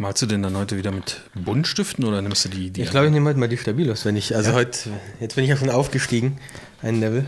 [0.00, 2.70] Malst du denn dann heute wieder mit Buntstiften oder nimmst du die?
[2.70, 4.56] die Ich glaube, ich nehme heute mal die Stabilos, wenn ich, also Ja.
[4.56, 4.88] heute,
[5.20, 6.38] jetzt bin ich ja schon aufgestiegen,
[6.80, 7.26] ein Level.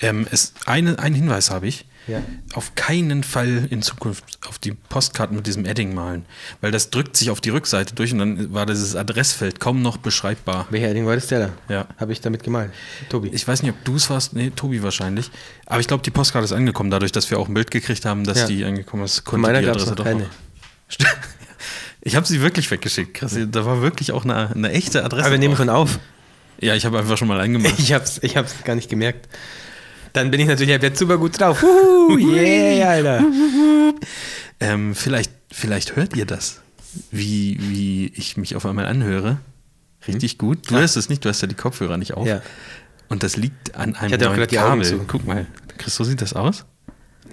[0.00, 1.86] ähm, es, eine, einen Hinweis habe ich.
[2.06, 2.22] Ja.
[2.54, 6.24] Auf keinen Fall in Zukunft auf die Postkarten mit diesem Edding malen,
[6.60, 9.96] weil das drückt sich auf die Rückseite durch und dann war dieses Adressfeld kaum noch
[9.96, 10.68] beschreibbar.
[10.70, 11.74] Welcher Edding war das der da?
[11.74, 11.88] Ja.
[11.98, 12.70] Habe ich damit gemalt.
[13.10, 13.28] Tobi.
[13.30, 15.32] Ich weiß nicht, ob du es warst, nee, Tobi wahrscheinlich.
[15.66, 18.22] Aber ich glaube, die Postkarte ist angekommen, dadurch, dass wir auch ein Bild gekriegt haben,
[18.22, 18.46] dass Ja.
[18.46, 19.28] die angekommen ist.
[19.28, 20.26] Von meiner die Adresse noch doch keine.
[22.00, 23.36] Ich habe sie wirklich weggeschickt, krass.
[23.50, 25.24] Da war wirklich auch eine, eine echte Adresse.
[25.24, 25.98] Aber wir nehmen schon auf.
[26.60, 27.74] Ja, ich habe einfach schon mal eingemacht.
[27.78, 29.28] Ich hab's, ich hab's gar nicht gemerkt.
[30.12, 31.62] Dann bin ich natürlich jetzt super gut drauf.
[31.62, 33.24] Uhu, yeah, Alter.
[34.60, 36.60] ähm, vielleicht, vielleicht hört ihr das,
[37.10, 39.38] wie, wie ich mich auf einmal anhöre.
[40.06, 40.70] Richtig gut.
[40.70, 42.26] Du hörst es nicht, du hast ja die Kopfhörer nicht auf.
[42.26, 42.40] Ja.
[43.08, 45.00] Und das liegt an einem Ich hatte auch neuen Augen Kabel.
[45.06, 45.46] Guck mal,
[45.76, 46.64] Chris, so sieht das aus.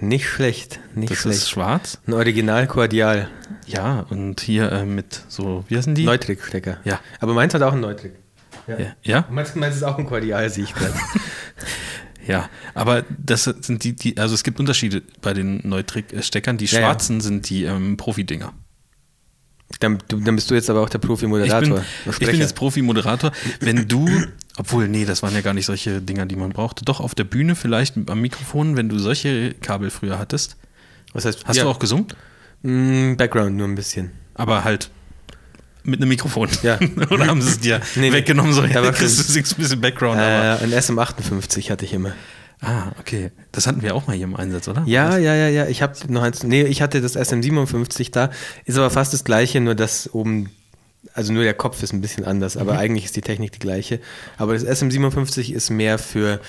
[0.00, 1.38] Nicht schlecht, nicht Das schlecht.
[1.38, 1.98] ist schwarz.
[2.06, 3.28] Ein Original Kordial.
[3.66, 6.04] Ja, und hier äh, mit so, wie heißen die?
[6.04, 6.78] Neutrik-Stecker.
[6.84, 7.00] Ja.
[7.20, 8.12] Aber meins hat auch einen Neutrik.
[8.66, 10.92] Ja, ja, Meins, meins ist auch ein Kordial, sehe ich gerade.
[12.26, 12.48] ja.
[12.74, 16.58] Aber das sind die, die, also es gibt Unterschiede bei den Neutrik-Steckern.
[16.58, 16.86] Die Ja, ja.
[16.86, 18.52] schwarzen sind die ähm, Profi-Dinger.
[19.80, 21.84] dann, dann bist du jetzt aber auch der Ich Profi-Moderator.
[22.10, 23.30] ich bin jetzt Profi-Moderator.
[23.60, 24.08] Wenn du,
[24.58, 26.84] obwohl, nee, das waren ja gar nicht solche Dinger, die man brauchte.
[26.84, 30.56] Doch auf der Bühne vielleicht am Mikrofon, wenn du solche Kabel früher hattest.
[31.12, 32.06] Was heißt, Hast ja, du auch gesungen?
[32.62, 34.12] Mm, Background nur ein bisschen.
[34.34, 34.90] Aber halt
[35.84, 36.48] mit einem Mikrofon.
[36.62, 36.78] Ja.
[37.10, 38.52] Oder haben sie es dir Nee, weggenommen?
[38.52, 40.18] So, ja, Chris, du singst ein bisschen Background.
[40.18, 42.12] aber, Äh, ein SM58 hatte ich immer.
[42.60, 43.30] ah, okay.
[43.52, 44.82] Das hatten wir auch mal hier im Einsatz, oder?
[44.86, 45.66] Ja, ja, ja, ja.
[45.68, 46.42] Ich habe noch eins.
[46.42, 48.30] Nee, ich hatte das SM57 da.
[48.64, 50.50] Ist aber fast das gleiche, nur dass oben.
[51.14, 54.00] Also nur der Kopf ist ein bisschen anders, aber eigentlich ist die Technik die gleiche.
[54.38, 56.40] Aber das SM57 ist mehr für,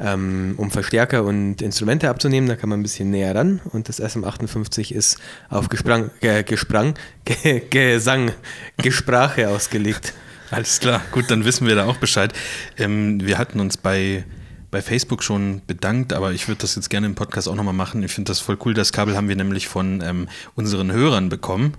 [0.00, 3.60] ähm, um Verstärker und Instrumente abzunehmen, da kann man ein bisschen näher ran.
[3.72, 5.18] Und das SM58 ist
[5.50, 8.32] auf Gesprang, ge, Gesprang, ge, Gesang,
[8.78, 10.14] Gesprache ausgelegt.
[10.50, 12.32] Alles klar, gut, dann wissen wir da auch Bescheid.
[12.78, 14.24] Ähm, wir hatten uns bei,
[14.70, 18.02] bei Facebook schon bedankt, aber ich würde das jetzt gerne im Podcast auch nochmal machen.
[18.02, 18.74] Ich finde das voll cool.
[18.74, 21.74] Das Kabel haben wir nämlich von ähm, unseren Hörern bekommen.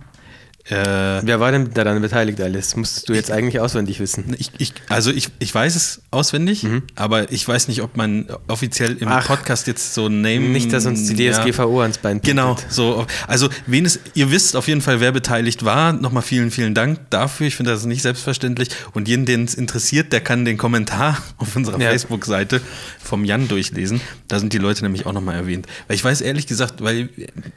[0.67, 2.75] Äh, Wer war denn daran beteiligt, alles?
[2.75, 4.35] Musstest du jetzt eigentlich auswendig wissen.
[4.39, 6.65] ich, ich, also ich, ich weiß es auswendig,
[6.95, 9.13] aber ich weiß nicht, ob man offiziell im Mhm.
[9.13, 9.27] Ach.
[9.27, 10.39] Podcast jetzt so Name.
[10.39, 11.33] Nicht, dass uns die ja.
[11.33, 12.73] DSGVO ans Bein Genau, pinkelt.
[12.73, 13.05] so.
[13.27, 15.93] Also, wen es, ihr wisst auf jeden Fall, wer beteiligt war.
[15.93, 17.45] Nochmal vielen, vielen Dank dafür.
[17.45, 18.69] Ich finde das nicht selbstverständlich.
[18.93, 21.89] Und jeden, den es interessiert, der kann den Kommentar auf unserer Ja.
[21.91, 22.59] Facebook-Seite
[23.03, 24.01] vom Jan durchlesen.
[24.27, 25.67] Da sind die Leute nämlich auch nochmal erwähnt.
[25.87, 27.09] Weil ich weiß ehrlich gesagt, weil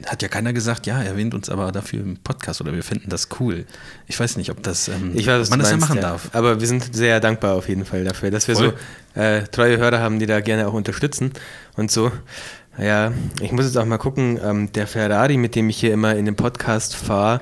[0.05, 3.29] hat ja keiner gesagt, ja, erwähnt uns aber dafür im Podcast oder wir finden das
[3.39, 3.65] cool.
[4.07, 6.09] Ich weiß nicht, ob das, ähm, Ich weiß, man du das ja meinst, machen ja.
[6.09, 6.29] darf.
[6.33, 8.73] Aber wir sind sehr dankbar auf jeden Fall dafür, dass wir Voll.
[9.15, 11.31] so äh, treue Hörer haben, die da gerne auch unterstützen
[11.75, 12.11] und so.
[12.77, 13.11] Ja,
[13.41, 16.25] ich muss jetzt auch mal gucken, ähm, der Ferrari, mit dem ich hier immer in
[16.25, 17.41] den Podcast fahre,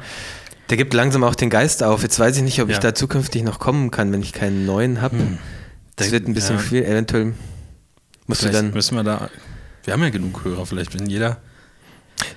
[0.70, 2.02] der gibt langsam auch den Geist auf.
[2.02, 2.82] Jetzt weiß ich nicht, ob ich Ja.
[2.82, 5.16] da zukünftig noch kommen kann, wenn ich keinen neuen habe.
[5.96, 6.62] Das Da- wird ein bisschen ja.
[6.64, 6.88] schwierig.
[6.90, 7.34] Eventuell
[8.26, 8.74] musst du Vielleicht dann.
[8.74, 9.30] müssen wir da.
[9.84, 11.38] Wir haben ja genug Hörer, vielleicht, wenn jeder.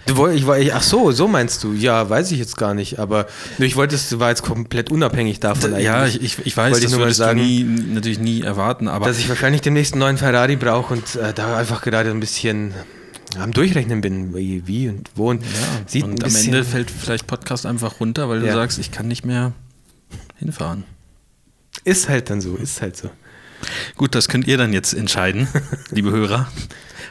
[0.07, 1.73] Du ich, ich, ach so, so meinst du?
[1.73, 2.99] Ja, weiß ich jetzt gar nicht.
[2.99, 3.27] Aber
[3.59, 5.79] ich wollte, es war jetzt komplett unabhängig davon.
[5.81, 6.17] Ja, eigentlich.
[6.23, 7.39] ich, ich, ich weiß, Wollte ich das mal würdest sagen.
[7.39, 9.07] du nie, natürlich nie erwarten, aber.
[9.07, 12.75] dass ich wahrscheinlich den nächsten neuen Ferrari brauche und äh, da einfach gerade ein bisschen
[13.39, 15.49] am Durchrechnen bin, wie, wie und wo und Ja,
[15.87, 18.55] sieht und am Ende fällt vielleicht Podcast einfach runter, weil du Ja.
[18.55, 19.53] sagst, ich kann nicht mehr
[20.37, 20.85] hinfahren.
[21.85, 23.09] ist halt dann so, ist halt so.
[23.97, 25.47] Gut, das könnt ihr dann jetzt entscheiden,
[25.91, 26.49] liebe Hörer,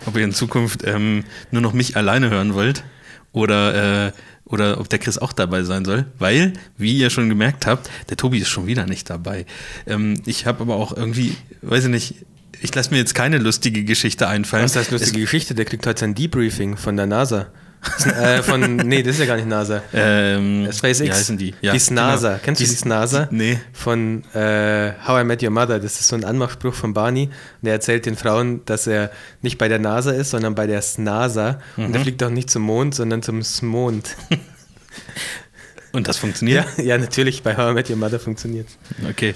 [0.10, 2.84] ob ihr in Zukunft ähm, nur noch mich alleine hören wollt
[3.32, 4.12] oder, äh,
[4.46, 8.18] oder ob der Chris auch dabei sein soll, weil, wie ihr schon gemerkt habt, der
[8.18, 9.46] Tobi ist schon wieder nicht dabei.
[9.88, 12.16] Ähm, ich habe aber auch irgendwie, weiß ich nicht,
[12.62, 14.66] ich lasse mir jetzt keine lustige Geschichte einfallen.
[14.66, 15.56] Was heißt lustige Geschichte?
[15.56, 17.48] Der kriegt heute sein Debriefing von der NASA.
[18.06, 19.82] äh, von, nee, das ist ja gar nicht NASA.
[19.94, 21.00] Ähm, SpaceX.
[21.00, 21.56] Wie heißen die?
[21.62, 22.30] die SNASA.
[22.32, 22.42] genau.
[22.44, 23.28] Kennst du die SNASA?
[23.32, 23.60] Nee.
[23.72, 25.80] Von äh, How I Met Your Mother.
[25.80, 27.26] Das ist so ein Anmachspruch von Barney.
[27.28, 27.32] Und
[27.64, 31.60] der erzählt den Frauen, dass er nicht bei der NASA ist, sondern bei der SNASA.
[31.78, 31.94] Und Mhm.
[31.96, 34.16] er fliegt auch nicht zum Mond, sondern zum Smond.
[35.92, 36.66] Und das funktioniert?
[36.78, 37.42] ja, ja, natürlich.
[37.44, 38.68] Bei How I Met Your Mother funktioniert
[39.10, 39.34] Okay.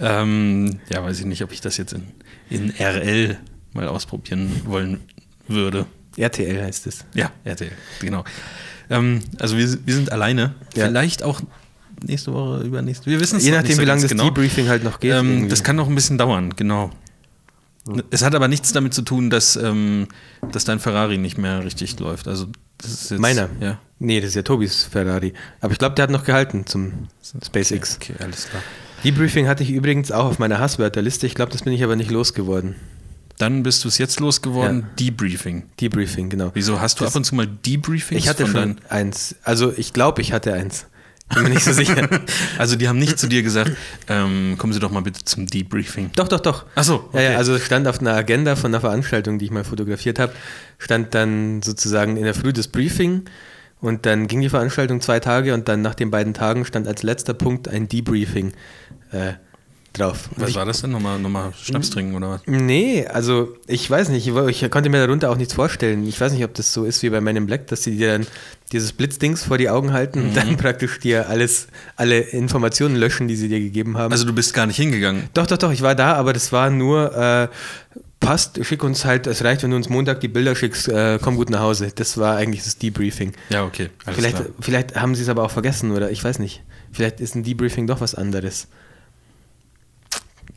[0.00, 2.06] Ähm, ja, weiß ich nicht, ob ich das jetzt in,
[2.48, 3.36] in RL
[3.74, 5.00] mal ausprobieren wollen
[5.46, 5.86] würde.
[6.16, 7.04] RTL heißt es.
[7.14, 8.24] Ja, RTL, genau.
[8.88, 10.54] Ähm, also wir, wir sind alleine.
[10.74, 10.86] Ja.
[10.86, 11.40] Vielleicht auch
[12.02, 13.06] nächste Woche, übernächste.
[13.10, 14.24] Wir wissen es Je nachdem, so wie lange das genau.
[14.24, 15.12] Debriefing halt noch geht.
[15.12, 16.90] Ähm, das kann noch ein bisschen dauern, genau.
[18.10, 20.06] Es hat aber nichts damit zu tun, dass, ähm,
[20.52, 22.28] dass dein Ferrari nicht mehr richtig läuft.
[22.28, 22.46] Also
[22.78, 23.48] das ist jetzt, Meiner?
[23.60, 23.78] Ja.
[23.98, 25.32] Nee, das ist ja Tobis Ferrari.
[25.60, 27.08] Aber ich glaube, der hat noch gehalten zum
[27.44, 27.96] SpaceX.
[27.96, 28.62] Okay, alles klar.
[29.04, 31.26] Debriefing hatte ich übrigens auch auf meiner Hasswörterliste.
[31.26, 32.76] Ich glaube, das bin ich aber nicht losgeworden.
[33.40, 35.64] Dann bist du es jetzt losgeworden, Debriefing.
[35.80, 36.50] Debriefing, genau.
[36.54, 38.20] Wieso hast du Das- ab und zu mal Debriefings?
[38.22, 39.34] Ich hatte schon eins.
[39.44, 40.86] Also ich glaube, ich hatte eins.
[41.32, 42.08] Bin mir nicht so sicher.
[42.58, 43.70] Also die haben nicht zu dir gesagt,
[44.08, 46.10] ähm, kommen Sie doch mal bitte zum Debriefing.
[46.16, 46.66] Doch, doch, doch.
[46.74, 47.36] Ach so, Ja, ja, okay.
[47.36, 50.32] also es stand auf einer Agenda von einer Veranstaltung, die ich mal fotografiert habe,
[50.78, 53.22] stand dann sozusagen in der Früh das Briefing
[53.80, 57.02] und dann ging die Veranstaltung zwei Tage und dann nach den beiden Tagen stand als
[57.02, 58.52] letzter Punkt ein Debriefing
[59.12, 59.34] äh,
[59.92, 60.28] drauf.
[60.36, 60.90] Was ich, war das denn?
[60.90, 62.40] Nochmal, nochmal Schnaps trinken oder was?
[62.46, 66.06] Nee, also ich weiß nicht, ich, ich konnte mir darunter auch nichts vorstellen.
[66.06, 68.26] Ich weiß nicht, ob das so ist wie bei meinem Black, dass sie dir dann
[68.72, 73.36] dieses Blitzdings vor die Augen halten und dann praktisch dir alles, alle Informationen löschen, die
[73.36, 74.12] sie dir gegeben haben.
[74.12, 75.28] Also du bist gar nicht hingegangen.
[75.34, 77.48] Doch, doch, doch, ich war da, aber das war nur, äh,
[78.20, 81.36] passt, schick uns halt, es reicht, wenn du uns Montag die Bilder schickst, äh, komm
[81.36, 81.90] gut nach Hause.
[81.94, 83.32] Das war eigentlich das Debriefing.
[83.48, 83.88] Ja, okay.
[84.06, 84.48] Vielleicht, klar.
[84.60, 86.62] vielleicht haben sie es aber auch vergessen oder ich weiß nicht.
[86.92, 88.68] Vielleicht ist ein Debriefing doch was anderes.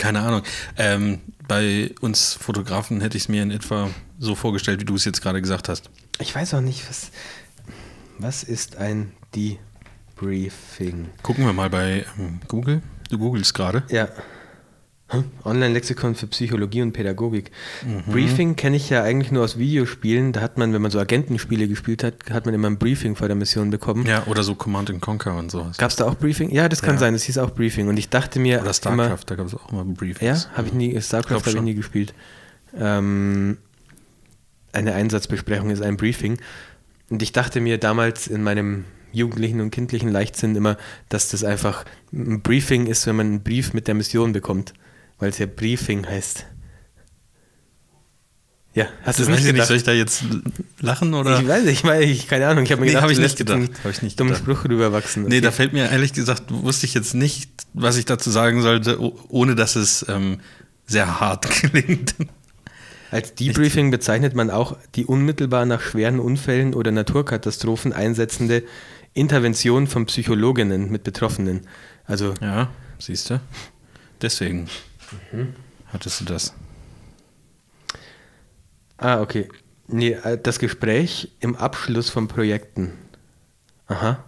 [0.03, 0.41] Keine Ahnung.
[0.77, 3.89] Ähm, bei uns Fotografen hätte ich es mir in etwa
[4.19, 5.89] so vorgestellt, wie du es jetzt gerade gesagt hast.
[6.19, 7.11] Ich weiß auch nicht, was,
[8.17, 11.07] was ist ein Debriefing?
[11.21, 12.81] Gucken wir mal bei ähm, Google.
[13.11, 13.83] Du googelst gerade.
[13.87, 14.09] Ja.
[15.45, 17.51] Online-Lexikon für Psychologie und Pädagogik.
[18.07, 20.31] Briefing kenne ich ja eigentlich nur aus Videospielen.
[20.33, 23.27] Da hat man, wenn man so Agentenspiele gespielt hat, hat man immer ein Briefing vor
[23.27, 24.05] der Mission bekommen.
[24.05, 25.77] Ja, oder so Command and Conquer und sowas.
[25.77, 26.49] Gab es da auch Briefing?
[26.51, 26.99] Ja, das kann Ja.
[26.99, 27.87] sein, das hieß auch Briefing.
[27.87, 28.61] Und ich dachte mir.
[28.61, 30.21] Oder StarCraft, da gab es auch immer Briefings.
[30.21, 32.13] Immer, ja, habe ich nie, StarCraft habe ich nie gespielt.
[32.77, 33.57] Ähm,
[34.71, 36.37] eine Einsatzbesprechung ist ein Briefing.
[37.09, 40.77] Und ich dachte mir damals in meinem jugendlichen und kindlichen Leichtsinn immer,
[41.09, 44.73] dass das einfach ein Briefing ist, wenn man einen Brief mit der Mission bekommt.
[45.23, 46.45] Weil es ja Briefing heißt.
[48.73, 49.67] Ja, hast du Das es nicht ich nicht, gedacht?
[49.69, 50.23] soll ich da jetzt
[50.81, 51.39] lachen oder?
[51.39, 53.19] Ich weiß nicht, ich meine, ich, keine Ahnung, ich habe mir Nee, gedacht, hab ich
[53.19, 54.35] nicht gedacht, einen hab ich nicht dummen.
[54.35, 55.23] Spruch rüberwachsen.
[55.23, 55.41] Nee, Okay.
[55.41, 58.99] da fällt mir ehrlich gesagt, wusste ich jetzt nicht, was ich dazu sagen sollte,
[59.29, 60.41] ohne dass es ähm,
[60.85, 62.15] sehr hart klingt.
[63.11, 68.63] Als Debriefing bezeichnet man auch die unmittelbar nach schweren Unfällen oder Naturkatastrophen einsetzende
[69.13, 71.61] Intervention von Psychologinnen mit Betroffenen.
[72.03, 73.39] Also, Ja, siehst du?
[74.21, 74.67] Deswegen
[75.87, 76.53] hattest du das.
[78.97, 79.49] ah, okay.
[79.87, 82.93] Nee, äh, das Gespräch im Abschluss von Projekten.
[83.87, 84.23] Aha.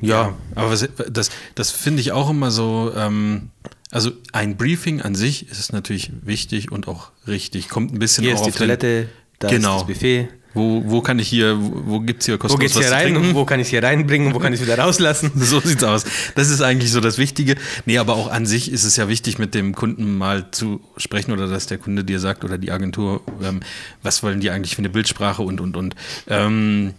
[0.00, 2.92] Ja, aber was, das, das finde ich auch immer so.
[2.94, 3.50] Ähm,
[3.90, 7.68] also ein Briefing an sich ist natürlich wichtig und auch richtig.
[7.68, 9.08] Kommt ein bisschen hier auch ist die auf den- Toilette,
[9.40, 9.76] da Genau.
[9.76, 10.28] ist das Buffet.
[10.58, 12.88] Wo, wo kann ich hier, wo, wo gibt es hier Wo kostenlos geht's was hier
[12.88, 13.28] zu rein trinken?
[13.30, 15.30] und wo kann ich es hier reinbringen und wo kann ich es wieder rauslassen?
[15.36, 16.04] So sieht's aus.
[16.34, 17.54] Das ist eigentlich so das Wichtige.
[17.86, 21.32] Nee, aber auch an sich ist es ja wichtig, mit dem Kunden mal zu sprechen
[21.32, 23.60] oder dass der Kunde dir sagt oder die Agentur, ähm,
[24.02, 25.94] was wollen die eigentlich für eine Bildsprache und, und, und.
[26.26, 26.94] Ähm,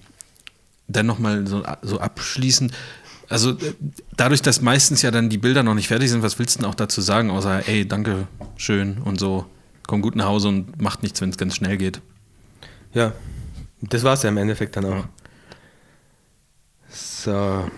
[0.87, 2.71] dann nochmal so, so abschließend.
[3.29, 3.73] Also äh,
[4.17, 6.69] dadurch, dass meistens ja dann die Bilder noch nicht fertig sind, was willst du denn
[6.69, 8.27] auch dazu sagen, außer, ey, danke,
[8.57, 9.45] schön und so,
[9.85, 12.01] komm gut nach Hause und macht nichts, wenn es ganz schnell geht.
[12.93, 13.13] Ja,
[13.81, 14.95] das war es ja im Endeffekt dann auch.
[14.95, 15.09] Ja.
[16.89, 17.69] So.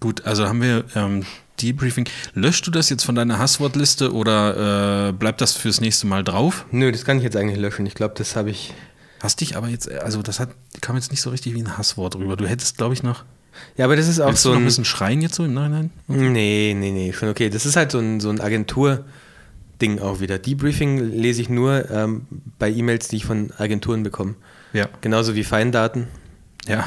[0.00, 1.24] Gut, also haben wir ähm,
[1.60, 2.08] Debriefing.
[2.34, 6.66] Löschst du das jetzt von deiner Hasswortliste oder äh, bleibt das fürs nächste Mal drauf?
[6.70, 7.86] Nö, das kann ich jetzt eigentlich löschen.
[7.86, 8.74] Ich glaube, das habe ich.
[9.20, 10.50] Hast dich aber jetzt, also das hat,
[10.80, 12.36] kam jetzt nicht so richtig wie ein Hasswort rüber.
[12.36, 13.24] Du hättest, glaube ich, noch.
[13.76, 14.64] Ja, aber das ist auch so du noch ein.
[14.66, 15.90] bisschen schreien jetzt so im Nachhinein?
[16.06, 17.50] Nee, nee, nee, schon okay.
[17.50, 20.38] Das ist halt so ein, so ein Agentur-Ding auch wieder.
[20.38, 22.26] Debriefing lese ich nur ähm,
[22.60, 24.36] bei E-Mails, die ich von Agenturen bekomme.
[24.72, 24.88] Ja.
[25.00, 26.08] Genauso wie Feindaten.
[26.66, 26.84] Ja.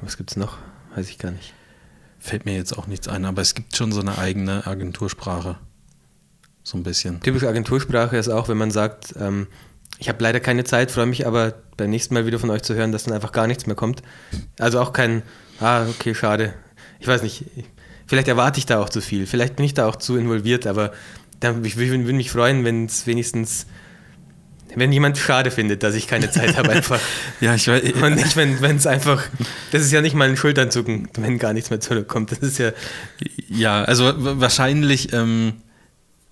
[0.00, 0.58] Was gibt's noch?
[0.94, 1.54] Weiß ich gar nicht.
[2.18, 5.56] Fällt mir jetzt auch nichts ein, aber es gibt schon so eine eigene Agentursprache.
[6.62, 7.20] So ein bisschen.
[7.20, 9.46] Typische Agentursprache ist auch, wenn man sagt, ähm,
[9.98, 12.74] ich habe leider keine Zeit, freue mich aber beim nächsten Mal wieder von euch zu
[12.74, 14.02] hören, dass dann einfach gar nichts mehr kommt.
[14.58, 15.22] Also auch kein,
[15.60, 16.54] ah, okay, schade.
[17.00, 17.44] Ich weiß nicht,
[18.06, 20.92] vielleicht erwarte ich da auch zu viel, vielleicht bin ich da auch zu involviert, aber
[21.40, 23.66] dann, ich würde mich freuen, wenn es wenigstens,
[24.76, 27.00] wenn jemand schade findet, dass ich keine Zeit habe einfach.
[27.40, 27.82] Ja, ich weiß.
[28.02, 29.22] Und nicht, wenn es einfach,
[29.72, 32.32] das ist ja nicht mal ein Schulternzucken, wenn gar nichts mehr zurückkommt.
[32.32, 32.72] Das ist ja,
[33.48, 35.54] Ja, also wa- wahrscheinlich ähm,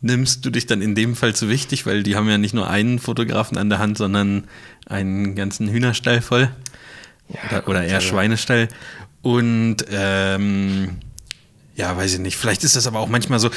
[0.01, 2.69] nimmst du dich dann in dem Fall zu wichtig, weil die haben ja nicht nur
[2.69, 4.45] einen Fotografen an der Hand, sondern
[4.87, 6.51] einen ganzen Hühnerstall voll.
[7.51, 8.69] oder, oder eher also- Schweinestall.
[9.23, 10.97] Und ähm,
[11.75, 12.37] ja, weiß ich nicht.
[12.37, 13.49] Vielleicht ist das aber auch manchmal so.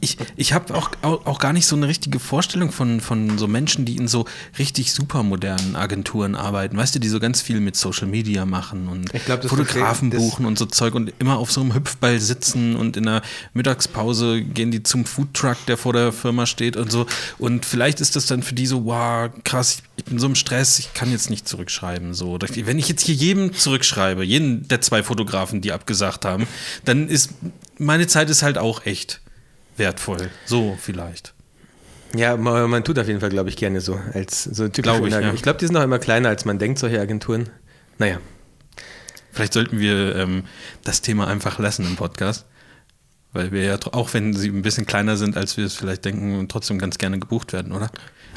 [0.00, 3.84] Ich, ich habe auch, auch, gar nicht so eine richtige Vorstellung von, von so Menschen,
[3.84, 4.24] die in so
[4.58, 6.76] richtig supermodernen Agenturen arbeiten.
[6.76, 10.46] Weißt du, die so ganz viel mit Social Media machen und Ich glaub, Fotografen buchen
[10.46, 13.22] und so Zeug und immer auf so einem Hüpfball sitzen und in der
[13.54, 17.06] Mittagspause gehen die zum Foodtruck, der vor der Firma steht und so.
[17.38, 20.78] Und vielleicht ist das dann für die so, wow, krass, ich bin so im Stress,
[20.78, 22.14] ich kann jetzt nicht zurückschreiben.
[22.14, 22.38] So.
[22.40, 26.46] Wenn ich jetzt hier jedem zurückschreibe, jeden der zwei Fotografen, die abgesagt haben,
[26.84, 27.30] dann ist
[27.78, 29.20] meine Zeit ist halt auch echt
[29.76, 30.30] wertvoll.
[30.46, 31.34] So vielleicht.
[32.14, 34.00] Ja, man, man tut auf jeden Fall, glaube ich, gerne so.
[34.14, 35.32] Als so typische Glaube ich, ja.
[35.34, 37.50] Ich glaube, die sind auch immer kleiner, als man denkt, solche Agenturen.
[37.98, 38.18] Naja.
[39.32, 40.44] Vielleicht sollten wir ähm,
[40.84, 42.46] das Thema einfach lassen im Podcast.
[43.32, 46.48] Weil wir ja, auch wenn sie ein bisschen kleiner sind, als wir es vielleicht denken,
[46.48, 47.90] trotzdem ganz gerne gebucht werden, oder?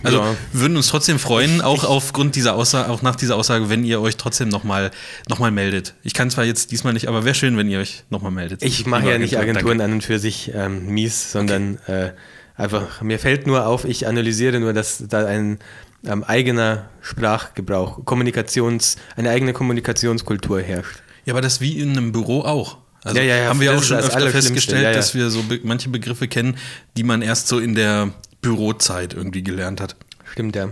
[0.04, 0.36] Also Ja.
[0.54, 4.18] würden uns trotzdem freuen, auch aufgrund dieser Aussage, auch nach dieser Aussage, wenn ihr euch
[4.18, 4.90] trotzdem nochmal
[5.30, 5.94] noch mal meldet.
[6.04, 8.64] Ich kann zwar jetzt diesmal nicht, aber wäre schön, wenn ihr euch nochmal meldet.
[8.64, 9.84] Ich mache ja nicht Agentur, Agenturen danke.
[9.92, 12.12] an und für sich ähm, mies, sondern äh,
[12.56, 15.60] einfach, mir fällt nur auf, ich analysiere nur, dass da ein
[16.04, 20.98] ähm, eigener Sprachgebrauch, Kommunikations, eine eigene Kommunikationskultur herrscht.
[21.26, 22.78] Ja, aber das wie in einem Büro auch.
[23.04, 25.90] Also Ja, ja, ja, haben wir auch schon öfter festgestellt, dass wir so be manche
[25.90, 26.58] Begriffe kennen,
[26.98, 29.96] die man erst so in der Bürozeit irgendwie gelernt hat.
[30.26, 30.70] Stimmt ja.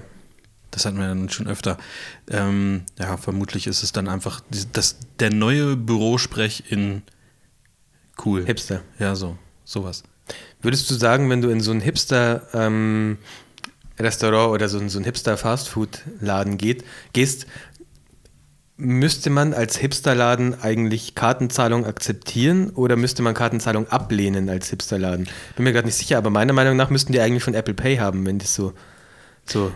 [0.72, 1.78] Das hatten wir dann schon öfter.
[2.30, 7.02] Ähm, ja, vermutlich ist es dann einfach das, der neue Bürosprech in
[8.26, 8.46] cool.
[8.46, 8.82] Hipster.
[9.00, 9.38] Ja, so.
[9.66, 10.04] Sowas.
[10.62, 13.18] Würdest du sagen, wenn du in so ein Hipster-Restaurant
[14.52, 16.84] oder so, ein- so ein Hipster-Fastfood-Laden geht,
[17.14, 17.48] gehst,
[18.80, 25.28] müsste man als Hipsterladen eigentlich Kartenzahlung akzeptieren oder müsste man Kartenzahlung ablehnen als Hipsterladen?
[25.56, 27.98] Bin mir gerade nicht sicher, aber meiner Meinung nach müssten die eigentlich schon Apple Pay
[27.98, 28.74] haben, wenn das so.
[29.46, 29.72] so.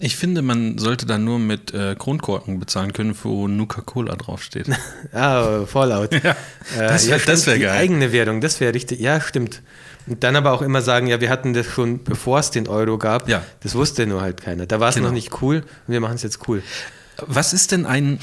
[0.00, 4.66] Ich finde, man sollte dann nur mit äh, Kronkorken bezahlen können, wo Nuka-Cola draufsteht.
[5.12, 6.12] Ah, Fallout.
[6.24, 6.34] Ja,
[6.76, 7.78] das wär- stimmt, das wär die geil.
[7.78, 8.98] eigene Währung, das wäre richtig.
[8.98, 9.62] Ja, stimmt.
[10.08, 12.98] Und dann aber auch immer sagen, ja, wir hatten das schon, bevor es den Euro
[12.98, 13.28] gab.
[13.28, 13.42] Ja.
[13.60, 14.66] Das wusste nur halt keiner.
[14.66, 15.06] Da war es Genau.
[15.08, 16.64] noch nicht cool und wir machen es jetzt cool.
[17.18, 18.18] Was ist denn ein,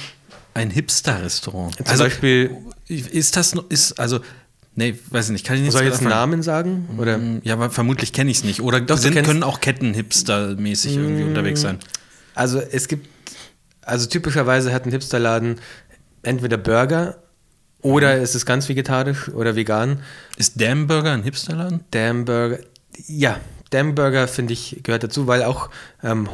[0.53, 1.75] ein Hipster-Restaurant?
[1.87, 2.51] Zum Beispiel-
[2.87, 4.19] ist das ist, also,
[4.75, 6.09] nee, weiß ich nicht, kann ich nicht Soll ich jetzt einen.
[6.09, 6.89] Namen sagen?
[6.97, 7.17] Oder?
[7.17, 8.61] Mm, Ja, aber vermutlich kenne ich es nicht.
[8.61, 11.77] Oder Doch, sind, können auch Ketten Hipster-mäßig irgendwie unterwegs sein.
[12.35, 13.07] Also es gibt,
[13.81, 15.59] also typischerweise hat ein Hipsterladen
[16.23, 17.17] entweder Burger
[17.81, 18.23] oder Mhm.
[18.23, 20.01] es ist ganz vegetarisch oder vegan.
[20.37, 21.81] Ist Damn Burger ein Hipsterladen?
[21.91, 22.59] Damn Burger,
[23.07, 25.69] ja, Damn Burger finde ich gehört dazu, weil auch
[26.03, 26.33] ähm,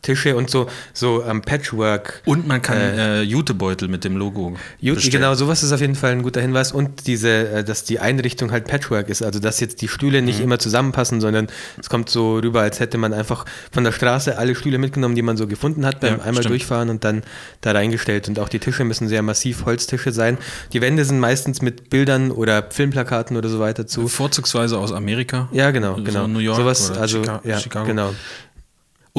[0.00, 2.22] Holztische und so, so ähm, Patchwork.
[2.24, 5.12] Und man kann äh, Jutebeutel mit dem Logo Jut, bestellen.
[5.22, 6.72] genau, sowas ist auf jeden Fall ein guter Hinweis.
[6.72, 9.22] Und diese, äh, dass die Einrichtung halt Patchwork ist.
[9.22, 10.26] Also, dass jetzt die Stühle Mhm.
[10.26, 14.38] nicht immer zusammenpassen, sondern es kommt so rüber, als hätte man einfach von der Straße
[14.38, 16.50] alle Stühle mitgenommen, die man so gefunden hat, beim Ja, einmal stimmt.
[16.50, 17.22] durchfahren und dann
[17.60, 18.28] da reingestellt.
[18.28, 20.38] Und auch die Tische müssen sehr massiv Holztische sein.
[20.72, 24.08] Die Wände sind meistens mit Bildern oder Filmplakaten oder so weiter zu.
[24.08, 25.48] Vorzugsweise aus Amerika.
[25.52, 26.26] Ja, genau, So genau.
[26.26, 27.86] New York Sowas, oder also, Chica- ja, Chicago.
[27.86, 28.14] genau.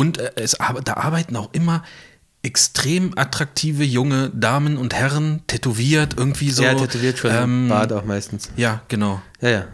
[0.01, 1.83] Und äh, es, da arbeiten auch immer
[2.41, 6.63] extrem attraktive junge Damen und Herren, tätowiert, irgendwie so.
[6.63, 8.49] ja, tätowiert schon, ähm, Bart auch meistens.
[8.55, 9.21] Ja, genau.
[9.41, 9.65] Ja, ja.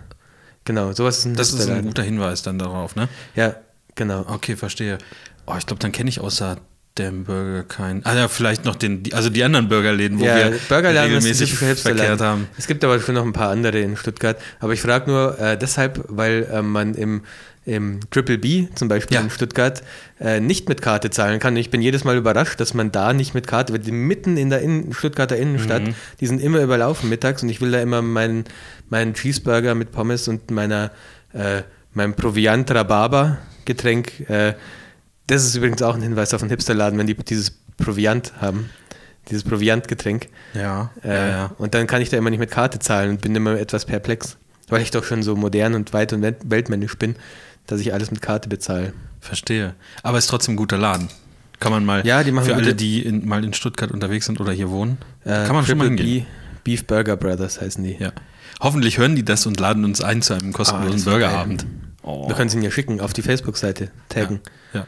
[0.66, 3.08] Genau, sowas ist ein Das ist ein guter Hinweis dann darauf, ne?
[3.36, 3.56] Ja,
[3.96, 4.26] genau.
[4.28, 4.98] Okay, verstehe.
[5.46, 6.58] Oh, ich glaube, dann kenne ich außer
[6.98, 8.04] dem Burger keinen.
[8.06, 11.54] Ah ja, vielleicht noch den, die, also die anderen Burgerläden, wo ja, wir Burgerladen regelmäßig
[11.54, 12.50] verkehrt haben.
[12.58, 14.38] Es gibt aber schon noch ein paar andere in Stuttgart.
[14.60, 17.22] Aber ich frage nur äh, deshalb, weil äh, man im,
[17.68, 19.22] im Triple B zum Beispiel Ja.
[19.22, 19.84] in Stuttgart
[20.20, 21.56] äh, nicht mit Karte zahlen kann.
[21.58, 24.50] Ich bin jedes Mal überrascht, dass man da nicht mit Karte, weil die mitten in
[24.50, 25.96] der Innen Stuttgarter Innenstadt, Mhm.
[26.20, 28.46] die sind immer überlaufen mittags und ich will da immer meinen,
[28.90, 30.92] meinen Cheeseburger mit Pommes und meiner,
[31.34, 31.62] äh,
[31.94, 34.30] meinem Proviant Rhabarber Getränk.
[34.30, 34.54] Äh,
[35.28, 38.70] das ist übrigens auch ein Hinweis auf einen Hipsterladen, wenn die dieses Proviant haben.
[39.30, 40.30] Dieses Proviantgetränk.
[40.54, 41.52] Ja, Äh, ja, ja.
[41.58, 44.38] Und dann kann ich da immer nicht mit Karte zahlen und bin immer etwas perplex,
[44.70, 47.18] weil ich doch schon so modern und weit und welt- weltmännisch bin,
[47.68, 48.94] dass ich alles mit Karte bezahle.
[49.22, 49.76] Verstehe.
[50.04, 51.10] Aber ist trotzdem ein guter Laden.
[51.60, 54.40] Kann man mal, Ja, die machen für alle, die in, mal in Stuttgart unterwegs sind
[54.40, 56.26] oder hier wohnen, Äh, kann man schon mal Triple hingehen.
[56.64, 57.96] B, Beef Burger Brothers heißen die.
[58.00, 58.12] Ja.
[58.60, 61.66] Hoffentlich hören die das und laden uns ein zu einem Ah, kostenlosen wär Burgerabend.
[62.04, 64.40] Wir können sie ihnen ja schicken, auf die Facebook-Seite taggen.
[64.74, 64.82] Ja.
[64.82, 64.88] Ja.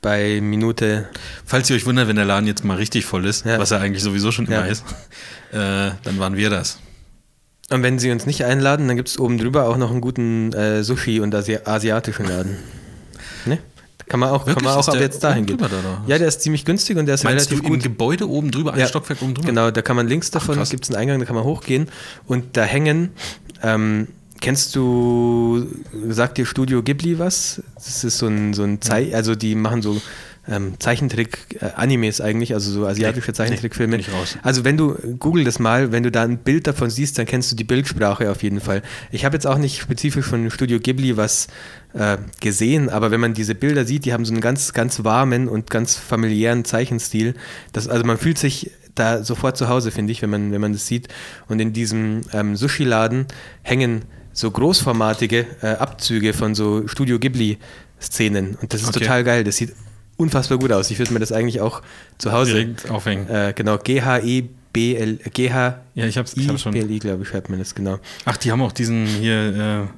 [0.00, 1.08] Bei Minute,
[1.44, 3.58] Falls ihr euch wundert, wenn der Laden jetzt mal richtig voll ist, Ja.
[3.58, 4.84] was er eigentlich sowieso schon immer ist,
[5.52, 6.78] äh, dann waren wir das.
[7.70, 10.52] Und wenn sie uns nicht einladen, dann gibt es oben drüber auch noch einen guten
[10.52, 12.56] äh, Sushi- und Asi asiatischen Laden.
[13.46, 13.58] ne?
[14.06, 15.56] Kann man auch, kann man auch ab jetzt dahin gehen.
[15.56, 15.68] da?
[16.06, 17.82] Ja, der ist ziemlich günstig und der ist Meinst du relativ im gut.
[17.82, 19.48] Gebäude oben drüber, ein Ja, Stockwerk oben drüber?
[19.48, 21.88] Genau, da kann man links davon, gibt es einen Eingang, da kann man hochgehen
[22.26, 23.10] und da hängen,
[23.62, 24.08] ähm,
[24.42, 25.66] kennst du,
[26.08, 27.62] sagt dir Studio Ghibli was?
[27.76, 30.00] Das ist so ein, so ein Zei also die machen so
[30.48, 33.96] ähm, Zeichentrick-Animes eigentlich, also so asiatische Zeichentrickfilme.
[33.96, 34.04] nee.
[34.42, 37.50] Also wenn du, google das mal, wenn du da ein Bild davon siehst, dann kennst
[37.52, 38.82] du die Bildsprache auf jeden Fall.
[39.10, 41.48] Ich habe jetzt auch nicht spezifisch von Studio Ghibli was
[41.94, 45.48] äh, gesehen, aber wenn man diese Bilder sieht, die haben so einen ganz, ganz warmen
[45.48, 47.34] und ganz familiären Zeichenstil.
[47.72, 50.72] Das, also man fühlt sich da sofort zu Hause, finde ich, wenn man, wenn man
[50.72, 51.08] das sieht.
[51.48, 53.26] Und in diesem ähm, Sushi-Laden
[53.62, 58.56] hängen so großformatige äh, Abzüge von so Studio Ghibli-Szenen.
[58.60, 59.00] Und das ist Okay.
[59.00, 59.44] total geil.
[59.44, 59.72] Das sieht
[60.16, 60.90] unfassbar gut aus.
[60.90, 61.82] Ich würde mir das eigentlich auch
[62.18, 62.52] zu Hause.
[62.52, 63.28] Direkt aufhängen.
[63.28, 66.72] Äh, genau, G-H-E-B-L, G-H-I-B-L-I, Ja, ich hab's, ich hab's schon.
[66.72, 67.98] glaube ich, schreibt man das, genau.
[68.24, 69.88] Ach, die haben auch diesen hier,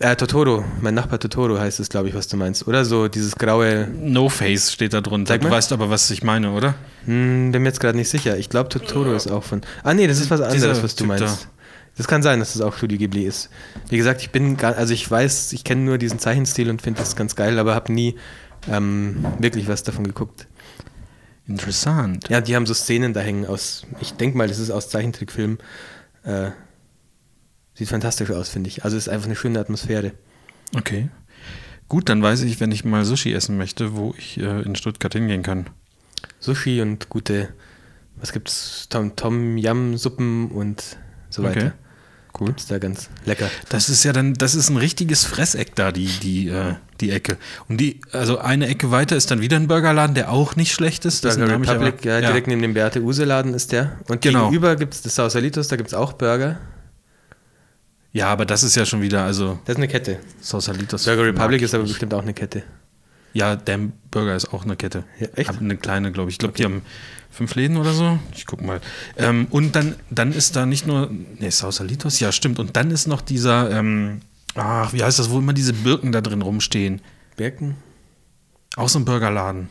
[0.00, 2.66] Äh, Totoro, mein Nachbar Totoro heißt es, glaube ich, was du meinst.
[2.66, 3.86] Oder so dieses graue.
[4.02, 5.38] No Face steht da drunter.
[5.38, 6.74] Du weißt aber, was ich meine, oder?
[7.06, 8.36] Hm, bin mir jetzt gerade nicht sicher.
[8.36, 9.62] Ich glaube, Totoro ist auch von.
[9.84, 11.48] Ah, nee, das ist was anderes, was du Typ meinst.
[11.96, 13.50] Das kann sein, dass das auch Studio Ghibli ist.
[13.88, 16.98] Wie gesagt, ich bin gar, also ich weiß, ich kenne nur diesen Zeichenstil und finde
[16.98, 18.16] das ganz geil, aber habe nie
[18.70, 20.46] ähm, wirklich was davon geguckt.
[21.46, 22.28] Interessant.
[22.28, 25.58] Ja, die haben so Szenen da hängen aus, ich denke mal, das ist aus Zeichentrickfilmen.
[26.24, 26.50] Äh,
[27.74, 28.84] sieht fantastisch aus, finde ich.
[28.84, 30.12] Also es ist einfach eine schöne Atmosphäre.
[30.74, 31.10] Okay.
[31.88, 35.12] Gut, dann weiß ich, wenn ich mal Sushi essen möchte, wo ich äh, in Stuttgart
[35.12, 35.68] hingehen kann.
[36.40, 37.52] Sushi und gute,
[38.16, 38.88] was gibt's?
[38.88, 40.96] Tom, Tom Yam Suppen und
[41.28, 41.72] so Okay.
[42.38, 42.48] Cool.
[42.48, 43.48] Gibt's da ganz lecker.
[43.68, 47.36] Das ist ja dann, das ist ein richtiges Fresseck da, die, die, äh, die Ecke.
[47.68, 51.04] Und die, also eine Ecke weiter ist dann wieder ein Burgerladen, der auch nicht schlecht
[51.04, 51.22] ist.
[51.22, 53.98] Burger Republic, aber- ja, direkt neben dem Beate Use Laden ist der.
[54.08, 54.46] Und Genau.
[54.46, 56.58] gegenüber gibt es das Sausalitos, da gibt es auch Burger.
[58.12, 60.18] Ja, aber das ist ja schon wieder, also Das ist eine Kette.
[60.40, 61.04] Sausalitos.
[61.04, 62.62] Burger Republic ist aber bestimmt auch eine Kette.
[63.34, 65.04] Ja, Damn Burger ist auch eine Kette.
[65.18, 65.50] Ja, echt?
[65.60, 66.34] Eine kleine, glaube ich.
[66.34, 66.82] Ich glaube, die haben
[67.30, 68.18] fünf Läden oder so.
[68.34, 68.80] Ich guck mal.
[69.18, 72.58] Ähm, und dann, dann ist da nicht nur, ne, Sausalitos, ja, stimmt.
[72.58, 74.20] Und dann ist noch dieser, ähm,
[74.54, 77.00] ach, wie heißt das, wo immer diese Birken da drin rumstehen.
[77.36, 77.76] Birken?
[78.76, 79.68] Auch so ein Burgerladen.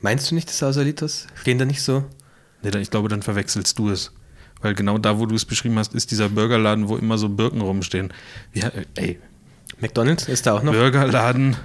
[0.00, 1.28] Meinst du nicht das Sausalitos?
[1.36, 2.04] Stehen da nicht so?
[2.62, 4.12] Nee, ich glaube, dann verwechselst du es.
[4.60, 7.60] Weil genau da, wo du es beschrieben hast, ist dieser Burgerladen, wo immer so Birken
[7.60, 8.12] rumstehen.
[8.52, 9.20] Ja, äh, ey,
[9.80, 10.72] McDonalds ist da auch noch.
[10.72, 11.56] Burgerladen.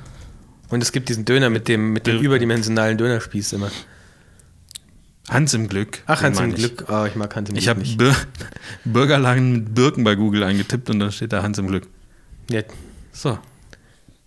[0.72, 3.70] Und es gibt diesen Döner mit dem, mit dem überdimensionalen Dönerspieß immer.
[5.30, 6.02] Hans im Glück.
[6.08, 6.76] Ach, Hans im meine ich.
[6.76, 6.86] Glück.
[6.90, 7.98] Oh, ich mag Hans im Ich Glück habe nicht.
[7.98, 8.16] Bir
[8.86, 11.88] mit Birken bei Google eingetippt und dann steht da Hans im Glück.
[12.50, 12.64] Ja,
[13.12, 13.38] So.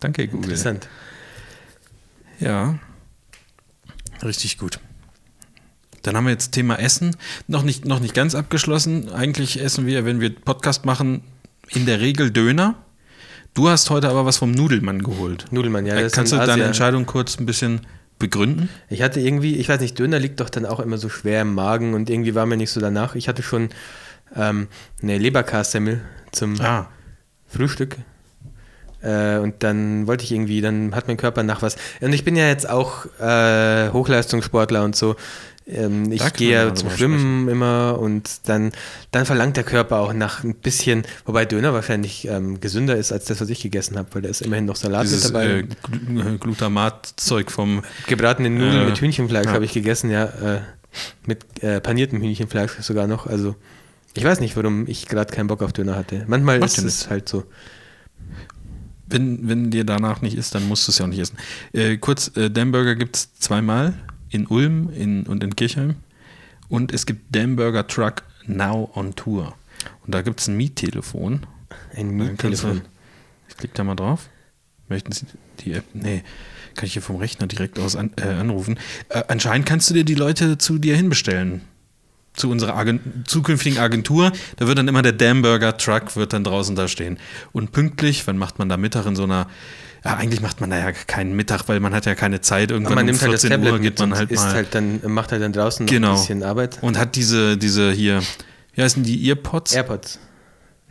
[0.00, 0.44] Danke, Google.
[0.44, 0.88] interessant.
[2.38, 2.78] Ja.
[4.22, 4.78] Richtig gut.
[6.02, 7.16] Dann haben wir jetzt Thema Essen.
[7.48, 9.10] Noch nicht, noch nicht ganz abgeschlossen.
[9.10, 11.22] Eigentlich essen wir, wenn wir Podcast machen,
[11.70, 12.74] in der Regel Döner.
[13.54, 15.46] Du hast heute aber was vom Nudelmann geholt.
[15.50, 15.94] Nudelmann, ja.
[15.96, 16.64] Äh, Kannst du in deine.
[16.64, 17.82] Entscheidung kurz ein bisschen
[18.18, 18.68] begründen?
[18.88, 21.54] Ich hatte irgendwie, ich weiß nicht, Döner liegt doch dann auch immer so schwer im
[21.54, 23.14] Magen und irgendwie war mir nicht so danach.
[23.14, 23.68] Ich hatte schon
[24.34, 24.66] ähm,
[25.02, 26.00] eine Leberkassemmel
[26.32, 26.88] zum Ah,
[27.46, 27.96] Frühstück.
[29.02, 31.76] Äh, und dann wollte ich irgendwie, dann hat mein Körper nach was.
[32.00, 35.14] Und ich bin ja jetzt auch äh, Hochleistungssportler und so.
[35.66, 38.72] Ähm, ich gehe ja zum Schwimmen immer und dann,
[39.12, 43.24] dann verlangt der Körper auch nach ein bisschen, wobei Döner wahrscheinlich ähm, gesünder ist als
[43.24, 45.46] das, was ich gegessen habe, weil da ist immerhin noch Salat dieses mit dabei.
[45.46, 47.82] äh, Gl- Glutamat-Zeug vom.
[48.06, 49.52] Gebratene Nudeln Äh, mit Hühnchenfleisch ja.
[49.52, 50.24] habe ich gegessen, ja.
[50.24, 50.60] Äh,
[51.26, 53.26] mit äh, paniertem Hühnchenfleisch sogar noch.
[53.26, 53.56] Also,
[54.12, 56.24] ich weiß nicht, warum ich gerade keinen Bock auf Döner hatte.
[56.28, 57.44] Manchmal Macht ist es halt so.
[59.06, 61.36] Wenn, wenn dir danach nicht ist, dann musst du es ja auch nicht essen.
[61.72, 63.94] Äh, kurz, äh, Damburger gibt es zweimal.
[64.34, 65.94] In Ulm in, und in Kirchheim.
[66.68, 69.54] Und es gibt Damburger Truck Now on Tour.
[70.04, 71.46] Und da gibt es ein Miettelefon.
[71.94, 72.82] Ein Miettelefon.
[73.48, 74.28] Ich klicke da mal drauf.
[74.88, 75.26] Möchten Sie
[75.60, 75.84] die App?
[75.94, 76.24] Nee,
[76.74, 78.76] kann ich hier vom Rechner direkt aus an, äh, anrufen.
[79.08, 81.60] Äh, anscheinend kannst du dir die Leute zu dir hinbestellen.
[82.32, 84.32] Zu unserer Agent zukünftigen Agentur.
[84.56, 87.20] Da wird dann immer der Damburger Truck wird dann draußen da stehen.
[87.52, 89.46] Und pünktlich, wann macht man da Mittag in so einer.
[90.04, 92.64] Ja, eigentlich macht man da ja keinen Mittag, weil man hat ja keine Zeit.
[92.70, 94.52] Aber Irgendwann man um nimmt halt das 14 Tablet Uhr geht man und halt mal.
[94.52, 96.10] halt dann, macht halt dann draußen Genau.
[96.10, 96.78] ein bisschen Arbeit.
[96.82, 98.22] und hat diese, diese hier,
[98.74, 99.72] wie heißen die Earpods?
[99.74, 100.18] AirPods.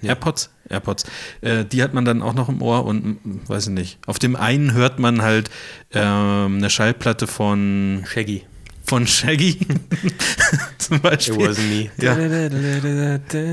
[0.01, 0.09] Ja.
[0.09, 0.49] AirPods?
[0.67, 1.03] AirPods.
[1.41, 3.99] Äh, die hat man dann auch noch im Ohr und weiß ich nicht.
[4.07, 5.49] Auf dem einen hört man halt
[5.93, 8.43] ähm, eine Schallplatte von, Shaggy.
[8.85, 9.57] Von Shaggy.
[10.77, 11.35] Zum It Beispiel.
[11.35, 11.89] wasn't me.
[11.97, 12.15] Ja.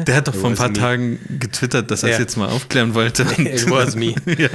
[0.04, 2.20] Der hat doch vor ein paar Tagen getwittert, dass er es Ja.
[2.22, 3.24] jetzt mal aufklären wollte.
[3.24, 4.14] Und- It was me.
[4.38, 4.48] ja.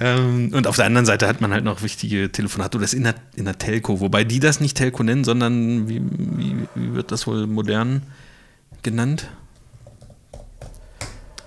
[0.00, 3.04] ähm, und auf der anderen Seite hat man halt noch wichtige Telefonate oder das in
[3.04, 7.12] der, in der Telco, wobei die das nicht Telco nennen, sondern wie, wie, wie wird
[7.12, 8.02] das wohl modern
[8.82, 9.28] genannt?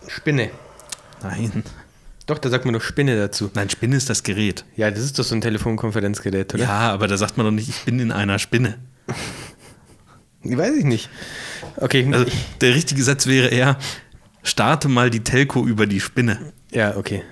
[0.08, 0.50] Spinne.
[1.22, 1.64] Nein.
[2.26, 3.52] Doch, da sagt man doch Spinne dazu.
[3.54, 4.64] Nein, Spinne ist das Gerät.
[4.78, 6.64] Ja, das ist doch so ein Telefonkonferenzgerät, oder?
[6.64, 8.78] Ja, aber da sagt man doch nicht, ich bin in einer Spinne.
[10.44, 11.10] Weiß ich nicht.
[11.78, 12.26] Okay, Also
[12.62, 13.78] der richtige Satz wäre eher,
[14.42, 16.54] starte mal die Telco über die Spinne.
[16.72, 17.24] ja, okay.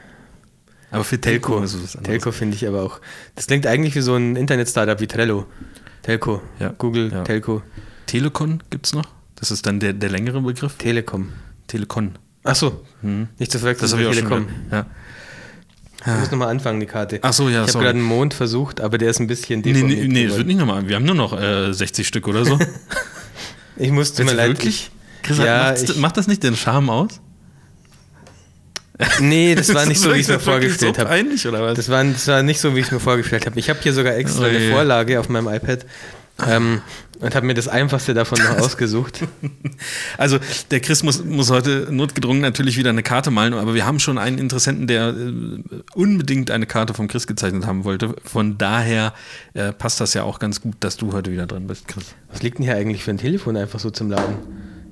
[0.93, 2.03] Aber für Telco, ist es was anderes.
[2.17, 2.99] Telco finde ich aber auch.
[3.35, 5.45] Das klingt eigentlich wie so ein Internet-Startup wie Trello.
[6.01, 6.41] Telco.
[6.59, 6.73] Ja.
[6.77, 7.23] Google, Ja.
[7.23, 7.61] Telco.
[8.07, 9.05] Telekon gibt es noch.
[9.35, 10.75] Das ist dann der, der längere Begriff.
[10.77, 11.31] Telekom.
[11.67, 12.17] Telekon.
[12.43, 12.83] Ach so.
[13.01, 13.27] Hm.
[13.37, 14.47] Nicht zu verwechseln Das habe ich auch schon.
[14.71, 14.85] Ja.
[16.03, 17.19] Ich muss nochmal anfangen, die Karte.
[17.21, 19.73] Ach so, ja, Ich habe gerade einen Mond versucht, aber der ist ein bisschen Nee,
[19.73, 20.37] deformiert nee, nee, das geworden.
[20.37, 20.87] wird nicht nochmal.
[20.87, 22.57] Wir haben nur noch äh, 60 Stück oder so.
[23.77, 24.49] Ich muss, tut mir leid.
[24.49, 24.91] wirklich?
[25.23, 27.19] Chris, Ja, ich- macht das nicht den Charme aus?
[29.19, 31.73] Nee, das war nicht so, wie ich es mir das vorgestellt so habe.
[31.75, 33.57] Das war, das war nicht so, wie ich es mir vorgestellt habe.
[33.59, 34.69] Ich habe hier sogar extra Oh eine.
[34.71, 35.85] Vorlage auf meinem iPad.
[36.47, 36.81] Ähm,
[37.19, 39.21] und habe mir das Einfachste davon noch ausgesucht.
[40.17, 40.37] Also
[40.69, 44.17] der Chris muss, muss heute notgedrungen natürlich wieder eine Karte malen, aber wir haben schon
[44.17, 48.15] einen Interessenten, der äh, unbedingt eine Karte vom Chris gezeichnet haben wollte.
[48.23, 49.13] Von daher
[49.53, 52.13] äh, passt das ja auch ganz gut, dass du heute wieder dran bist, Chris.
[52.31, 54.35] Was liegt denn hier eigentlich für ein Telefon einfach so zum Laden?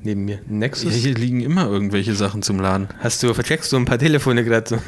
[0.02, 0.40] Neben mir.
[0.48, 0.94] Nexus?
[0.94, 2.88] Hier liegen immer irgendwelche Sachen zum Laden.
[3.00, 4.80] Hast du, vercheckst du ein paar Telefone gerade so?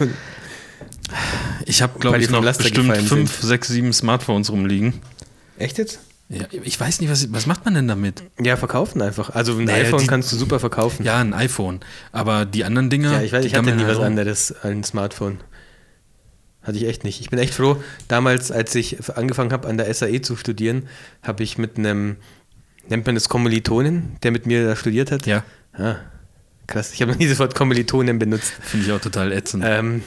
[1.65, 4.93] Ich habe, glaube ich, noch bestimmt fünf, sechs, sieben Smartphones rumliegen.
[5.57, 5.99] Echt jetzt?
[6.33, 8.23] Ja, ich weiß nicht, was, was macht man denn damit?
[8.41, 9.31] Ja, verkaufen einfach.
[9.31, 11.03] Also ein Naja, iPhone die- kannst du super verkaufen.
[11.05, 11.81] Ja, ein iPhone.
[12.13, 13.11] Aber die anderen Dinger.
[13.11, 14.05] Ja, ich weiß, ich hatte nie halt was rum.
[14.05, 15.39] anderes als ein Smartphone.
[16.63, 17.19] Hatte ich echt nicht.
[17.21, 17.81] Ich bin echt froh.
[18.07, 20.87] Damals, als ich angefangen habe, an der SAE zu studieren,
[21.23, 22.17] habe ich mit einem,
[22.87, 25.25] nennt man das Kommilitonen, der mit mir da studiert hat.
[25.25, 25.95] Ja, Ah,
[26.67, 26.93] krass.
[26.93, 28.53] Ich habe noch nie das Wort Kommilitonen benutzt.
[28.61, 30.03] finde ich auch total ätzend, Ähm,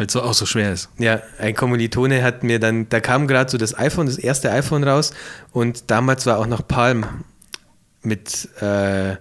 [0.00, 0.88] weil es so auch so schwer ist.
[0.96, 4.82] ja, ein Kommilitone hat mir dann, da kam gerade so das iPhone, das erste iPhone
[4.82, 5.12] raus
[5.52, 7.04] und damals war auch noch Palm
[8.00, 9.16] mit äh,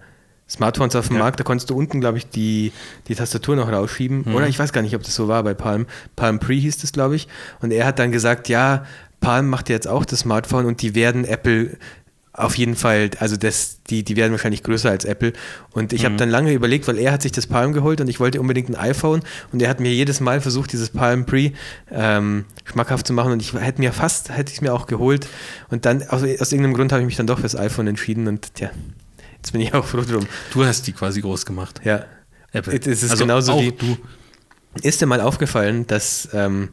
[0.49, 1.23] Smartphones auf dem Ja.
[1.23, 1.37] Markt.
[1.37, 2.71] Da konntest du unten, glaube ich, die,
[3.09, 4.23] die Tastatur noch rausschieben.
[4.25, 4.35] Mhm.
[4.35, 5.85] Oder ich weiß gar nicht, ob das so war bei Palm.
[6.15, 7.27] Palm Pre hieß das, glaube ich.
[7.59, 8.85] Und er hat dann gesagt, ja,
[9.19, 11.75] Palm macht jetzt auch das Smartphone und die werden Apple
[12.39, 15.33] auf jeden Fall, also das, die, die werden wahrscheinlich größer als Apple.
[15.71, 18.19] Und ich habe dann lange überlegt, weil er hat sich das Palm geholt und ich
[18.19, 19.21] wollte unbedingt ein iPhone
[19.51, 21.51] und er hat mir jedes Mal versucht, dieses Palm Pre
[21.91, 25.27] ähm, schmackhaft zu machen und ich hätte mir fast, hätte ich es mir auch geholt
[25.69, 28.51] und dann, aus, aus irgendeinem Grund habe ich mich dann doch fürs iPhone entschieden und
[28.59, 28.71] ja,
[29.35, 30.25] jetzt bin ich auch froh drum.
[30.53, 31.81] Du hast die quasi groß gemacht.
[31.83, 32.05] Ja.
[32.53, 32.73] Apple.
[32.73, 33.97] Es ist Also genauso wie du.
[34.81, 36.69] Ist dir mal aufgefallen, dass ähm,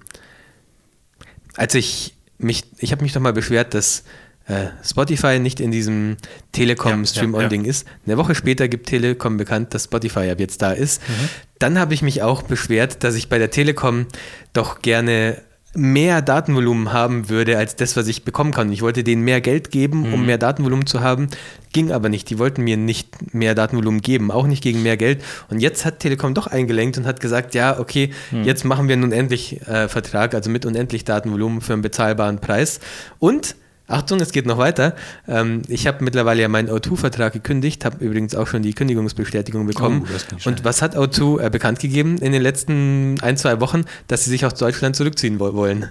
[1.57, 4.05] als ich mich, ich habe mich doch mal beschwert, dass
[4.49, 6.17] äh, Spotify nicht in diesem Ja,
[6.53, 7.71] Telekom ja, Stream-On-Ding ja.
[7.71, 7.87] ist.
[8.07, 11.03] Eine Woche später gibt Telekom bekannt, dass Spotify ab jetzt da ist.
[11.09, 11.29] Mhm.
[11.59, 14.07] Dann habe ich mich auch beschwert, dass ich bei der Telekom
[14.53, 15.43] doch gerne
[15.79, 18.73] mehr Datenvolumen haben würde als das, was ich bekommen kann.
[18.73, 20.27] Ich wollte denen mehr Geld geben, um Mhm.
[20.27, 21.29] mehr Datenvolumen zu haben.
[21.75, 22.31] Ging aber nicht.
[22.31, 25.23] Die wollten mir nicht mehr Datenvolumen geben, auch nicht gegen mehr Geld.
[25.51, 28.45] Und jetzt hat Telekom doch eingelenkt und hat gesagt, ja, okay, Mhm.
[28.45, 32.81] jetzt machen wir einen unendlich äh, Vertrag, also mit unendlich Datenvolumen für einen bezahlbaren Preis.
[33.19, 33.55] Und
[33.88, 34.96] Achtung, es geht noch weiter.
[35.29, 40.07] Ähm, ich habe mittlerweile ja meinen O2-Vertrag gekündigt, habe übrigens auch schon die Kündigungsbestätigung bekommen.
[40.44, 43.85] Oh, und was hat O2 äh, bekannt gegeben in den letzten ein, zwei Wochen?
[44.09, 45.87] Dass sie sich aus Deutschland zurückziehen wo wollen.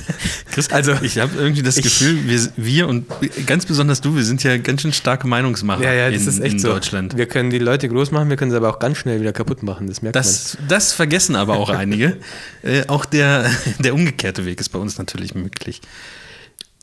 [0.52, 3.06] Chris, also ich habe irgendwie das Ich- Gefühl, wir, wir und
[3.46, 6.40] ganz besonders du, wir sind ja ganz schön starke Meinungsmacher Ja, ja, das in, ist
[6.40, 6.68] echt in so.
[6.68, 7.16] Deutschland.
[7.16, 9.62] Wir können die Leute groß machen, wir können sie aber auch ganz schnell wieder kaputt
[9.64, 9.86] machen.
[9.88, 12.16] Das merkt Das, das vergessen aber auch einige.
[12.62, 15.80] äh, auch der, der umgekehrte Weg ist bei uns natürlich möglich.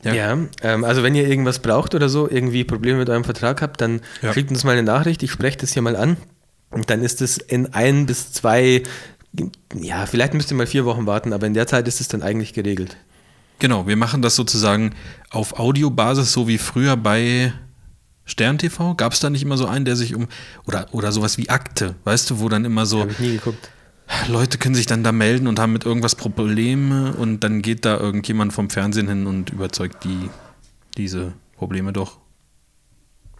[0.04, 0.14] Man.
[0.14, 3.80] Ja, ähm, also wenn ihr irgendwas braucht oder so, irgendwie Probleme mit eurem Vertrag habt,
[3.80, 4.32] dann Ja.
[4.32, 5.22] schickt uns mal eine Nachricht.
[5.22, 6.16] Ich spreche das hier mal an.
[6.70, 8.82] Und dann ist es in ein bis zwei,
[9.74, 12.22] ja, vielleicht müsst ihr mal vier Wochen warten, aber in der Zeit ist es dann
[12.22, 12.96] eigentlich geregelt.
[13.58, 14.94] Genau, wir machen das sozusagen
[15.30, 17.52] auf Audiobasis, so wie früher bei
[18.24, 18.94] Stern TV.
[18.94, 20.28] Gab es da nicht immer so einen, der sich um,
[20.66, 23.70] oder, oder sowas wie Akte, weißt du, wo dann immer so Habe ich nie geguckt.
[24.28, 27.98] Leute können sich dann da melden und haben mit irgendwas Probleme und dann geht da
[27.98, 30.30] irgendjemand vom Fernsehen hin und überzeugt die,
[30.96, 32.18] diese Probleme doch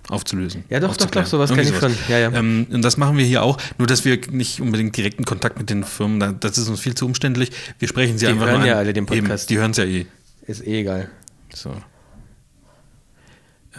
[0.09, 0.64] aufzulösen.
[0.70, 2.11] Ja, doch, doch, doch, sowas Irgendwie kenn ich schon.
[2.11, 2.33] Ja, ja.
[2.33, 5.68] Ähm, und das machen wir hier auch, nur dass wir nicht unbedingt direkten Kontakt mit
[5.70, 7.50] den Firmen, da- das ist uns viel zu umständlich.
[7.78, 8.78] Wir sprechen sie Die einfach hören nur ja an.
[8.81, 9.44] alle den Podcast.
[9.50, 10.07] Eben, die hören es ja eh.
[10.46, 11.11] Ist eh egal.
[11.54, 11.74] So.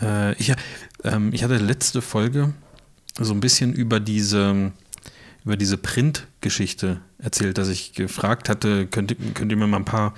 [0.02, 0.54] Äh, ich,
[1.04, 2.54] ähm, ich hatte letzte Folge
[3.19, 4.71] so ein bisschen über diese,
[5.45, 9.86] über diese Print-Geschichte erzählt, dass ich gefragt hatte, könnt, ihr- könnt ihr mir mal ein
[9.86, 10.13] paar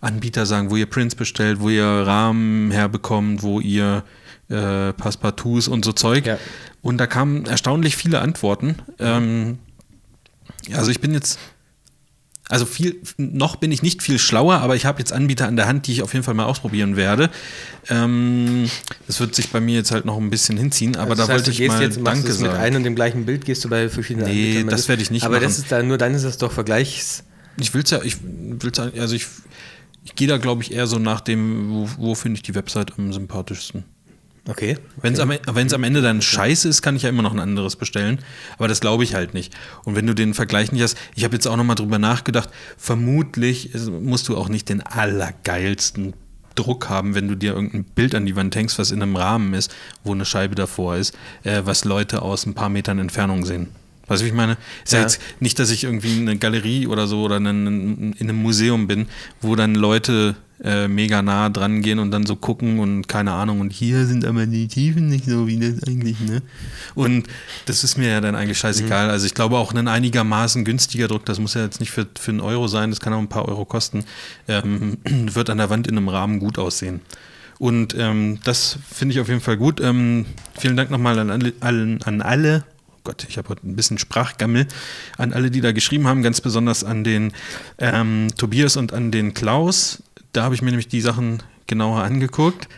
[0.00, 4.04] Anbieter sagen, wo ihr Prints bestellt, wo ihr Rahmen herbekommt, wo ihr
[4.50, 6.26] äh, Passepartouts und so Zeug.
[6.26, 6.38] Ja.
[6.82, 8.76] Und da kamen erstaunlich viele Antworten.
[8.98, 9.58] Ähm,
[10.74, 11.38] also ich bin jetzt
[12.48, 15.66] also viel, noch bin ich nicht viel schlauer, aber ich habe jetzt Anbieter an der
[15.66, 17.30] Hand, die ich auf jeden Fall mal ausprobieren werde.
[17.88, 18.68] Ähm,
[19.06, 21.46] das wird sich bei mir jetzt halt noch ein bisschen hinziehen, aber Also da heißt,
[21.46, 22.62] wollte ich mal jetzt, Danke es mit sagen.
[22.62, 25.10] einem und dem gleichen Bild, gehst du bei verschiedenen Nee, Anbietern mal das werde ich
[25.10, 25.44] nicht Aber machen.
[25.44, 27.24] das ist dann, nur dann ist das doch Vergleichs...
[27.56, 29.26] Ich will's ja, ich will's ja, also ich,
[30.04, 32.98] ich gehe da glaube ich eher so nach dem, wo, wo finde ich die Website
[32.98, 33.84] am sympathischsten.
[34.46, 34.76] Okay.
[35.00, 37.40] Wenn es am, wenn's am Ende dann scheiße ist, kann ich ja immer noch ein
[37.40, 38.18] anderes bestellen.
[38.58, 39.54] Aber das glaube ich halt nicht.
[39.84, 43.70] Und wenn du den Vergleich nicht hast, ich habe jetzt auch nochmal drüber nachgedacht, vermutlich
[43.88, 46.12] musst du auch nicht den allergeilsten
[46.54, 49.54] Druck haben, wenn du dir irgendein Bild an die Wand hängst, was in einem Rahmen
[49.54, 53.68] ist, wo eine Scheibe davor ist, äh, was Leute aus ein paar Metern Entfernung sehen.
[54.06, 54.58] Weißt du, wie ich meine?
[54.84, 54.98] Ist ja.
[54.98, 55.04] Ja.
[55.04, 59.06] jetzt nicht, dass ich irgendwie in eine Galerie oder so oder in einem Museum bin,
[59.40, 63.60] wo dann Leute äh, mega nah dran gehen und dann so gucken und keine Ahnung
[63.60, 66.42] und hier sind aber die Tiefen nicht so wie das eigentlich, ne?
[66.94, 67.26] Und
[67.66, 69.10] das ist mir ja dann eigentlich scheißegal.
[69.10, 72.30] Also ich glaube auch ein einigermaßen günstiger Druck, das muss ja jetzt nicht für, für
[72.30, 74.04] einen Euro sein, das kann auch ein paar Euro kosten,
[74.46, 77.00] ähm, wird an der Wand in einem Rahmen gut aussehen.
[77.58, 79.80] Und ähm, das finde ich auf jeden Fall gut.
[79.80, 82.64] Ähm, vielen Dank nochmal an alle, an, an alle.
[82.90, 84.66] Oh Gott, ich habe heute ein bisschen Sprachgammel.
[85.18, 87.32] An alle, die da geschrieben haben, ganz besonders an den
[87.78, 90.02] ähm, Tobias und an den Klaus.
[90.34, 92.68] Da habe ich mir nämlich die Sachen genauer angeguckt.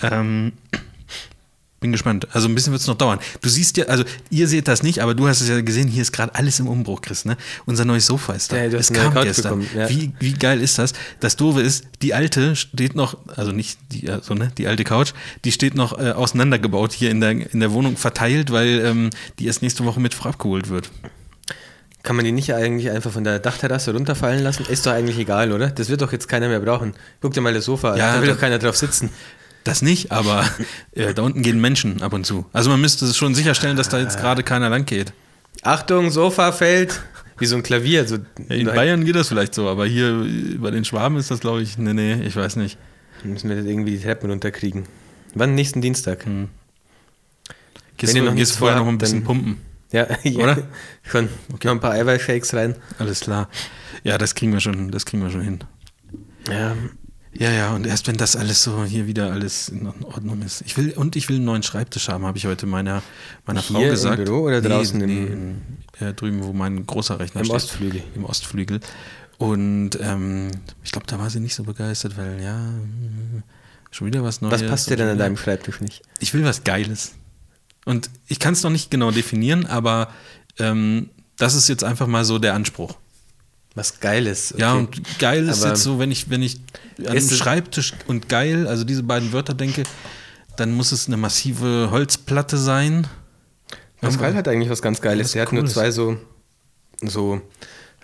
[0.00, 0.52] Ähm,
[1.80, 2.28] bin gespannt.
[2.32, 3.18] Also ein bisschen wird es noch dauern.
[3.40, 6.02] Du siehst ja, also ihr seht das nicht, aber du hast es ja gesehen, hier
[6.02, 7.24] ist gerade alles im Umbruch, Chris.
[7.24, 7.36] Ne?
[7.66, 8.58] Unser neues Sofa ist da.
[8.58, 9.66] Ja, es kam gestern.
[9.74, 9.88] ja.
[9.88, 10.92] Wie, wie geil ist das?
[11.18, 15.12] Das Doofe ist, die alte steht noch, also nicht die, also, ne, die alte Couch,
[15.44, 19.46] die steht noch äh, auseinandergebaut hier in der, in der Wohnung verteilt, weil ähm, die
[19.46, 20.90] erst nächste Woche mit abgeholt wird.
[22.02, 24.64] Kann man die nicht eigentlich einfach von der Dachterrasse runterfallen lassen?
[24.68, 25.68] Ist doch eigentlich egal, oder?
[25.68, 26.94] Das wird doch jetzt keiner mehr brauchen.
[27.20, 27.98] Guck dir mal das Sofa an.
[27.98, 29.10] Ja, da will doch keiner drauf sitzen.
[29.64, 30.44] Das nicht, aber
[30.92, 32.46] äh, da unten gehen Menschen ab und zu.
[32.54, 35.12] Also man müsste schon sicherstellen, dass da jetzt gerade keiner lang geht.
[35.62, 37.02] Achtung, Sofa fällt.
[37.38, 38.06] Wie so ein Klavier.
[38.08, 40.26] So In Bayern geht das vielleicht so, aber hier
[40.58, 42.78] bei den Schwaben ist das, glaube ich, nee, nee, ich weiß nicht.
[43.24, 44.84] Müssen wir das irgendwie die Treppen runterkriegen.
[45.34, 45.54] Wann?
[45.54, 46.24] Nächsten Dienstag.
[47.98, 49.56] Gehst Wenn du noch gehst vorher noch ein bisschen dann- pumpen.
[49.92, 50.42] Ja, ja.
[50.42, 50.58] Oder?
[51.02, 51.28] Schon.
[51.62, 52.76] Noch ein paar Eiweißshakes rein.
[52.98, 53.48] Alles klar.
[54.04, 55.58] Ja, das kriegen wir schon, das kriegen wir schon hin.
[56.48, 56.76] Ja.
[57.32, 60.62] Ja, ja, und erst wenn das alles so hier wieder alles in Ordnung ist.
[60.66, 63.02] Ich will, und ich will einen neuen Schreibtisch haben, habe ich heute meiner,
[63.46, 64.24] meiner Frau Hier im gesagt.
[64.24, 65.62] Büro oder draußen im- in,
[66.00, 67.54] ja, drüben, wo mein großer Rechner Im steht.
[67.56, 68.02] Ostflügel.
[68.16, 68.80] Im Ostflügel.
[69.38, 70.50] Und ähm,
[70.82, 73.44] ich glaube, da war sie nicht so begeistert, weil ja, mm,
[73.92, 74.60] schon wieder was Neues.
[74.60, 76.02] Was passt dir denn an deinem Schreibtisch nicht?
[76.18, 77.12] Ich will was Geiles.
[77.84, 80.08] Und ich kann es noch nicht genau definieren, aber
[80.58, 82.96] ähm, das ist jetzt einfach mal so der Anspruch.
[83.74, 84.52] Was Geiles.
[84.58, 84.80] Ja, okay.
[84.98, 86.60] und geil ist Aber jetzt so, wenn ich, wenn ich
[87.06, 89.84] an es- Schreibtisch und geil, also diese beiden Wörter denke,
[90.56, 93.06] dann muss es eine massive Holzplatte sein.
[94.00, 95.28] Pascal hat eigentlich was ganz Geiles.
[95.28, 95.74] Was Der hat nur Cooles.
[95.74, 96.18] zwei so,
[97.02, 97.40] so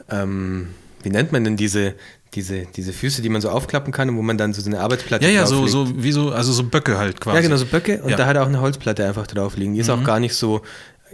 [0.08, 0.68] ähm,
[1.02, 1.94] wie nennt man denn diese,
[2.36, 5.24] diese, diese Füße, die man so aufklappen kann und wo man dann so eine Arbeitsplatte
[5.24, 7.36] Ja, ja, so, so wie so, also so Böcke halt quasi.
[7.36, 8.16] Ja, genau, so Böcke und Ja.
[8.16, 8.18] Mhm.
[8.18, 9.74] da hat er auch eine Holzplatte einfach drauf liegen.
[9.74, 10.62] Die ist auch gar nicht so,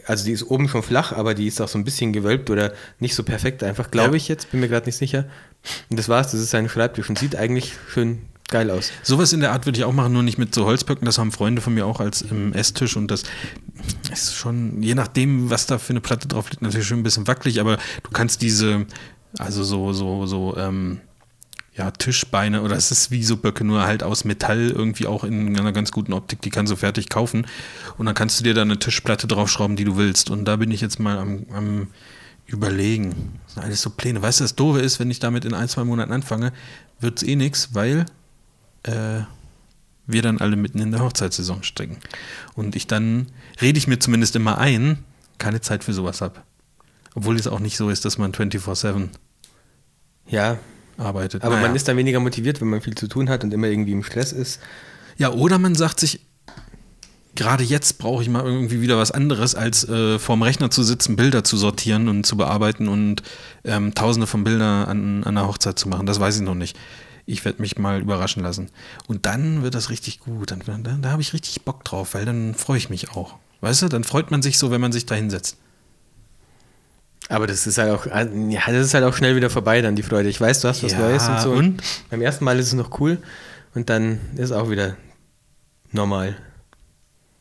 [0.07, 2.73] also die ist oben schon flach, aber die ist auch so ein bisschen gewölbt oder
[2.99, 4.15] nicht so perfekt einfach, glaube Ja.
[4.17, 5.25] ich jetzt, bin mir gerade nicht sicher.
[5.89, 8.19] Und das war's, das ist sein Schreibtisch und sieht eigentlich schön
[8.51, 8.91] geil aus.
[9.03, 11.07] Sowas in der Art würde ich auch machen, nur nicht mit so Holzböcken.
[11.07, 13.23] Das haben Freunde von mir auch als im Esstisch und das
[14.13, 17.27] ist schon, je nachdem, was da für eine Platte drauf liegt, natürlich schon ein bisschen
[17.27, 18.85] wackelig, aber du kannst diese,
[19.39, 21.01] also so, so, so, ähm,
[21.75, 25.59] ja, Tischbeine oder es ist wie so Böcke, nur halt aus Metall, irgendwie auch in
[25.59, 27.47] einer ganz guten Optik, die kannst du fertig kaufen.
[27.97, 30.29] Und dann kannst du dir da eine Tischplatte draufschrauben, die du willst.
[30.29, 31.89] Und da bin ich jetzt mal am, am
[32.47, 33.39] Überlegen.
[33.45, 34.21] Das sind alles so Pläne.
[34.21, 36.53] Weißt du, das Doofe ist, wenn ich damit in ein, zwei Monaten anfange,
[37.01, 38.05] wird es eh nichts, weil
[38.83, 39.21] äh,
[40.07, 41.99] wir dann alle mitten in der Hochzeitssaison stecken.
[42.55, 43.29] Und ich dann,
[43.63, 44.99] rede ich mir zumindest immer ein,
[45.39, 46.43] keine Zeit für sowas habe.
[47.15, 49.09] Obwohl es auch nicht so ist, dass man 24-7
[50.27, 50.59] Ja,
[50.99, 51.43] arbeitet.
[51.43, 51.69] aber Naja.
[51.69, 54.03] man ist dann weniger motiviert, wenn man viel zu tun hat und immer irgendwie im
[54.03, 54.61] Stress ist.
[55.17, 56.21] Ja, oder man sagt sich,
[57.35, 61.17] gerade jetzt brauche ich mal irgendwie wieder was anderes, als äh, vorm Rechner zu sitzen,
[61.17, 63.23] Bilder zu sortieren und zu bearbeiten und
[63.65, 66.07] ähm, tausende von Bildern an, an einer Hochzeit zu machen.
[66.07, 66.79] Das weiß ich noch nicht.
[67.25, 68.71] Ich werde mich mal überraschen lassen.
[69.07, 70.51] Und dann wird das richtig gut.
[70.51, 73.37] Dann, dann, da habe ich richtig Bock drauf, weil dann freue ich mich auch.
[73.61, 75.57] Weißt du, dann freut man sich so, wenn man sich da hinsetzt.
[77.29, 80.03] Aber das ist halt auch, ja, das ist halt auch schnell wieder vorbei, dann die
[80.03, 80.29] Freude.
[80.29, 81.53] Ich weiß, du hast was Ja, Neues und so.
[81.53, 81.83] und?
[82.11, 83.19] Beim ersten Mal ist es noch cool
[83.75, 84.97] und dann ist es auch wieder
[85.93, 86.37] normal.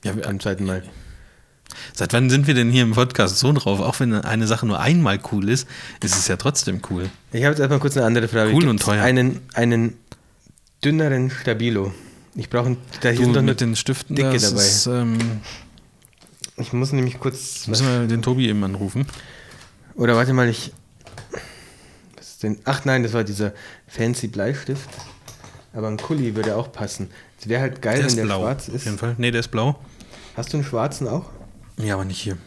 [0.04, 0.84] Ja, Beim zweiten Mal.
[1.94, 3.80] Seit wann sind wir denn hier im Podcast so drauf?
[3.80, 5.68] Auch wenn eine Sache nur einmal cool ist,
[6.04, 7.10] ist es ja trotzdem cool.
[7.32, 8.52] Ich habe jetzt erstmal kurz eine andere Frage.
[8.52, 9.02] Cool und Gibt's teuer.
[9.04, 9.94] Einen, einen
[10.84, 11.94] dünneren Stabilo.
[12.36, 14.62] Ich brauche einen, da hier Du sind mit den Stiften, dicke dabei.
[14.62, 15.18] Ist, ähm,
[16.58, 17.68] Ich muss nämlich kurz.
[17.68, 19.06] müssen wir den Tobi eben anrufen.
[20.02, 20.74] Oder warte mal, ich.
[22.18, 22.58] Was ist denn?
[22.66, 23.54] Ach nein, das war dieser
[23.86, 24.90] fancy Bleistift.
[25.74, 27.12] Aber ein Kuli würde auch passen.
[27.40, 28.40] Es wäre halt geil, Der wenn der blau.
[28.40, 28.86] schwarz Auf ist.
[28.86, 29.14] jeden Fall.
[29.20, 29.80] Nee, der ist blau.
[30.36, 31.30] Hast du einen schwarzen auch?
[31.78, 32.40] Ja, aber nicht hier.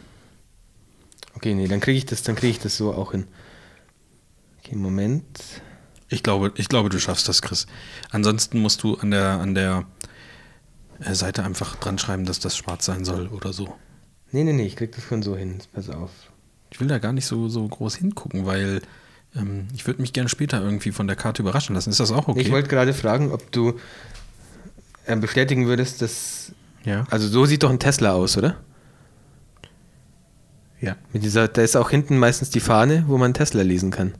[1.35, 3.25] Okay, nee, dann kriege ich das, dann kriege ich das so auch hin.
[4.59, 5.25] Okay, Moment.
[6.09, 7.67] Ich glaube, ich glaube, du schaffst das, Chris.
[8.11, 9.85] Ansonsten musst du an der, an der
[10.99, 13.73] äh, Seite einfach dran schreiben, dass das schwarz sein soll oder so.
[14.33, 15.59] Nee, nee, nee, ich krieg das schon so hin.
[15.71, 16.11] Pass auf.
[16.71, 18.81] Ich will da gar nicht so, so groß hingucken, weil
[19.35, 21.89] ähm, ich würde mich gerne später irgendwie von der Karte überraschen lassen.
[21.89, 22.41] Ist das auch okay?
[22.41, 23.79] Ich wollte gerade fragen, ob du
[25.05, 26.51] äh, bestätigen würdest, dass.
[26.83, 27.05] ja.
[27.09, 28.57] Also so sieht doch ein Tesla aus, oder?
[30.85, 30.95] ja.
[31.11, 34.13] Mit dieser, da ist auch hinten meistens die Fahne, wo man Tesla lesen kann.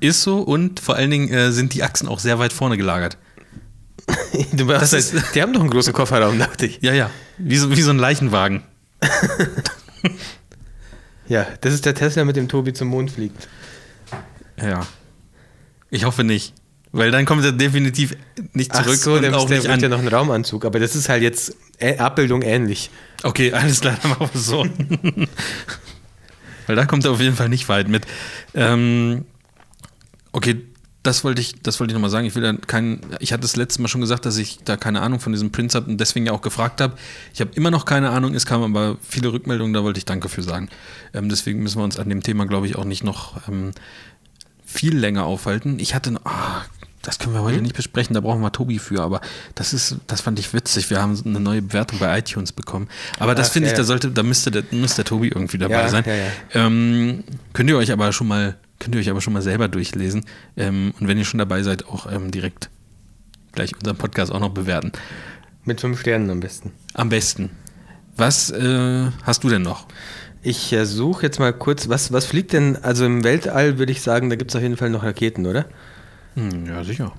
[0.00, 3.18] Ist so und vor allen Dingen äh, sind die Achsen auch sehr weit vorne gelagert.
[4.52, 6.78] Das halt, die haben doch einen großen Kofferraum, dachte ich.
[6.80, 7.10] Ja, ja.
[7.38, 8.62] Wie so, wie so ein Leichenwagen.
[11.28, 13.48] Ja, das ist der Tesla, mit dem Tobi zum Mond fliegt.
[14.60, 14.86] Ja.
[15.90, 16.54] Ich hoffe nicht.
[16.90, 18.16] Weil dann kommt er definitiv
[18.54, 19.80] nicht zurück Ach so, und dann auch nicht wird an.
[19.80, 22.90] ja noch ein Raumanzug, aber das ist halt jetzt Ä- Abbildung ähnlich.
[23.22, 24.66] Okay, alles klar, dann machen wir so.
[26.66, 28.06] Weil da kommt er auf jeden Fall nicht weit mit.
[28.54, 29.26] Ähm,
[30.32, 30.62] okay,
[31.08, 32.26] das wollte ich, das wollte ich nochmal sagen.
[32.26, 35.00] Ich will da keinen, ich hatte das letzte Mal schon gesagt, dass ich da keine
[35.00, 36.94] Ahnung von diesem Prince habe und deswegen ja auch gefragt habe.
[37.34, 40.28] Ich habe immer noch keine Ahnung, es kamen aber viele Rückmeldungen, da wollte ich Danke
[40.28, 40.68] für sagen.
[41.14, 43.72] Ähm, deswegen müssen wir uns an dem Thema, glaube ich, auch nicht noch ähm,
[44.64, 45.78] viel länger aufhalten.
[45.78, 46.64] Ich hatte, noch- ah,
[47.02, 49.20] das können wir heute nicht besprechen, da brauchen wir Tobi für, aber
[49.54, 50.90] das ist, das fand ich witzig.
[50.90, 52.88] Wir haben eine neue Bewertung bei iTunes bekommen.
[53.18, 55.74] Aber das finde ja, ich, da sollte, da müsste der, muss der Tobi irgendwie dabei
[55.74, 56.04] Ja, sein.
[56.06, 56.66] ja.
[56.66, 60.24] Ähm, könnt ihr euch aber schon mal, könnt ihr euch aber schon mal selber durchlesen.
[60.56, 62.70] Ähm, und wenn ihr schon dabei seid, auch ähm, direkt
[63.52, 64.92] gleich unseren Podcast auch noch bewerten.
[65.64, 66.72] Mit fünf Sternen am besten.
[66.94, 67.50] Am besten.
[68.16, 69.86] Was äh, hast du denn noch?
[70.42, 74.02] Ich äh, suche jetzt mal kurz, was, was fliegt denn, also im Weltall würde ich
[74.02, 75.66] sagen, da gibt es auf jeden Fall noch Raketen, oder?
[76.34, 77.12] Hm, ja, sicher.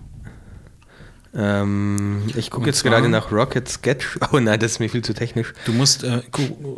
[1.34, 4.18] Ähm, ich gucke jetzt zwar- gerade nach Rocket Sketch.
[4.32, 5.54] Oh nein, das ist mir viel zu technisch.
[5.66, 6.22] Du musst äh,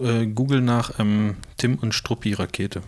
[0.04, 2.82] äh, google nach ähm, Tim und Struppi Rakete.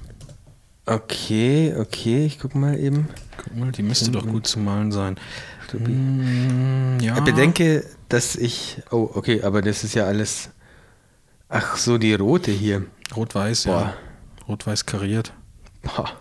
[0.85, 3.07] Okay, okay, ich gucke mal eben.
[3.37, 5.17] Guck mal, die müsste doch gut zu malen sein.
[5.71, 7.17] Hm, ja.
[7.17, 8.81] Ich bedenke, dass ich.
[8.91, 10.49] Oh, okay, aber das ist ja alles.
[11.49, 12.85] Ach so, die rote hier.
[13.15, 13.93] Rot-Weiß, ja.
[14.47, 15.33] Rot-Weiß kariert.
[15.83, 16.11] Boah.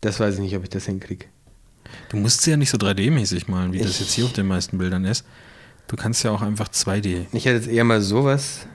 [0.00, 1.26] Das weiß ich nicht, ob ich das hinkriege.
[2.08, 4.46] Du musst sie ja nicht so 3D-mäßig malen, wie das Ich- jetzt hier auf den
[4.46, 5.24] meisten Bildern ist.
[5.88, 7.26] Du kannst ja auch einfach 2D.
[7.32, 8.66] Ich hätte jetzt eher mal sowas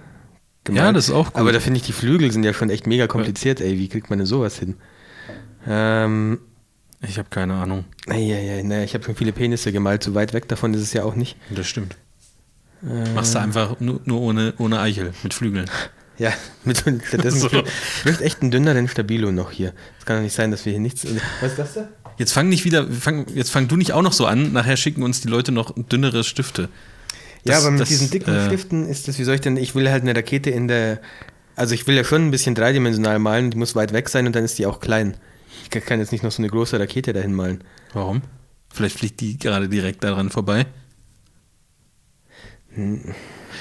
[0.75, 1.35] Ja, das ist auch gut.
[1.35, 3.77] Aber da finde ich, die Flügel sind ja schon echt mega kompliziert, ey.
[3.77, 4.75] Wie kriegt man denn sowas hin?
[5.67, 6.39] Ähm,
[7.01, 7.85] Ich habe keine Ahnung.
[8.07, 10.03] naja, naja, ich habe schon viele Penisse gemalt.
[10.03, 11.35] So weit weg davon ist es ja auch nicht.
[11.49, 11.95] Das stimmt.
[12.83, 15.69] Äh, Machst du einfach nur, nur ohne, ohne Eichel, mit Flügeln.
[16.19, 17.47] Ja, mit stattdessen So.
[17.49, 19.73] ich möchte echt einen dünneren Stabilo noch hier.
[19.99, 21.05] Es kann doch nicht sein, dass wir hier nichts.
[21.41, 21.89] Was ist das da?
[22.17, 24.51] Jetzt fang nicht wieder, fang, jetzt fang du nicht auch noch so an.
[24.51, 26.69] Nachher schicken uns die Leute noch dünnere Stifte.
[27.47, 29.57] Ja, Das- aber mit das, diesen dicken äh, Stiften ist das, wie soll ich denn,
[29.57, 30.99] ich will halt eine Rakete in der,
[31.55, 34.35] also ich will ja schon ein bisschen dreidimensional malen, die muss weit weg sein und
[34.35, 35.17] dann ist die auch klein.
[35.63, 37.63] Ich kann- jetzt nicht noch so eine große Rakete dahin malen.
[37.93, 38.21] Warum?
[38.73, 40.65] Vielleicht fliegt die gerade direkt daran vorbei.
[42.75, 43.13] Hm.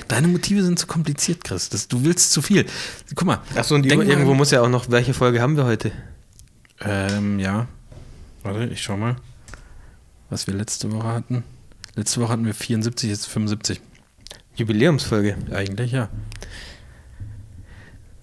[0.08, 1.68] Deine Motive sind zu kompliziert, Chris.
[1.70, 2.66] Das, du willst zu viel.
[3.14, 3.40] Guck mal.
[3.54, 5.90] Achso, und denk irgendwo muss ja auch noch, welche Folge haben wir heute?
[6.80, 7.66] Ähm, ja.
[8.42, 9.16] Warte, ich schau mal,
[10.28, 11.44] was wir letzte Woche hatten.
[11.96, 13.80] Letzte Woche hatten wir 74, jetzt 75.
[14.54, 15.36] Jubiläumsfolge.
[15.52, 16.08] Eigentlich ja.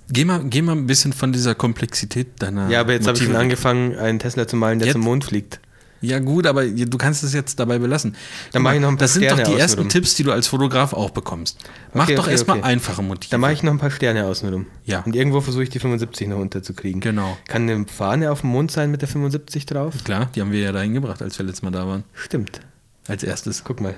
[0.09, 2.69] Geh mal, geh mal ein bisschen von dieser Komplexität deiner.
[2.69, 4.93] Ja, aber jetzt habe ich schon angefangen, einen Tesla zu malen, der Jetzt?
[4.93, 5.59] zum Mond fliegt.
[6.01, 8.11] Ja, gut, aber du kannst es jetzt dabei belassen.
[8.51, 9.87] Dann Guck mach ich noch ein paar Das sind doch die ersten.
[9.87, 11.57] Tipps, die du als Fotograf auch bekommst.
[11.93, 12.67] Mach Okay, doch okay, erstmal okay.
[12.67, 13.31] einfache Motive.
[13.31, 14.67] Dann mache ich noch ein paar Sterne außenrum.
[14.83, 14.99] Ja.
[14.99, 16.99] Und irgendwo versuche ich die 75 noch unterzukriegen.
[16.99, 17.37] Genau.
[17.47, 19.95] Kann eine Fahne auf dem Mond sein mit der 75 drauf?
[20.03, 22.03] Klar, die haben wir ja dahin gebracht, als wir letztes Mal da waren.
[22.13, 22.59] Stimmt.
[23.07, 23.63] Als erstes.
[23.63, 23.95] Guck mal.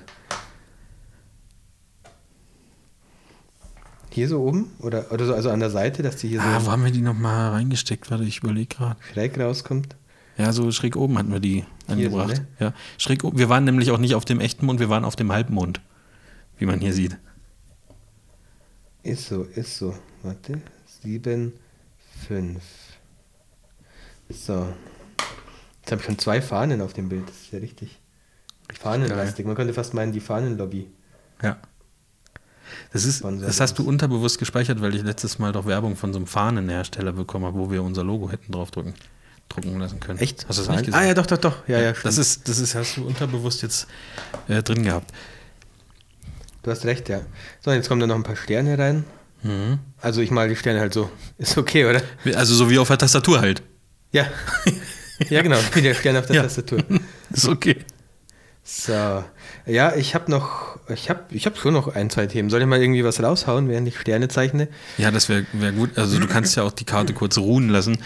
[4.11, 4.71] Hier so oben?
[4.79, 6.91] Oder, oder so, also an der Seite, dass die hier Ah, so wo haben wir
[6.91, 8.09] die nochmal reingesteckt?
[8.09, 8.95] Warte, ich überlege gerade.
[9.13, 9.95] schräg rauskommt.
[10.37, 12.27] Ja, so schräg oben hatten wir die Hier so, angebracht.
[12.37, 12.47] ne?
[12.59, 13.37] Ja, schräg oben.
[13.37, 15.81] Wir waren nämlich auch nicht auf dem echten Mond, wir waren auf dem Halbmond.
[16.57, 17.17] Wie man hier sieht.
[19.03, 19.95] Ist so, ist so.
[20.23, 20.61] Warte.
[21.03, 21.51] 7,
[22.27, 22.63] 5.
[24.29, 24.73] So.
[25.81, 27.27] Jetzt habe ich schon zwei Fahnen auf dem Bild.
[27.27, 27.99] Das ist ja richtig.
[28.73, 29.45] Fahnenlastig.
[29.45, 30.87] Man könnte fast meinen, die Fahnenlobby.
[31.41, 31.57] Ja.
[32.91, 36.19] Das, ist, das hast du unterbewusst gespeichert, weil ich letztes Mal doch Werbung von so
[36.19, 38.93] einem Fahnenhersteller bekommen habe, wo wir unser Logo hätten draufdrücken
[39.49, 40.19] drucken lassen können.
[40.19, 40.47] Echt?
[40.47, 40.79] Hast du das Fahnen?
[40.79, 40.99] nicht gesehen?
[40.99, 41.67] Ah ja, doch, doch, doch.
[41.67, 43.87] Ja, ja, das ist, das ist, hast du unterbewusst jetzt
[44.47, 45.11] äh, drin gehabt.
[46.63, 47.21] Du hast recht, ja.
[47.63, 49.05] So, jetzt kommen da noch ein paar Sterne rein.
[49.43, 49.79] Mhm.
[50.01, 51.09] Also ich mal die Sterne halt so.
[51.37, 52.01] Ist okay, oder?
[52.35, 53.61] Also so wie auf der Tastatur halt.
[54.11, 54.25] Ja.
[55.29, 55.57] ja, genau.
[55.73, 56.43] Wie der Stern auf der Ja.
[56.43, 56.83] Tastatur.
[57.29, 57.77] Ist okay.
[58.67, 59.23] So.
[59.67, 62.49] Ja, ich habe noch, ich habe ich hab schon noch ein, zwei Themen.
[62.49, 64.67] Soll ich mal irgendwie was raushauen, während ich Sterne zeichne?
[64.97, 65.95] Ja, das wäre wär gut.
[65.99, 67.99] Also du kannst ja auch die Karte kurz ruhen lassen.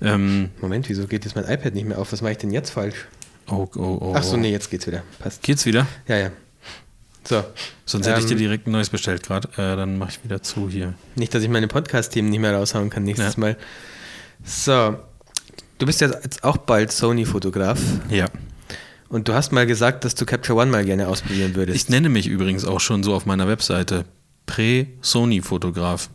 [0.00, 2.12] Ähm, Moment, wieso geht jetzt mein iPad nicht mehr auf?
[2.12, 3.06] Was mache ich denn jetzt falsch?
[3.48, 4.14] oh, oh, oh.
[4.16, 5.02] Ach so, nee, jetzt geht's wieder.
[5.18, 5.42] Passt.
[5.42, 5.86] Geht's wieder?
[6.08, 6.30] Ja, ja.
[7.28, 7.44] So.
[7.84, 9.48] Sonst hätte ich dir Ähm, direkt ein neues bestellt gerade.
[9.56, 10.94] Äh, dann mache ich wieder zu hier.
[11.14, 13.40] Nicht, dass ich meine Podcast-Themen nicht mehr raushauen kann nächstes Ja.
[13.40, 13.56] Mal.
[14.44, 14.96] So.
[15.78, 18.26] Du bist ja jetzt auch bald Sony-Fotograf Ja.
[19.08, 21.76] Und du hast mal gesagt, dass du Capture One mal gerne ausprobieren würdest.
[21.76, 24.04] Ich nenne mich übrigens auch schon so auf meiner Webseite.
[24.46, 26.08] Prä-Sony-Fotograf.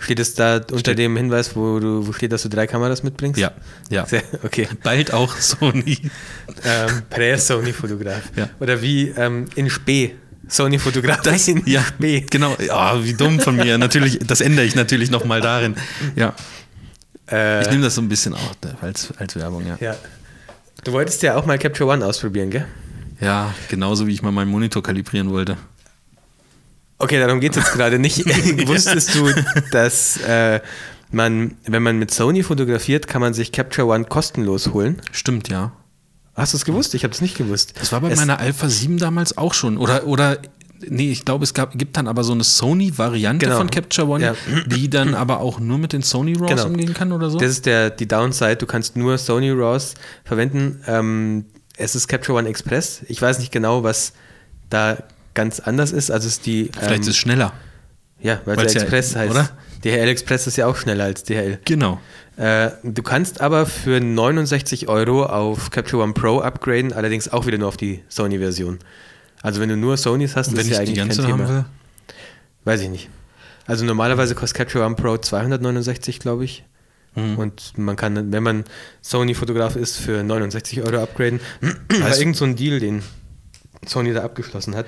[0.00, 0.98] Steht es da unter Steht.
[0.98, 3.38] dem Hinweis, wo, du, wo steht, dass du drei Kameras mitbringst?
[3.38, 3.52] Ja,
[3.88, 4.04] ja.
[4.12, 4.66] Sehr, okay.
[4.82, 5.98] Bald auch Sony.
[6.64, 8.22] ähm, Prä-Sony-Fotograf.
[8.36, 8.48] Ja.
[8.58, 10.16] Oder wie ähm, in Spee.
[10.48, 11.22] Sony-Fotograf.
[11.22, 12.26] Das, in ja, Spee.
[12.28, 12.56] genau.
[12.66, 13.78] Ja, wie dumm von mir.
[13.78, 15.76] Natürlich, das ändere ich natürlich nochmal darin.
[16.16, 16.34] Ja.
[17.30, 19.76] Äh, Ich nehme das so ein bisschen auch als, als Werbung, ja.
[19.80, 19.96] ja.
[20.84, 22.66] Du wolltest ja auch mal Capture One ausprobieren, gell?
[23.20, 25.56] Ja, genauso wie ich mal meinen Monitor kalibrieren wollte.
[26.98, 28.18] Okay, darum geht es jetzt gerade nicht.
[28.66, 29.32] Wusstest du,
[29.70, 30.60] dass äh,
[31.12, 35.00] man, wenn man mit Sony fotografiert, kann man sich Capture One kostenlos holen?
[35.12, 35.72] Stimmt, ja.
[36.34, 36.94] Hast du es gewusst?
[36.94, 37.74] Ich habe es nicht gewusst.
[37.78, 39.76] Das war bei es, meiner Alpha 7 damals auch schon.
[39.76, 40.38] Oder, oder
[40.88, 43.58] nee, ich glaube, es gab, gibt dann aber so eine Sony-Variante Genau.
[43.58, 44.34] von Capture One, Ja.
[44.66, 46.64] die dann aber auch nur mit den Sony RAWs Genau.
[46.66, 47.38] umgehen kann oder so.
[47.38, 48.56] Das ist der, die Downside.
[48.56, 50.82] Du kannst nur Sony RAWs verwenden.
[50.86, 51.44] Ähm,
[51.76, 53.02] es ist Capture One Express.
[53.08, 54.12] Ich weiß nicht genau, was
[54.70, 54.98] da
[55.34, 56.10] ganz anders ist.
[56.10, 56.70] Also es ist die.
[56.72, 57.52] Vielleicht ähm, ist es schneller.
[58.20, 59.30] ja, weil es ja- Express heißt.
[59.30, 59.48] oder?
[59.84, 61.58] DHL Express ist ja auch schneller als DHL.
[61.64, 61.98] Genau.
[62.36, 67.58] Äh, du kannst aber für 69 Euro auf Capture One Pro upgraden, allerdings auch wieder
[67.58, 68.78] nur auf die Sony-Version.
[69.42, 71.48] Also wenn du nur Sonys hast, Und ist ja eigentlich ganze kein haben Thema.
[71.48, 71.64] will,
[72.64, 73.08] Weiß ich nicht.
[73.66, 76.64] Also normalerweise kostet Capture One Pro 269, glaube ich.
[77.14, 77.38] Mhm.
[77.38, 78.64] Und man kann, wenn man
[79.02, 81.40] Sony-Fotograf ist, für 69 Euro upgraden.
[82.00, 83.02] War irgend so ein Deal, den
[83.86, 84.86] Sony da abgeschlossen hat.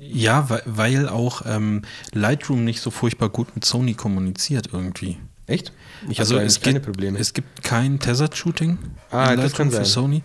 [0.00, 5.18] ja, weil, weil auch ähm, Lightroom nicht so furchtbar gut mit Sony kommuniziert irgendwie.
[5.46, 5.72] Echt?
[6.08, 7.18] Ich also habe es keine gibt, Probleme.
[7.18, 8.78] Es gibt kein Tethered-Shooting
[9.10, 9.84] Ah, in das kann für sein.
[9.86, 10.22] Sony.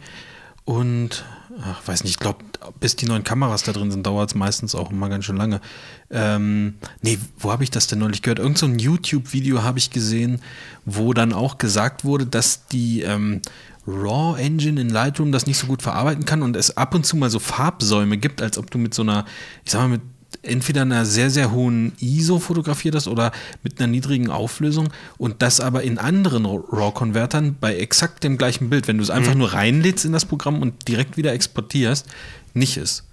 [0.66, 1.24] Und,
[1.62, 2.40] ach, weiß nicht, ich glaube,
[2.80, 5.62] bis die neuen Kameras da drin sind, dauert es meistens auch immer ganz schön lange.
[6.10, 8.40] Ähm, nee, wo habe ich das denn neulich gehört?
[8.40, 10.42] Irgend so ein YouTube-Video habe ich gesehen,
[10.86, 13.42] wo dann auch gesagt wurde, dass die ähm,
[13.86, 17.18] Raw Engine in Lightroom das nicht so gut verarbeiten kann und es ab und zu
[17.18, 19.26] mal so Farbsäume gibt, als ob du mit so einer,
[19.66, 20.02] ich sag mal, mit
[20.44, 23.32] entweder einer sehr, sehr hohen ISO fotografiert hast oder
[23.64, 28.88] mit einer niedrigen Auflösung und das aber in anderen RAW-Konvertern bei exakt dem gleichen Bild,
[28.88, 32.08] wenn du es einfach nur reinlädst in das Programm und direkt wieder exportierst,
[32.54, 33.06] nicht ist.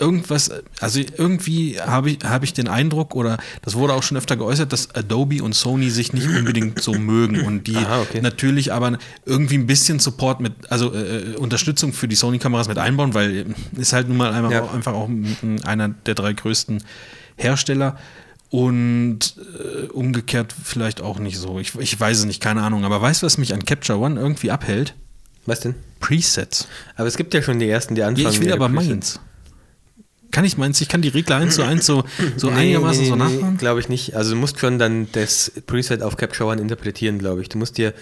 [0.00, 4.36] Irgendwas, also irgendwie habe ich, habe ich den Eindruck, oder das wurde auch schon öfter
[4.36, 8.20] geäußert, dass Adobe und Sony sich nicht unbedingt so mögen und die Aha, okay.
[8.20, 13.14] natürlich aber irgendwie ein bisschen Support mit, also äh, Unterstützung für die Sony-Kameras mit einbauen,
[13.14, 13.46] weil
[13.76, 14.62] ist halt nun mal einmal Ja.
[14.62, 15.08] auch, einfach auch
[15.64, 16.82] einer der drei größten
[17.36, 17.96] Hersteller
[18.50, 21.58] und äh, umgekehrt vielleicht auch nicht so.
[21.58, 24.18] Ich, ich weiß es nicht, keine Ahnung, aber weißt du, was mich an Capture One
[24.18, 24.94] irgendwie abhält?
[25.46, 25.74] Was denn?
[26.00, 26.68] Presets.
[26.96, 28.24] Aber es gibt ja schon die ersten, die anfangen.
[28.26, 29.20] Ja, ich will aber meins.
[30.30, 30.80] Kann ich meins?
[30.80, 32.04] Ich kann die Regler eins zu eins so,
[32.36, 33.56] so einigermaßen so nachmachen?
[33.56, 34.14] glaube ich nicht.
[34.14, 37.48] Also du musst schon dann das Preset auf Capture One interpretieren, glaube ich.
[37.48, 37.92] Du musst dir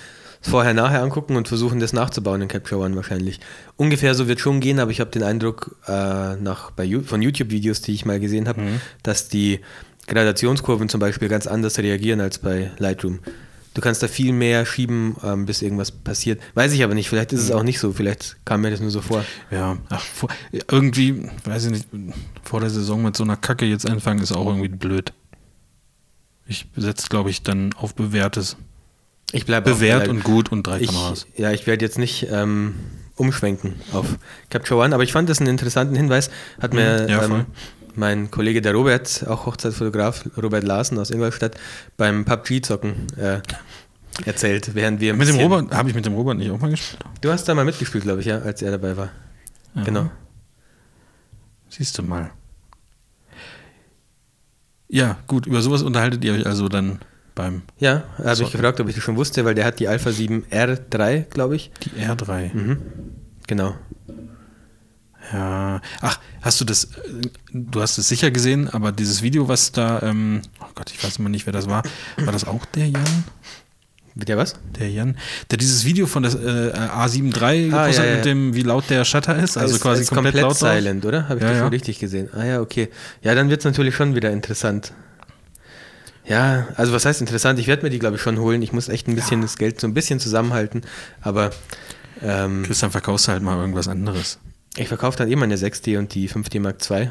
[0.40, 3.40] das vorher nachher angucken und versuchen, das nachzubauen in Capture One wahrscheinlich.
[3.76, 7.80] Ungefähr so wird schon gehen, aber ich habe den Eindruck äh, nach, bei, von YouTube-Videos,
[7.80, 8.80] die ich mal gesehen habe, Mhm.
[9.02, 9.60] dass die
[10.08, 13.20] Gradationskurven zum Beispiel ganz anders reagieren als bei Lightroom.
[13.76, 16.40] Du kannst da viel mehr schieben, ähm, bis irgendwas passiert.
[16.54, 17.56] Weiß ich aber nicht, vielleicht ist es Mhm.
[17.56, 19.22] auch nicht so, vielleicht kam mir das nur so vor.
[19.50, 20.30] Ja, ach, vor,
[20.70, 21.86] irgendwie, weiß ich nicht,
[22.42, 25.12] vor der Saison mit so einer Kacke jetzt anfangen ist auch irgendwie blöd.
[26.46, 28.56] Ich setze, glaube ich, dann auf bewährtes.
[29.32, 31.26] Ich bleibe Bewährt und gut und drei ich, Kameras.
[31.36, 32.76] Ja, ich werde jetzt nicht ähm,
[33.16, 34.06] umschwenken auf
[34.48, 36.30] Capture One, aber ich fand das einen interessanten Hinweis.
[36.62, 37.38] Hat mir Mhm, ja, voll.
[37.40, 37.46] ähm,
[37.96, 41.56] mein Kollege der Robert, auch Hochzeitsfotograf, Robert Larsen aus Ingolstadt,
[41.96, 43.40] beim PUBG-Zocken äh,
[44.24, 47.02] erzählt, während wir Mit dem Robert, habe ich mit dem Robert nicht auch mal gespielt?
[47.20, 49.10] Du hast da mal mitgespielt, glaube ich, ja, als er dabei war.
[49.74, 49.82] Ja.
[49.82, 50.10] Genau.
[51.68, 52.30] Siehst du mal.
[54.88, 57.00] Ja, gut, über sowas unterhaltet ihr euch also dann
[57.34, 60.10] beim Ja, habe ich gefragt, ob ich das schon wusste, weil der hat die Alpha
[60.10, 61.70] 7 R3, glaube ich.
[61.82, 62.54] die R3.
[62.54, 62.78] Mhm.
[63.46, 63.74] Genau.
[65.32, 65.80] Ja.
[66.00, 66.88] Ach, hast du das, äh,
[67.52, 71.18] du hast es sicher gesehen, aber dieses Video, was da, ähm, oh Gott, ich weiß
[71.18, 71.82] immer nicht, wer das war.
[72.16, 73.24] War das auch der Jan?
[74.14, 74.54] Der was?
[74.78, 75.18] Der Jan,
[75.50, 78.16] der dieses Video von der äh, A7 III Ah, gepostet ja, ja.
[78.16, 80.58] mit dem, wie laut der Shutter ist, also ist, quasi ist komplett, laut drauf.
[80.58, 81.24] silent, oder?
[81.28, 82.30] Habe ich Ja, das schon richtig gesehen?
[82.32, 82.88] Ah ja, okay.
[83.20, 84.94] Ja, dann wird es natürlich schon wieder interessant.
[86.24, 87.58] Ja, also was heißt interessant?
[87.58, 88.62] Ich werde mir die, glaube ich, schon holen.
[88.62, 90.82] Ich muss echt ein bisschen das Geld so ein bisschen zusammenhalten.
[91.20, 91.50] Aber
[92.22, 94.38] ähm, Christian, verkaufst du halt mal irgendwas anderes.
[94.76, 97.10] Ich verkaufe dann eh meine 6D und die 5D Mark II.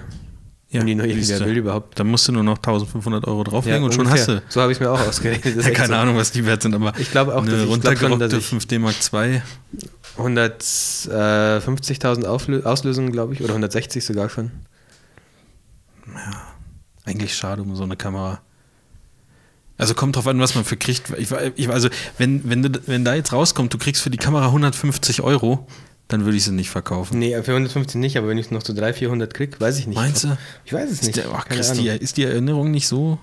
[0.69, 1.45] Ja, und die neue du.
[1.45, 1.99] will überhaupt.
[1.99, 4.41] Dann musst du nur noch 1500 Euro drauflegen und schon hast ungefähr.
[4.47, 4.51] du.
[4.51, 5.63] So habe ich mir auch ausgerechnet.
[5.63, 5.93] Ja, keine so.
[5.93, 8.11] Ahnung, was die wert sind, aber Ich glaube auch, eine dass ich- ich glaub schon,
[8.11, 9.41] runtergerockte dass ich- 5D Mark II.
[10.17, 14.51] 150.000 Auflö Auslösungen, glaube ich, oder 160 sogar schon.
[17.05, 18.41] Eigentlich schade um so eine Kamera.
[19.77, 21.11] Also kommt drauf an, was man für kriegt.
[21.17, 24.45] Ich, ich, also, wenn, wenn, du, wenn da jetzt rauskommt, du kriegst für die Kamera
[24.47, 25.67] 150 Euro,
[26.07, 27.17] dann würde ich sie nicht verkaufen.
[27.19, 29.87] Nee, für 150 nicht, aber wenn ich es noch zu 300, 400 krieg, weiß ich
[29.87, 29.95] nicht.
[29.95, 30.37] Meinst du?
[30.63, 31.17] Ich weiß es Ist, nicht.
[31.17, 31.83] der, ach, Keine Chris, Ahnung.
[31.83, 33.17] die, ist die Erinnerung nicht so,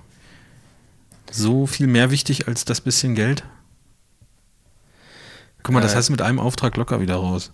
[1.30, 3.44] so viel mehr wichtig als das bisschen Geld?
[5.62, 5.96] Guck mal, das Äh.
[5.96, 7.52] heißt mit einem Auftrag locker wieder raus.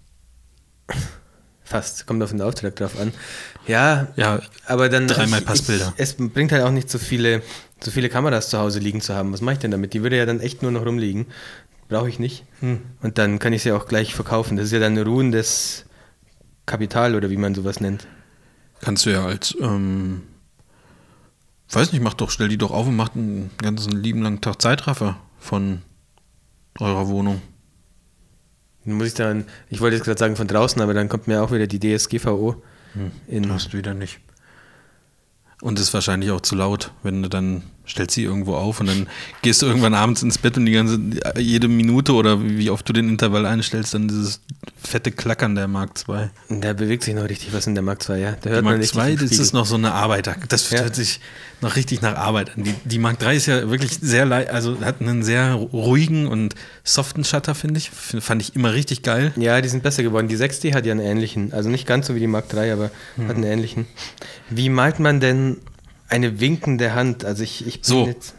[1.62, 3.12] Fast, kommt auf den Auftrag drauf an.
[3.66, 5.06] Ja, Ja, aber dann.
[5.06, 5.92] Dreimal ich- Passbilder.
[5.96, 7.42] Ich, es bringt halt auch nicht so viele,
[7.82, 9.30] so viele Kameras zu Hause liegen zu haben.
[9.34, 9.92] Was mache ich denn damit?
[9.92, 11.26] Die würde ja dann echt nur noch rumliegen.
[11.88, 12.44] Brauche ich nicht.
[12.60, 12.80] Hm.
[13.02, 14.56] Und dann kann ich sie auch gleich verkaufen.
[14.56, 15.86] Das ist ja dann ruhendes
[16.66, 18.06] Kapital oder wie man sowas nennt.
[18.80, 20.22] Kannst du ja als, ähm,
[21.70, 24.62] weiß nicht, mach doch, stell die doch auf und mach einen ganzen lieben langen Tag
[24.62, 25.82] Zeitraffer von
[26.78, 27.42] eurer Wohnung.
[28.84, 31.42] Dann muss ich dann, ich wollte jetzt gerade sagen von draußen, aber dann kommt mir
[31.42, 32.62] auch wieder die DSGVO
[33.26, 33.52] in.
[33.52, 34.20] Hast du wieder nicht.
[35.60, 39.06] Und ist wahrscheinlich auch zu laut, wenn du dann stellst sie irgendwo auf und dann
[39.42, 41.00] gehst du irgendwann abends ins Bett und die ganze
[41.38, 44.40] jede Minute oder wie oft du den Intervall einstellst, dann dieses
[44.82, 46.28] fette Klackern der Mark II.
[46.60, 48.30] Da bewegt sich noch richtig was in der Mark II, ja.
[48.32, 50.30] Da Der hört man Mark richtig II, das ist noch so eine Arbeit.
[50.48, 50.80] Das Ja.
[50.80, 51.20] hört sich
[51.60, 52.62] noch richtig nach Arbeit an.
[52.64, 56.54] Die, die Mark III ist ja wirklich sehr, lei- also hat einen sehr ruhigen und
[56.84, 57.90] soften Shutter, finde ich.
[57.90, 59.32] Fand ich immer richtig geil.
[59.36, 60.28] Ja, die sind besser geworden.
[60.28, 62.90] Die 6D hat ja einen ähnlichen, also nicht ganz so wie die Mark III, aber
[63.16, 63.28] Hm.
[63.28, 63.86] hat einen ähnlichen.
[64.50, 65.56] Wie malt man denn
[66.08, 67.24] eine winkende Hand?
[67.24, 68.06] Also ich, ich bin So.
[68.06, 68.34] jetzt,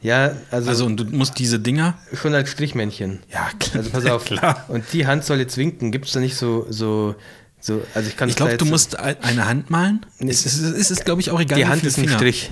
[0.00, 1.96] ja, also, Also und du musst diese Dinger.
[2.12, 3.20] schon als Strichmännchen.
[3.32, 3.76] Ja, klar.
[3.84, 4.24] Also pass auf.
[4.26, 4.64] klar.
[4.68, 5.92] Und die Hand soll jetzt winken.
[5.92, 7.14] Gibt es da nicht so, so,
[7.60, 10.04] so, also ich kann Ich glaube, du musst ein- eine Hand malen.
[10.18, 11.58] Es ist, es ist glaube ich, auch egal.
[11.58, 12.16] Die Hand ist ein Finger.
[12.16, 12.50] Strich.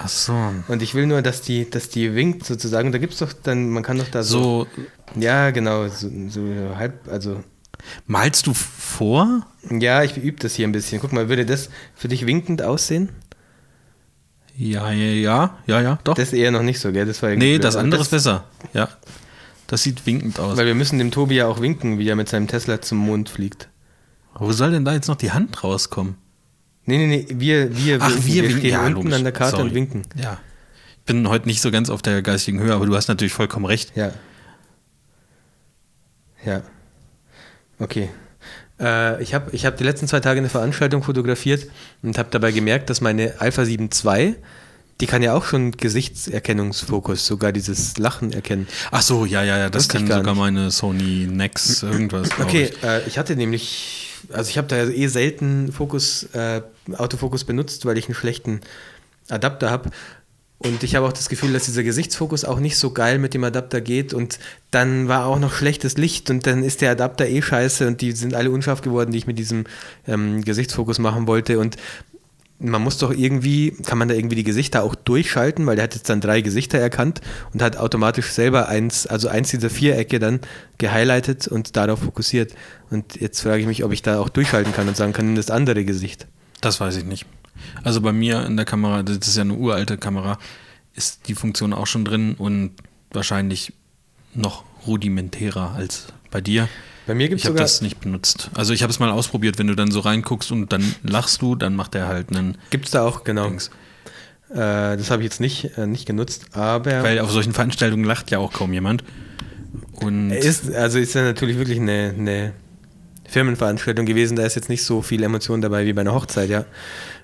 [0.00, 0.32] Ach so.
[0.68, 2.86] Und ich will nur, dass die, dass die winkt sozusagen.
[2.86, 4.64] Und da gibt es doch dann, man kann doch da so.
[4.64, 6.40] So, Ja, genau, so, so
[6.76, 7.42] halb, also.
[8.06, 9.44] malst du vor?
[9.68, 11.00] Ja, ich übe das hier ein bisschen.
[11.00, 13.08] Guck mal, würde das für dich winkend aussehen?
[14.60, 16.14] Ja, ja, ja, ja, ja, doch.
[16.14, 17.06] Das eher noch nicht so, gell?
[17.06, 18.42] Das war nee, das andere ist besser.
[18.72, 18.88] Ja.
[19.68, 20.56] Das sieht winkend aus.
[20.56, 23.28] Weil wir müssen dem Tobi ja auch winken, wie er mit seinem Tesla zum Mond
[23.28, 23.68] fliegt.
[24.34, 26.16] Wo soll denn da jetzt noch die Hand rauskommen?
[26.86, 28.58] Nee, nee, nee, wir, wir, Ach, wir winken.
[28.58, 29.14] stehen Ja, unten logisch.
[29.14, 29.68] an der Karte Sorry.
[29.68, 30.02] und winken.
[30.16, 30.38] Ja.
[30.96, 33.64] Ich bin heute nicht so ganz auf der geistigen Höhe, aber du hast natürlich vollkommen
[33.66, 33.92] recht.
[33.96, 34.10] Ja.
[36.44, 36.62] Ja.
[37.78, 38.08] Okay.
[38.80, 41.66] Äh, ich habe ich hab die letzten zwei Tage eine Veranstaltung fotografiert
[42.02, 44.36] und habe dabei gemerkt, dass meine Alpha 7 II,
[45.00, 48.66] die kann ja auch schon Gesichtserkennungsfokus, sogar dieses Lachen erkennen.
[48.90, 50.40] Ach so, ja, ja, ja, das Wusste kann gar sogar nicht.
[50.40, 52.28] meine Sony Nex irgendwas.
[52.40, 52.82] Okay, ich.
[52.82, 56.62] äh, ich hatte nämlich, also ich habe da ja eh selten Fokus, äh,
[56.96, 58.60] Autofokus benutzt, weil ich einen schlechten
[59.28, 59.90] Adapter habe.
[60.60, 63.44] Und ich habe auch das Gefühl, dass dieser Gesichtsfokus auch nicht so geil mit dem
[63.44, 64.12] Adapter geht.
[64.12, 64.40] Und
[64.72, 68.12] dann war auch noch schlechtes Licht und dann ist der Adapter eh scheiße und die
[68.12, 69.64] sind alle unscharf geworden, die ich mit diesem
[70.08, 71.60] ähm, Gesichtsfokus machen wollte.
[71.60, 71.76] Und
[72.58, 75.94] man muss doch irgendwie, kann man da irgendwie die Gesichter auch durchschalten, weil der hat
[75.94, 77.20] jetzt dann drei Gesichter erkannt
[77.52, 80.40] und hat automatisch selber eins, also eins dieser Vierecke dann
[80.78, 82.52] gehighlightet und darauf fokussiert.
[82.90, 85.36] Und jetzt frage ich mich, ob ich da auch durchschalten kann und sagen kann, nimm
[85.36, 86.26] das andere Gesicht.
[86.60, 87.26] Das weiß ich nicht.
[87.82, 90.38] Also bei mir in der Kamera, das ist ja eine uralte Kamera,
[90.94, 92.72] ist die Funktion auch schon drin und
[93.12, 93.72] wahrscheinlich
[94.34, 96.68] noch rudimentärer als bei dir.
[97.06, 98.50] Bei mir gibt Ich es habe das nicht benutzt.
[98.54, 101.54] Also ich habe es mal ausprobiert, wenn du dann so reinguckst und dann lachst du,
[101.54, 103.48] dann macht er halt einen gibt's da auch, genau.
[103.48, 103.70] Dings.
[104.50, 108.30] Äh, das habe ich jetzt nicht, äh, nicht genutzt, aber Weil auf solchen Veranstaltungen lacht
[108.30, 109.04] ja auch kaum jemand.
[109.92, 112.52] Und ist, also ist ja natürlich wirklich eine, eine
[113.28, 116.64] Firmenveranstaltung gewesen, da ist jetzt nicht so viel Emotion dabei wie bei einer Hochzeit, ja.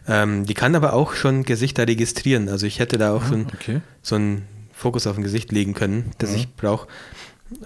[0.07, 2.48] Ähm, die kann aber auch schon Gesichter registrieren.
[2.48, 3.80] Also ich hätte da auch schon okay.
[4.02, 4.42] so einen
[4.72, 6.88] Fokus auf ein Gesicht legen können, das ich brauche.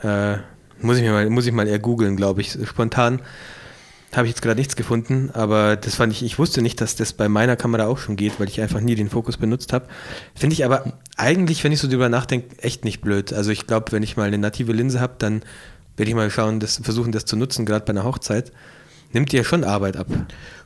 [0.02, 0.36] Äh,
[0.80, 2.56] muss ich mir mal, muss ich mal eher googeln, glaube ich.
[2.64, 3.20] Spontan
[4.14, 7.12] habe ich jetzt gerade nichts gefunden, aber das fand ich, ich wusste nicht, dass das
[7.12, 9.86] bei meiner Kamera auch schon geht, weil ich einfach nie den Fokus benutzt habe.
[10.34, 13.32] Finde ich aber eigentlich, wenn ich so drüber nachdenke, echt nicht blöd.
[13.32, 15.42] Also ich glaube, wenn ich mal eine native Linse habe, dann
[15.98, 18.52] werde ich mal schauen, das, versuchen, das zu nutzen, gerade bei einer Hochzeit.
[19.12, 20.06] Nimmt dir schon Arbeit ab.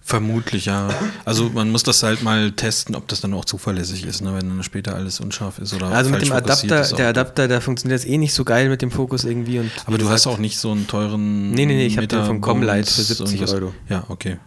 [0.05, 0.89] Vermutlich, ja.
[1.24, 4.35] Also man muss das halt mal testen, ob das dann auch zuverlässig ist, ne?
[4.35, 8.01] wenn dann später alles unscharf ist oder Also mit dem Adapter, der Adapter, der funktioniert
[8.01, 9.61] jetzt eh nicht so geil mit dem Fokus irgendwie.
[9.61, 11.53] Und Aber du hast auch nicht so einen teuren.
[11.53, 13.55] Nee, nee, nee, ich hab den von Comlight für Bones 70 irgendwas.
[13.55, 13.74] Euro.
[13.89, 14.39] Ja, okay.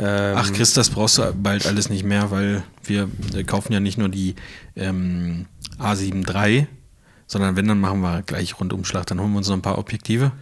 [0.00, 3.08] ähm, Ach, Chris, das brauchst du bald alles nicht mehr, weil wir
[3.46, 4.34] kaufen ja nicht nur die
[4.74, 5.46] ähm,
[5.78, 6.66] A7 III,
[7.26, 9.06] sondern wenn, dann machen wir gleich Rundumschlag.
[9.06, 10.32] Dann holen wir uns noch ein paar Objektive.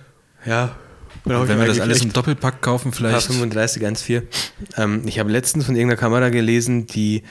[0.44, 0.76] Ja,
[1.24, 3.30] Und wenn wir das alles im Doppelpack kaufen, vielleicht.
[3.30, 4.22] H35 1.4.
[4.76, 7.22] Ähm, ich habe letztens von irgendeiner Kamera gelesen, die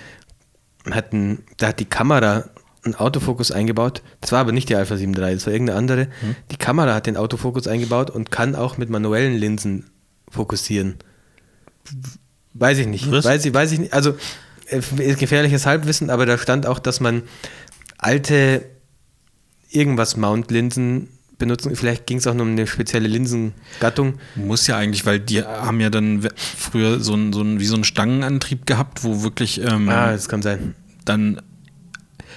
[0.90, 2.46] hatten, da hat die Kamera
[2.84, 4.02] einen Autofokus eingebaut.
[4.20, 6.02] Das war aber nicht die Alpha 7 III, das war irgendeine andere.
[6.20, 6.36] Hm.
[6.52, 9.90] Die Kamera hat den Autofokus eingebaut und kann auch mit manuellen Linsen
[10.30, 10.96] fokussieren.
[12.54, 13.10] Weiß ich nicht.
[13.12, 13.26] Was?
[13.26, 13.94] Weiß ich, weiß ich nicht.
[13.94, 14.16] Also
[14.68, 14.82] äh,
[15.16, 17.24] gefährliches Halbwissen, aber da stand auch, dass man
[17.98, 18.66] alte
[19.74, 21.08] irgendwas Mount-Linsen
[21.38, 21.76] benutzen.
[21.76, 24.16] Vielleicht ging es auch nur um eine spezielle Linsengattung.
[24.36, 27.76] Muss ja eigentlich, weil die haben ja dann früher so einen, so einen, wie so
[27.76, 30.76] einen Stangenantrieb gehabt, wo wirklich ähm, Ah, das kann sein.
[31.06, 31.42] dann,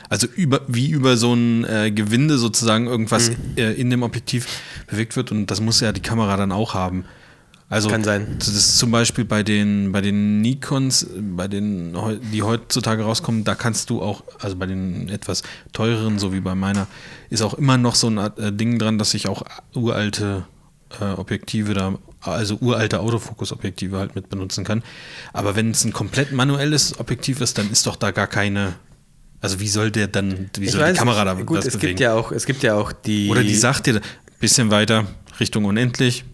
[0.09, 3.37] also über, wie über so ein äh, Gewinde sozusagen irgendwas Mhm.
[3.57, 4.47] äh, in dem Objektiv
[4.89, 7.05] bewegt wird und das muss ja die Kamera dann auch haben.
[7.69, 8.37] Also Kann sein.
[8.39, 11.97] Das ist zum Beispiel bei den, bei den Nikons, bei den,
[12.33, 15.43] die heutzutage rauskommen, da kannst du auch, also bei den etwas
[15.73, 16.87] teureren, so wie bei meiner,
[17.29, 19.43] ist auch immer noch so ein äh, Ding dran, dass ich auch
[19.75, 20.45] uralte
[21.01, 24.85] äh, Objektive da, also uralte Autofokus-Objektive halt mit benutzen kann.
[25.33, 28.75] Aber wenn es ein komplett manuelles Objektiv ist, dann ist doch da gar keine,
[29.41, 31.35] also wie soll der dann, wie Ich soll weiß die Kamera da.
[31.35, 31.89] Gut, das es bewegen?
[31.89, 33.29] gibt ja auch, es gibt ja auch die.
[33.29, 34.01] Oder die sagt dir,
[34.39, 35.07] bisschen weiter,
[35.41, 36.25] Richtung unendlich,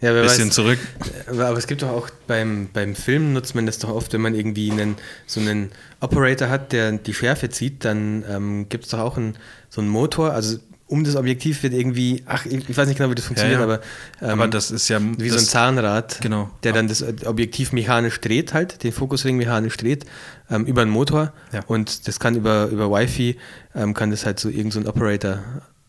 [0.00, 0.78] ja, wer bisschen weiß, zurück.
[1.26, 4.34] Aber, es gibt doch auch beim, beim Film nutzt man das doch oft, wenn man
[4.34, 4.96] irgendwie einen,
[5.26, 5.70] so einen
[6.00, 9.36] Operator hat, der die Schärfe zieht, dann ähm, gibt es doch auch einen,
[9.68, 13.14] so einen Motor, also um das Objektiv wird irgendwie, ach, ich, weiß nicht genau, wie
[13.14, 13.64] das funktioniert, ja.
[13.64, 13.80] aber,
[14.20, 16.50] ähm, Aber das ist ja wie so ein Zahnrad, Genau.
[16.64, 20.04] der dann das Objektiv mechanisch dreht, halt, den Fokusring mechanisch dreht,
[20.50, 21.60] ähm, über einen Motor Ja.
[21.68, 23.36] und das kann über, über Wi-Fi,
[23.76, 25.38] ähm, kann das halt so irgend so ein Operator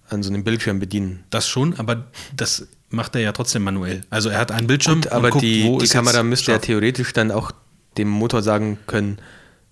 [0.07, 1.23] an so einem Bildschirm bedienen.
[1.31, 2.05] Das schon, aber
[2.35, 4.01] das macht er ja trotzdem manuell.
[4.09, 7.31] Also er hat einen Bildschirm, Gut, aber guckt, die, die Kamera müsste ja theoretisch dann
[7.31, 7.51] auch
[7.97, 9.17] dem Motor sagen können,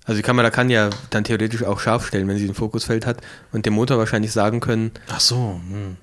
[0.05, 3.21] also die Kamera kann ja dann theoretisch auch scharf stellen, wenn sie ein Fokusfeld hat
[3.51, 5.97] und dem Motor wahrscheinlich sagen können, Ach so, hm.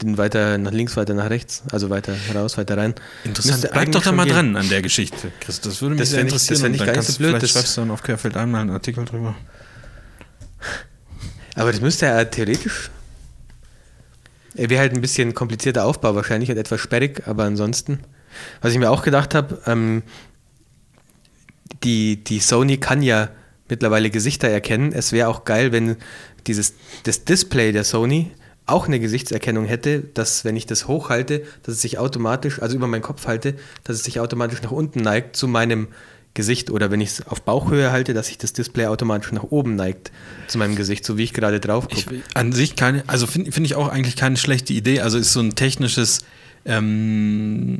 [0.00, 2.94] den weiter nach links, weiter nach rechts, also weiter raus, weiter rein.
[3.24, 3.68] interessant.
[3.72, 4.32] Bleib doch da mal gehen.
[4.34, 5.60] dran an der Geschichte, Chris.
[5.60, 6.72] Das würde mich Das sehr fänd ich- das interessieren.
[6.72, 8.70] und gar dann nicht so blöd, Vielleicht das- schreibst du dann auf Querfeld einmal einen
[8.70, 9.34] Artikel drüber.
[11.54, 12.90] Aber das müsste ja theoretisch.
[14.58, 18.00] Er wäre halt ein bisschen komplizierter Aufbau wahrscheinlich und etwas sperrig, aber ansonsten.
[18.60, 20.02] Was ich mir auch gedacht habe, ähm,
[21.84, 23.30] die, die Sony kann ja
[23.68, 24.92] mittlerweile Gesichter erkennen.
[24.92, 25.96] Es wäre auch geil, wenn
[26.46, 28.32] dieses, das Display der Sony
[28.66, 32.86] auch eine Gesichtserkennung hätte, dass wenn ich das hochhalte, dass es sich automatisch, also über
[32.86, 33.54] meinen Kopf halte,
[33.84, 35.88] dass es sich automatisch nach unten neigt zu meinem
[36.34, 39.74] Gesicht oder wenn ich es auf Bauchhöhe halte, dass sich das Display automatisch nach oben
[39.74, 40.12] neigt
[40.46, 42.22] zu meinem Gesicht, so wie ich gerade drauf gucke.
[42.34, 45.00] an sich keine, also finde find ich auch eigentlich keine schlechte Idee.
[45.00, 46.20] Also ist so ein technisches,
[46.68, 47.78] ähm,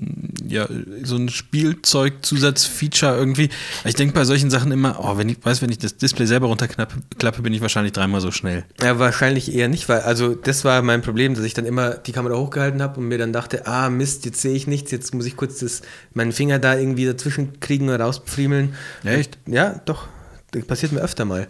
[0.49, 0.67] ja,
[1.05, 3.51] so ein Spielzeug-Zusatzfeature irgendwie.
[3.85, 6.47] Ich denke bei solchen Sachen immer, oh, wenn ich weiß, wenn ich das Display selber
[6.49, 8.65] runterklappe, klappe, bin ich wahrscheinlich dreimal so schnell.
[8.83, 12.13] Ja, wahrscheinlich eher nicht, weil, also das war mein Problem, dass ich dann immer die
[12.13, 15.27] Kamera hochgehalten habe und mir dann dachte, ah Mist, jetzt sehe ich nichts, jetzt muss
[15.27, 15.83] ich kurz das,
[16.15, 18.75] meinen Finger da irgendwie dazwischen kriegen und rauspfriemeln.
[19.05, 19.39] Echt?
[19.47, 20.09] Ja, doch.
[20.53, 21.47] Das passiert mir öfter mal.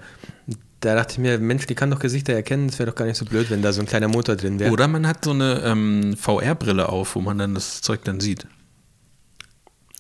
[0.80, 3.16] Da dachte ich mir, Mensch, die kann doch Gesichter erkennen, das wäre doch gar nicht
[3.16, 4.72] so blöd, wenn da so ein kleiner Motor drin wäre.
[4.72, 8.46] Oder man hat so eine ähm, VR-Brille auf, wo man dann das Zeug dann sieht.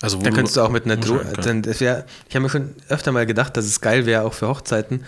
[0.00, 1.32] Also wo Da könntest du auch mit einer Drohne.
[1.34, 5.04] ich habe mir schon öfter mal gedacht, dass es geil wäre, auch für Hochzeiten.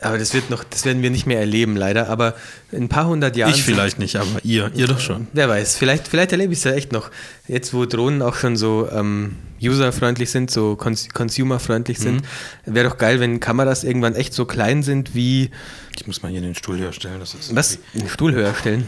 [0.00, 2.08] Aber das wird noch, das werden wir nicht mehr erleben, leider.
[2.08, 2.34] Aber
[2.70, 3.50] in ein paar hundert Jahren.
[3.52, 5.26] Ich vielleicht nicht, aber ihr, ihr doch schon.
[5.32, 7.10] Wer weiß, vielleicht, vielleicht erlebe ich es ja echt noch.
[7.48, 12.22] Jetzt, wo Drohnen auch schon so ähm, userfreundlich sind, so cons consumerfreundlich sind,
[12.66, 12.74] Mhm.
[12.74, 15.50] wäre doch geil, wenn Kameras irgendwann echt so klein sind wie
[15.96, 17.18] Ich muss mal hier den Stuhl höher stellen.
[17.18, 17.78] Das ist was?
[17.98, 18.84] Einen Stuhl höher stellen.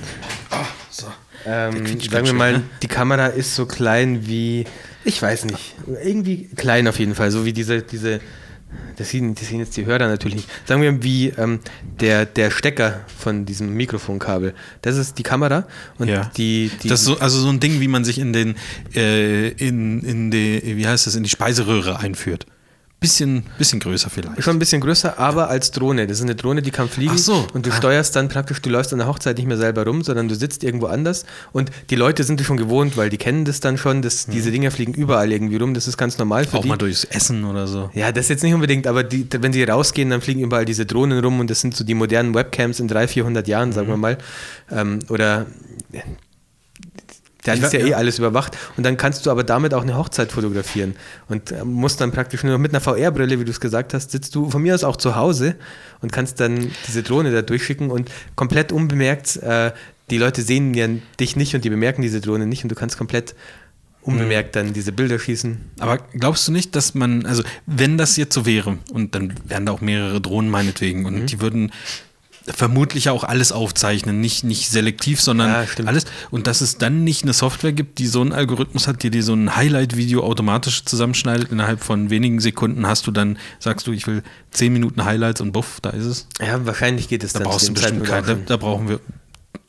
[0.91, 1.07] So.
[1.47, 2.63] Ähm, sagen wir mal, ne?
[2.83, 4.65] die Kamera ist so klein wie,
[5.05, 8.21] ich weiß nicht, irgendwie klein auf jeden Fall, so wie diese, diese,
[8.97, 10.49] das sehen, das sehen jetzt die Hörer natürlich nicht.
[10.67, 11.61] Sagen wir wie ähm,
[12.01, 14.55] der, der Stecker von diesem Mikrofonkabel.
[14.83, 15.67] Das ist die Kamera
[15.99, 16.31] und Ja.
[16.37, 18.57] die, die Das ist so, also so ein Ding, wie man sich in den,
[18.95, 22.47] äh, in, in die, wie heißt das, in die Speiseröhre einführt.
[23.01, 24.43] Bisschen, bisschen größer vielleicht.
[24.43, 26.07] Schon ein bisschen größer, aber als Drohne.
[26.07, 27.13] Das ist eine Drohne, die kann fliegen.
[27.15, 27.47] Ach so.
[27.55, 27.75] Und du Ah.
[27.75, 30.63] steuerst dann praktisch, du läufst an der Hochzeit nicht mehr selber rum, sondern du sitzt
[30.63, 31.25] irgendwo anders.
[31.53, 34.03] Und die Leute sind das schon gewohnt, weil die kennen das dann schon.
[34.03, 35.73] Dass Diese Dinger fliegen überall irgendwie rum.
[35.73, 36.57] Das ist ganz normal für Mhm.
[36.59, 36.69] Auch die.
[36.69, 37.89] mal durchs Essen oder so.
[37.95, 41.25] Ja, das jetzt nicht unbedingt, aber die, wenn sie rausgehen, dann fliegen überall diese Drohnen
[41.25, 44.01] rum und das sind so die modernen Webcams in 300, 400 Jahren, sagen wir Mhm.
[44.03, 44.19] mal.
[44.71, 45.47] Ähm, oder
[47.45, 47.97] da ist wa- ja eh ja.
[47.97, 48.57] alles überwacht.
[48.77, 50.95] Und dann kannst du aber damit auch eine Hochzeit fotografieren.
[51.29, 54.35] Und äh, musst dann praktisch nur mit einer VR-Brille, wie du es gesagt hast, sitzt
[54.35, 55.57] du von mir aus auch zu Hause
[56.01, 59.73] und kannst dann diese Drohne da durchschicken und komplett unbemerkt, äh,
[60.11, 60.89] die Leute sehen ja
[61.21, 63.35] dich nicht und die bemerken diese Drohne nicht und du kannst komplett
[64.03, 65.59] unbemerkt dann diese Bilder schießen.
[65.79, 69.67] Aber glaubst du nicht, dass man, also wenn das jetzt so wäre, und dann wären
[69.67, 71.07] da auch mehrere Drohnen meinetwegen, Mhm.
[71.07, 71.71] und die würden
[72.55, 76.05] vermutlich auch alles aufzeichnen, nicht, nicht selektiv, sondern Ja, alles.
[76.31, 79.23] Und dass es dann nicht eine Software gibt, die so einen Algorithmus hat, die dir
[79.23, 81.53] so ein Highlight-Video automatisch zusammenschneidet.
[81.53, 85.53] Innerhalb von wenigen Sekunden hast du dann, sagst du, ich will 10 Minuten Highlights und
[85.53, 86.29] buff, da ist es.
[86.41, 89.01] Ja, wahrscheinlich geht es Da dann brauchst du bestimmt auch da, da brauchen wir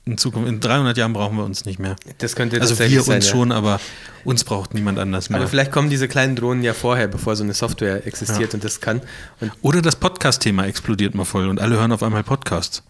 [0.06, 1.96] in Zukunft, in 300 Jahren brauchen wir uns nicht mehr.
[2.18, 3.32] Das könnte Also wir sein, uns ja.
[3.32, 3.80] schon, aber
[4.24, 5.40] uns braucht niemand anders mehr.
[5.40, 8.82] Aber vielleicht kommen diese kleinen Drohnen ja vorher, bevor so eine Software existiert und das
[8.82, 9.02] kann.
[9.40, 12.84] Und Oder das Podcast-Thema explodiert mal voll und alle hören auf einmal Podcasts.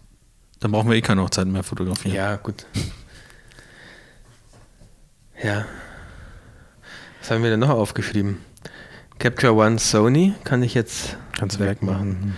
[0.60, 2.14] Dann brauchen wir eh keine Hochzeiten mehr fotografieren.
[2.16, 2.66] ja, gut.
[5.42, 5.66] Ja.
[7.20, 8.38] Was haben wir denn noch aufgeschrieben?
[9.18, 12.36] Capture One Sony kann ich jetzt Kannst wegmachen.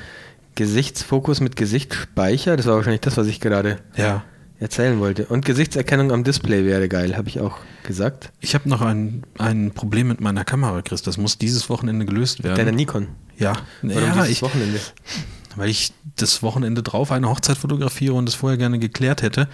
[0.54, 2.56] Gesichtsfokus mit Gesichtsspeicher.
[2.56, 4.24] Das war wahrscheinlich das, was ich gerade Ja.
[4.60, 5.26] Erzählen wollte.
[5.26, 8.32] Und Gesichtserkennung am Display wäre geil, habe ich auch gesagt.
[8.40, 11.02] Ich habe noch ein, ein Problem mit meiner Kamera, Chris.
[11.02, 12.56] Das muss dieses Wochenende gelöst werden.
[12.56, 13.08] Deiner Nikon.
[13.36, 13.52] ja,
[13.82, 14.80] Oder ja dieses ich, Wochenende.
[15.56, 19.48] weil ich das Wochenende drauf eine Hochzeit fotografiere und das vorher gerne geklärt hätte.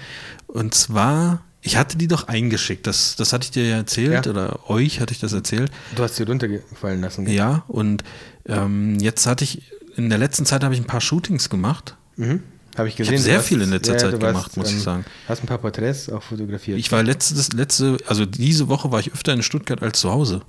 [0.47, 2.87] Und zwar, ich hatte die doch eingeschickt.
[2.87, 4.31] Das, das hatte ich dir ja erzählt Ja.
[4.33, 5.71] oder euch hatte ich das erzählt.
[5.97, 7.27] Du hast sie runtergefallen lassen.
[7.27, 8.05] Ja, und
[8.47, 9.63] ähm, jetzt hatte ich,
[9.97, 11.97] in der letzten Zeit habe ich ein paar Shootings gemacht.
[12.17, 12.43] Mhm.
[12.77, 13.15] Habe ich gesehen.
[13.15, 15.05] hab du sehr hast- viel in letzter Zeit du gemacht, muss ich sagen.
[15.29, 16.79] Hast ein paar Porträts auch fotografiert.
[16.79, 20.11] Ich war letzte, das letzte, also diese Woche war ich öfter in Stuttgart als zu
[20.11, 20.43] Hause.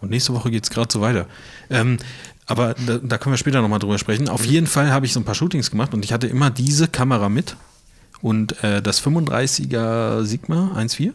[0.00, 1.26] Und nächste Woche geht es gerade so weiter.
[1.70, 1.98] Ähm,
[2.46, 4.28] aber da, da können wir später nochmal drüber sprechen.
[4.28, 6.88] Auf jeden Fall habe ich so ein paar Shootings gemacht und ich hatte immer diese
[6.88, 7.56] Kamera mit
[8.20, 11.12] und äh, das 35er Sigma 1.4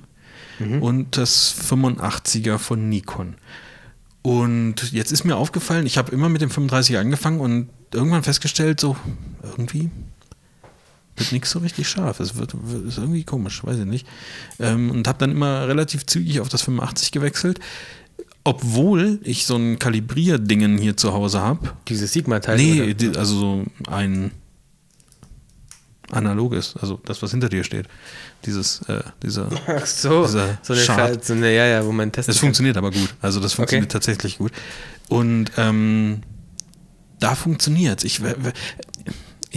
[0.79, 3.35] und das 85er von Nikon.
[4.23, 8.79] Und jetzt ist mir aufgefallen, ich habe immer mit dem 35er angefangen und irgendwann festgestellt,
[8.79, 8.95] so
[9.43, 9.89] irgendwie
[11.17, 12.19] wird nichts so richtig scharf.
[12.19, 14.07] Es wird, wird ist irgendwie komisch, weiß ich nicht.
[14.59, 17.59] Ähm, und habe dann immer relativ zügig auf das 85 gewechselt,
[18.43, 21.71] obwohl ich so ein Kalibrierdingen hier zu Hause habe.
[21.87, 22.57] Dieses Sigma-Teil.
[22.57, 23.19] Nee, oder?
[23.19, 24.31] also so ein
[26.11, 27.87] analoges, also das, was hinter dir steht.
[28.45, 29.49] Dieses, äh, dieser.
[29.67, 31.25] Ach so, Dieser so eine, Chart.
[31.25, 32.35] So eine, ja, ja, wo man testet.
[32.35, 33.13] Das funktioniert aber gut.
[33.21, 34.51] Also das funktioniert tatsächlich gut.
[35.09, 36.21] Und ähm,
[37.19, 38.53] da funktioniert Ich, we- we-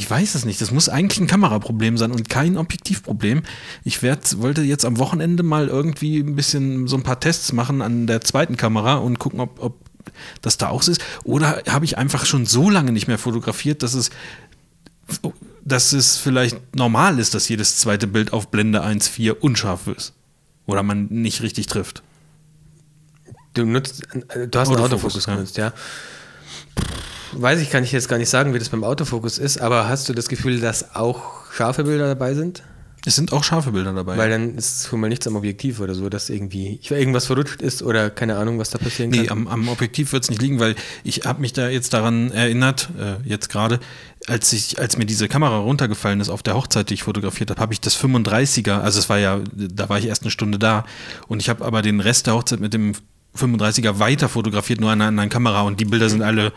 [0.01, 0.63] ich weiß es nicht.
[0.63, 3.43] Das muss eigentlich ein Kameraproblem sein und kein Objektivproblem.
[3.85, 7.83] Ich werd, wollte jetzt am Wochenende mal irgendwie ein bisschen so ein paar Tests machen
[7.83, 9.77] an der zweiten Kamera und gucken, ob, ob
[10.41, 11.05] das da auch so ist.
[11.23, 14.09] Oder habe ich einfach schon so lange nicht mehr fotografiert, dass es
[15.65, 20.15] dass es vielleicht normal ist, dass jedes zweite Bild auf Blende 1.4 unscharf ist.
[20.65, 22.03] Oder man nicht richtig trifft.
[23.53, 25.35] Du nutzt, äh, du hast einen Autofokus, Autofokus ja.
[25.35, 25.73] genutzt, ja.
[27.33, 30.09] Weiß ich, kann ich jetzt gar nicht sagen, wie das beim Autofokus ist, aber hast
[30.09, 31.23] du das Gefühl, dass auch
[31.53, 32.63] scharfe Bilder dabei sind?
[33.07, 34.19] Es sind auch scharfe Bilder dabei.
[34.19, 37.63] Weil dann ist schon mal nichts am Objektiv oder so, dass irgendwie ich- irgendwas verrutscht
[37.63, 39.39] ist oder keine Ahnung, was da passieren Nee, kann.
[39.39, 42.91] am, am Objektiv wird es nicht liegen, weil ich habe mich da jetzt daran erinnert,
[43.01, 43.81] äh, jetzt gerade,
[44.27, 47.61] als ich, als mir diese Kamera runtergefallen ist auf der Hochzeit, die ich fotografiert habe,
[47.63, 50.85] habe ich das 35er, also es war ja, da war ich erst eine Stunde da
[51.27, 52.93] und ich habe aber den Rest der Hochzeit mit dem
[53.35, 56.53] 35er weiter fotografiert, nur an einer anderen Kamera und die Bilder sind alle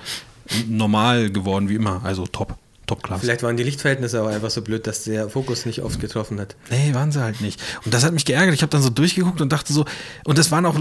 [0.68, 3.22] normal geworden, wie immer, also top, top class.
[3.22, 6.56] Vielleicht waren die Lichtverhältnisse aber einfach so blöd, dass der Fokus nicht oft getroffen hat.
[6.70, 7.62] Nee, waren sie halt nicht.
[7.86, 8.54] Und das hat mich geärgert.
[8.54, 9.86] Ich habe dann so durchgeguckt und dachte so,
[10.26, 10.78] und das waren auch,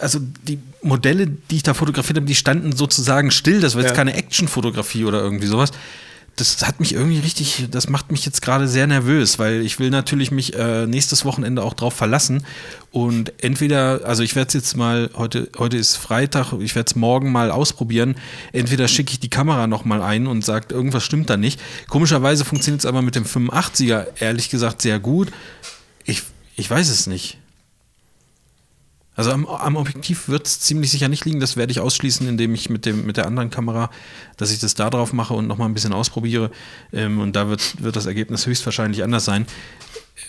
[0.00, 3.60] also die Modelle, die ich da fotografiert habe, die standen sozusagen still.
[3.60, 3.96] Das war jetzt Ja.
[3.96, 5.72] keine Actionfotografie oder irgendwie sowas.
[6.36, 9.90] Das hat mich irgendwie richtig, das macht mich jetzt gerade sehr nervös, weil ich will
[9.90, 12.44] natürlich mich äh, nächstes Wochenende auch drauf verlassen.
[12.90, 16.96] Und entweder, also ich werde es jetzt mal, heute, heute ist Freitag, ich werde es
[16.96, 18.16] morgen mal ausprobieren.
[18.52, 21.60] Entweder schicke ich die Kamera nochmal ein und sagt, irgendwas stimmt da nicht.
[21.88, 25.30] Komischerweise funktioniert es aber mit dem 85er, ehrlich gesagt, sehr gut.
[26.04, 26.22] Ich,
[26.56, 27.38] ich weiß es nicht.
[29.14, 31.40] Also am, am Objektiv wird es ziemlich sicher nicht liegen.
[31.40, 33.90] Das werde ich ausschließen, indem ich mit, dem, mit der anderen Kamera,
[34.36, 36.50] dass ich das da drauf mache und nochmal ein bisschen ausprobiere.
[36.92, 39.46] Ähm, und da wird, wird das Ergebnis höchstwahrscheinlich anders sein.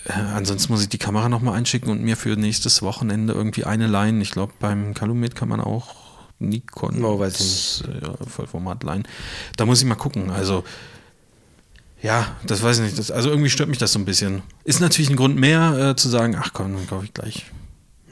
[0.06, 3.88] Äh, ansonsten muss ich die Kamera nochmal einschicken und mir für nächstes Wochenende irgendwie eine
[3.88, 4.20] leihen.
[4.20, 5.96] Ich glaube, beim Calumet kann man auch
[6.40, 9.08] Nikon Oh, weiß ich äh, ja, Vollformat leihen.
[9.56, 10.30] Da muss ich mal gucken.
[10.30, 10.66] Also
[12.02, 13.00] ja, das weiß ich nicht.
[13.00, 14.42] Das, also irgendwie stört mich das so ein bisschen.
[14.66, 17.46] Ist natürlich ein Grund mehr äh, zu sagen, ach komm, dann kaufe ich gleich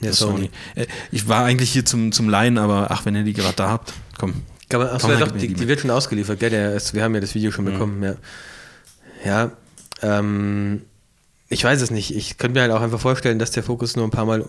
[0.01, 0.49] Ja, das Sony.
[0.75, 3.69] Äh, ich war eigentlich hier zum, zum Leihen, aber ach, wenn ihr die gerade da
[3.69, 4.33] habt, komm.
[4.73, 6.49] Aber, achso, Komm, ja, dann doch, die, die die wird schon ausgeliefert, gell?
[6.49, 8.15] Der wir haben ja das Video schon bekommen, ja.
[9.23, 9.51] Ja,
[10.01, 10.81] ähm,
[11.49, 12.15] ich weiß es nicht.
[12.15, 14.45] Ich könnte mir halt auch einfach vorstellen, dass der Fokus nur ein paar Mal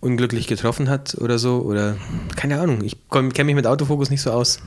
[0.00, 1.60] unglücklich getroffen hat oder so.
[1.62, 1.96] Oder
[2.36, 2.84] keine Ahnung.
[2.84, 4.60] Ich kenne mich mit Autofokus nicht so aus.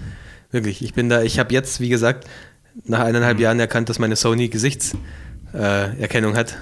[0.51, 0.83] Wirklich.
[0.83, 2.27] Ich bin da, ich habe jetzt, wie gesagt,
[2.83, 6.57] nach eineinhalb Jahren erkannt, dass meine Sony Gesichtserkennung äh, hat.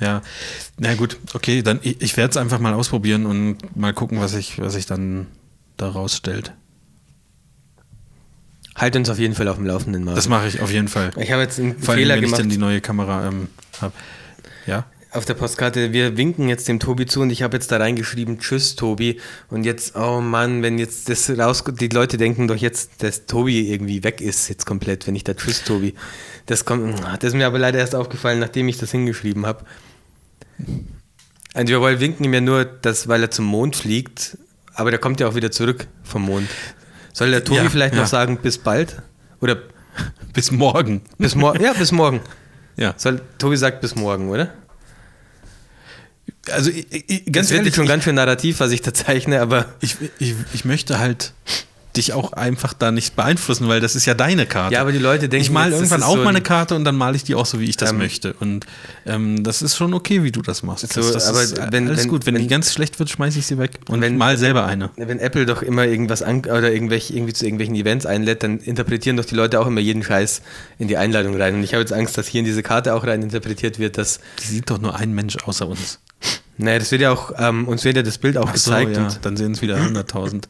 [0.00, 0.22] Ja,
[0.78, 4.34] na gut, okay, dann ich, ich werde es einfach mal ausprobieren und mal gucken, was
[4.34, 5.26] ich, was ich dann
[5.76, 6.52] daraus stellt.
[8.76, 10.14] Halt uns auf jeden Fall auf dem Laufenden mal.
[10.14, 11.10] Das mache ich auf jeden Fall.
[11.18, 12.38] ich habe jetzt einen Vor allem, Fehler wenn gemacht.
[12.38, 13.48] ich dann die neue Kamera ähm,
[13.80, 13.92] habe.
[14.66, 14.86] Ja.
[15.12, 18.38] auf der Postkarte, wir winken jetzt dem Tobi zu und ich habe jetzt da reingeschrieben,
[18.38, 19.20] tschüss Tobi.
[19.48, 23.70] Und jetzt, oh Mann, wenn jetzt das raus, die Leute denken doch jetzt, dass Tobi
[23.70, 25.94] irgendwie weg ist, jetzt komplett, wenn ich da tschüss Tobi.
[26.46, 29.64] Das kommt, das ist mir aber leider erst aufgefallen, nachdem ich das hingeschrieben habe.
[31.54, 34.38] Und wir wollen winken ihm ja nur, dass, weil er zum Mond fliegt,
[34.74, 36.48] aber der kommt ja auch wieder zurück vom Mond.
[37.12, 38.00] Soll der Tobi Ja, vielleicht ja.
[38.02, 39.02] noch sagen, bis bald?
[39.40, 39.58] Oder
[40.32, 41.02] Bis morgen.
[41.18, 41.62] bis morgen?
[41.62, 42.20] ja, bis morgen.
[42.76, 42.94] Ja.
[42.96, 44.54] Soll, Tobi sagt bis morgen, oder?
[46.52, 48.94] Also ich, ich, Ganz das wird ehrlich, jetzt schon ganz schön narrativ, was ich da
[48.94, 51.32] zeichne, aber ich, ich, ich möchte halt
[51.96, 54.74] dich auch einfach da nicht beeinflussen, weil das ist ja deine Karte.
[54.74, 56.84] Ja, aber die Leute denken, ich das irgendwann auch so mal eine ein- Karte und
[56.84, 58.32] dann male ich die auch so, wie ich das Ähm, möchte.
[58.34, 58.64] Und
[59.06, 60.92] ähm, das ist schon okay, wie du das machst.
[60.92, 62.26] So, das, das aber ist wenn- alles wenn- gut.
[62.26, 64.90] Wenn, die wenn- ganz schlecht wird, schmeiße ich sie weg und Wenn- mal selber eine.
[64.96, 69.16] Wenn Apple doch immer irgendwas an oder irgendwelche, irgendwie zu irgendwelchen Events einlädt, dann interpretieren
[69.16, 70.42] doch die Leute auch immer jeden Scheiß
[70.78, 71.54] in die Einladung rein.
[71.56, 74.20] Und ich habe jetzt Angst, dass hier in diese Karte auch rein interpretiert wird, dass,
[74.42, 75.98] Die sieht doch nur ein Mensch außer uns.
[76.56, 78.96] naja, das wird ja auch, ähm, uns wird ja das Bild auch Ach so, gezeigt.
[78.96, 80.44] ja, Und, dann sehen es wieder 100.000.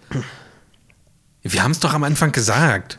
[1.43, 2.99] Wir haben es doch am Anfang gesagt.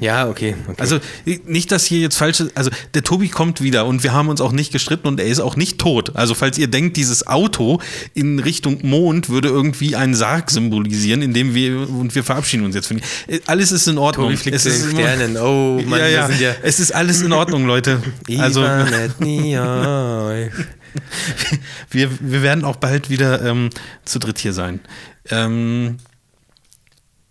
[0.00, 0.56] ja, okay.
[0.66, 0.80] okay.
[0.80, 0.98] Also
[1.46, 4.52] nicht, dass hier jetzt falsche, also der Tobi kommt wieder und wir haben uns auch
[4.52, 6.16] nicht gestritten und er ist auch nicht tot.
[6.16, 7.80] Also falls ihr denkt, dieses Auto
[8.14, 12.88] in Richtung Mond würde irgendwie einen Sarg symbolisieren, indem wir und wir verabschieden uns jetzt
[12.88, 13.40] von ihm.
[13.46, 14.26] Alles ist in Ordnung.
[14.26, 15.36] Tobi fliegt es ist Sternen.
[15.36, 16.26] Oh, Mann, ja, wir ja.
[16.26, 18.02] sind ja- Es ist alles in Ordnung, Leute.
[18.38, 18.62] Also
[21.90, 23.70] wir, wir werden auch bald wieder ähm,
[24.04, 24.80] zu dritt hier sein.
[25.30, 25.98] Ähm,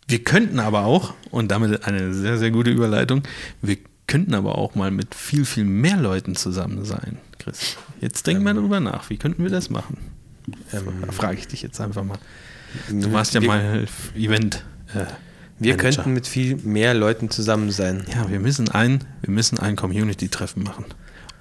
[0.07, 3.23] wir könnten aber auch, und damit eine sehr, sehr gute Überleitung,
[3.61, 3.77] wir
[4.07, 7.77] könnten aber auch mal mit viel, viel mehr Leuten zusammen sein, Chris.
[8.01, 9.97] Jetzt denk mal darüber nach, wie könnten wir das machen?
[10.73, 12.17] Ähm, Frage ich dich jetzt einfach mal.
[12.89, 14.63] Du warst ja wir, mal Event.
[14.93, 15.05] Äh,
[15.59, 15.77] Wir Manager.
[15.77, 18.03] könnten mit viel mehr Leuten zusammen sein.
[18.13, 20.85] Ja, wir müssen ein, wir müssen ein Community-Treffen machen,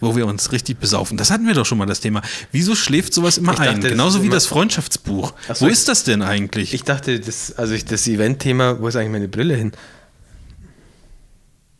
[0.03, 1.17] wo wir uns richtig besaufen.
[1.17, 2.21] Das hatten wir doch schon mal das Thema.
[2.51, 3.81] Wieso schläft sowas immer Ich ein?
[3.81, 5.33] Genauso wie das Freundschaftsbuch.
[5.55, 6.75] So, wo ist das denn eigentlich?
[6.75, 9.73] Ich dachte, das, also ich, das Event-Thema, wo ist eigentlich meine Brille hin?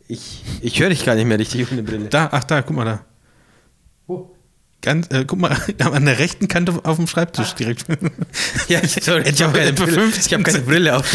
[0.07, 2.05] Ich, ich höre dich gar nicht mehr richtig ohne Brille.
[2.05, 3.05] da, ach da, guck mal da.
[4.07, 4.32] Wo?
[4.83, 7.55] Ganz, äh, guck mal, an der rechten Kante auf dem Schreibtisch Ah.
[7.57, 7.85] direkt.
[8.67, 11.05] Ja, sorry, ich habe keine, Brille- 15 ich hab keine Brille auf.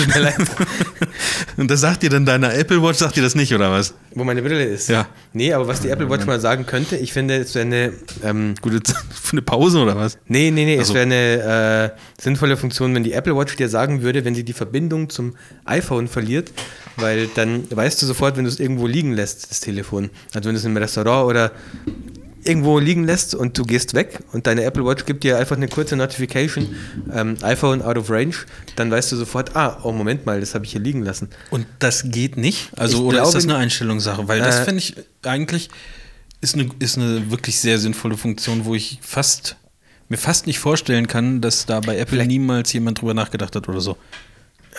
[1.56, 3.94] Und das sagt dir dann deine Apple Watch, sagt dir das nicht, oder was?
[4.14, 4.88] Wo meine Brille ist.
[4.88, 5.06] Ja.
[5.32, 7.92] Nee, aber was die Apple Watch mal sagen könnte, ich finde, es wäre eine,
[8.24, 8.80] ähm, Gute
[9.32, 10.18] eine Pause oder was?
[10.26, 13.68] nee, nee, nee, es Also- wäre eine äh, sinnvolle Funktion, wenn die Apple Watch dir
[13.68, 16.52] sagen würde, wenn sie die Verbindung zum iPhone verliert,
[16.96, 20.10] weil dann weißt du sofort, wenn du es irgendwo liegen lässt, das Telefon.
[20.34, 21.52] Also wenn du es im Restaurant oder
[22.48, 25.68] irgendwo liegen lässt und du gehst weg und deine Apple Watch gibt dir einfach eine
[25.68, 26.74] kurze Notification,
[27.12, 28.34] ähm, iPhone out of range,
[28.76, 31.28] dann weißt du sofort, ah, oh Moment mal, das habe ich hier liegen lassen.
[31.50, 32.70] Und das geht nicht?
[32.76, 34.26] Also, Ich oder ist glaube- das eine Einstellungssache?
[34.28, 35.68] Weil das Äh, finde ich eigentlich
[36.40, 39.56] ist eine, ist eine wirklich sehr sinnvolle Funktion, wo ich fast
[40.08, 43.80] mir fast nicht vorstellen kann, dass da bei Apple niemals jemand drüber nachgedacht hat oder
[43.82, 43.98] so.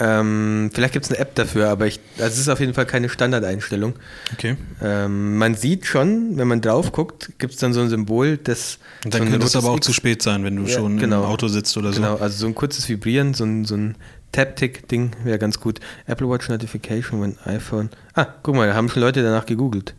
[0.01, 2.85] Ähm, vielleicht gibt es eine App dafür, aber ich, also es ist auf jeden Fall
[2.85, 3.95] keine Standardeinstellung.
[4.33, 4.55] Okay.
[4.81, 8.79] Ähm, man sieht schon, wenn man drauf guckt, gibt es dann so ein Symbol, das.
[9.03, 10.77] Und so dann ein könnte es aber auch X- zu spät sein, wenn du Ja,
[10.77, 11.23] schon genau.
[11.23, 12.01] im Auto sitzt oder so.
[12.01, 13.95] Genau, also so ein kurzes Vibrieren, so ein, so ein
[14.31, 15.79] Tap-Tick-Ding wäre ganz gut.
[16.05, 17.89] Apple Watch Notification when iPhone.
[18.13, 19.95] Ah, guck mal, da haben schon Leute danach gegoogelt.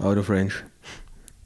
[0.00, 0.52] Out of range.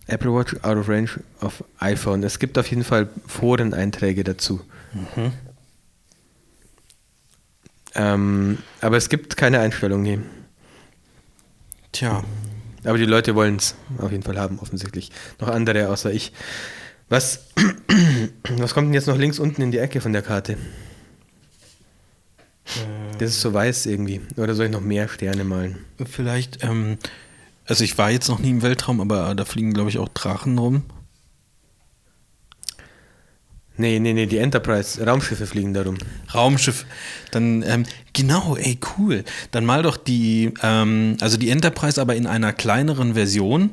[0.08, 1.10] Apple Watch out of range
[1.40, 2.22] auf iPhone.
[2.24, 4.60] Es gibt auf jeden Fall Foreneinträge dazu.
[4.92, 5.32] Mhm.
[7.94, 10.18] Ähm, aber es gibt keine Einstellung, nee.
[11.92, 12.22] Tja.
[12.84, 15.10] Aber die Leute wollen es auf jeden Fall haben, offensichtlich.
[15.40, 16.32] Noch andere außer ich.
[17.08, 17.48] Was,
[18.56, 20.56] was kommt denn jetzt noch links unten in die Ecke von der Karte?
[23.18, 24.20] Das ist so weiß irgendwie.
[24.36, 25.78] Oder soll ich noch mehr Sterne malen?
[26.08, 26.98] Vielleicht, ähm,
[27.66, 30.56] also ich war jetzt noch nie im Weltraum, aber da fliegen, glaube ich, auch Drachen
[30.56, 30.84] rum.
[33.80, 35.96] Nee, nee, nee, die Enterprise, Raumschiffe fliegen darum.
[36.34, 36.84] Raumschiff.
[37.30, 39.24] Dann, ähm, genau, ey, cool.
[39.52, 43.70] Dann mal doch die, ähm, also die Enterprise, aber in einer kleineren Version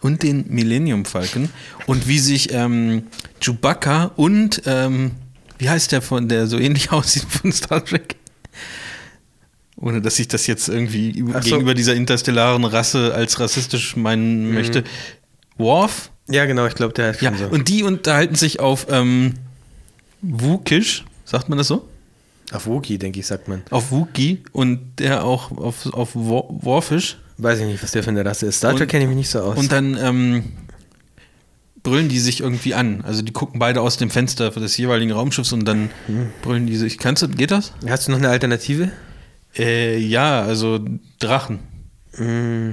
[0.00, 1.50] und den Millennium Falcon.
[1.86, 3.02] Und wie sich ähm,
[3.40, 5.10] Chewbacca und, ähm,
[5.58, 8.16] wie heißt der von, der so ähnlich aussieht von Star Trek?
[9.76, 11.38] Ohne dass ich das jetzt irgendwie so.
[11.40, 14.84] gegenüber dieser interstellaren Rasse als rassistisch meinen möchte.
[15.58, 16.10] Worf?
[16.30, 17.46] Ja, genau, ich glaube, der heißt Ja, schon so.
[17.48, 19.34] und die unterhalten sich auf ähm,
[20.22, 21.88] Wukisch, sagt man das so?
[22.52, 23.62] Auf Wookie, denke ich, sagt man.
[23.70, 27.18] Auf Wookie und der auch auf, auf Worfisch.
[27.38, 28.56] Weiß ich nicht, was der für eine Rasse ist.
[28.58, 29.56] Star Trek kenne ich mich nicht so aus.
[29.56, 30.44] Und dann ähm,
[31.82, 33.02] brüllen die sich irgendwie an.
[33.02, 36.30] Also die gucken beide aus dem Fenster des jeweiligen Raumschiffs und dann Hm.
[36.42, 36.98] brüllen die sich.
[36.98, 37.72] Kannst du, geht das?
[37.88, 38.90] Hast du noch eine Alternative?
[39.56, 40.80] Äh, ja, also
[41.20, 41.60] Drachen.
[42.18, 42.70] Mm,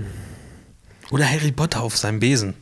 [1.11, 2.55] Oder Harry Potter auf seinem Besen.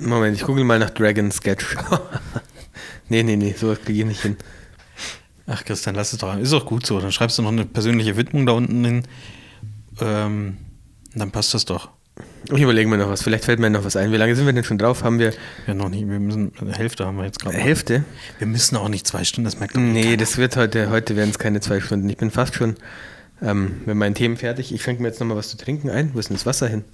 [0.00, 1.76] Moment, ich google mal nach Dragon Sketch.
[3.12, 4.36] nee, nee, nee, sowas kriege ich nicht hin.
[5.46, 6.36] Ach, Christian, lass es doch.
[6.38, 6.98] Ist auch gut so.
[7.00, 9.02] Dann schreibst du noch eine persönliche Widmung da unten hin.
[10.00, 10.56] Ähm,
[11.14, 11.90] dann passt das doch.
[12.52, 13.22] Ich überlege mir noch was.
[13.22, 14.12] Vielleicht fällt mir noch was ein.
[14.12, 15.02] Wie lange sind wir denn schon drauf?
[15.02, 15.32] Haben wir
[15.66, 16.08] Ja, noch nicht.
[16.08, 17.56] Wir müssen, eine Hälfte haben wir jetzt gerade.
[17.56, 18.04] Hälfte?
[18.38, 20.16] Wir müssen auch nicht zwei Stunden, das merkt doch Nee, keiner.
[20.18, 22.08] das wird heute, heute werden es keine zwei Stunden.
[22.08, 22.76] Ich bin fast schon
[23.42, 24.72] ähm, mit meinen Themen fertig.
[24.72, 26.14] Ich schenke mir jetzt nochmal was zu trinken ein.
[26.14, 26.84] Wo ist denn das Wasser hin?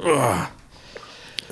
[0.00, 0.34] Oh.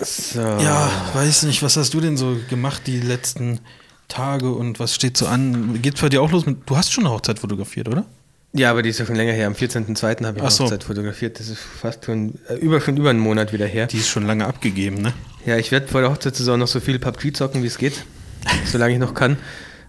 [0.01, 0.41] So.
[0.41, 3.61] Ja, weiß nicht, was hast du denn so gemacht die letzten
[4.09, 5.81] Tage und was steht so an?
[5.83, 6.59] Geht's bei dir auch los mit.
[6.67, 8.05] Du hast schon eine Hochzeit fotografiert, oder?
[8.53, 9.47] Ja, aber die ist ja schon länger her.
[9.47, 10.25] Am 14.02.
[10.25, 10.65] habe ich Ach so.
[10.65, 11.39] Hochzeit fotografiert.
[11.39, 13.87] Das ist fast schon äh, über, schon über einen Monat wieder her.
[13.87, 15.13] Die ist schon lange abgegeben, ne?
[15.45, 18.05] Ja, ich werde vor der Hochzeitssaison noch so viel PUBG zocken, wie es geht,
[18.65, 19.37] solange ich noch kann.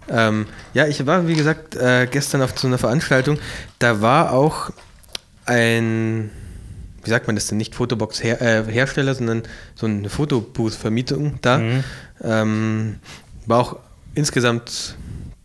[0.09, 3.39] Ähm, ja, ich war, wie gesagt, äh, gestern auf so einer Veranstaltung.
[3.79, 4.71] Da war auch
[5.45, 6.29] ein,
[7.07, 9.43] wie sagt man das denn, nicht Fotobox-Hersteller, sondern
[9.75, 11.59] so eine Fotobooth-Vermietung da.
[11.59, 11.83] Mhm.
[12.21, 12.95] Ähm,
[13.45, 13.79] war auch
[14.13, 14.97] insgesamt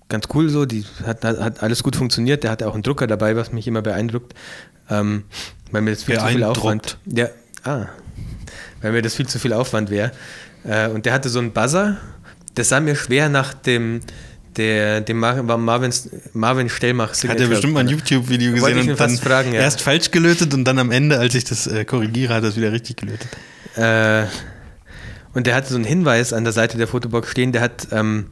[0.09, 2.43] ganz cool so, die hat, hat, alles gut funktioniert.
[2.43, 4.35] Der hatte auch einen Drucker dabei, was mich immer beeindruckt.
[4.91, 5.23] Ähm,
[5.71, 6.43] weil mir das viel zu viel.
[6.43, 6.99] Aufwand.
[7.07, 7.29] Ja,
[7.63, 7.87] ah,
[8.81, 10.11] weil mir das viel zu viel Aufwand wäre.
[10.65, 11.99] Äh, und der hatte so einen Buzzer,
[12.57, 14.01] das sah mir schwer nach dem,
[14.57, 15.93] der, dem Mar Marvin,
[16.33, 19.61] Marvin Stellmach Hat er bestimmt mal ein YouTube-Video gesehen und dann fragen, ja.
[19.61, 22.57] erst falsch gelötet und dann am Ende, als ich das äh, korrigiere, hat er es
[22.57, 23.29] wieder richtig gelötet.
[23.77, 24.25] Äh,
[25.35, 28.27] und der hatte so einen Hinweis an der Seite der Fotobox stehen, der hat, ähm,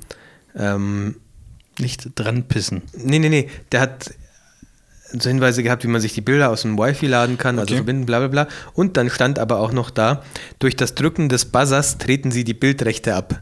[0.56, 1.16] ähm,
[1.78, 2.82] Nicht dran pissen.
[2.94, 4.10] nee, nee, nee, der hat
[5.12, 7.76] so Hinweise gehabt, wie man sich die Bilder aus dem Wi-Fi laden kann, also Okay.
[7.76, 8.48] verbinden, bla bla bla.
[8.74, 10.22] Und dann stand aber auch noch da,
[10.58, 13.40] durch das Drücken des Buzzers treten sie die Bildrechte ab.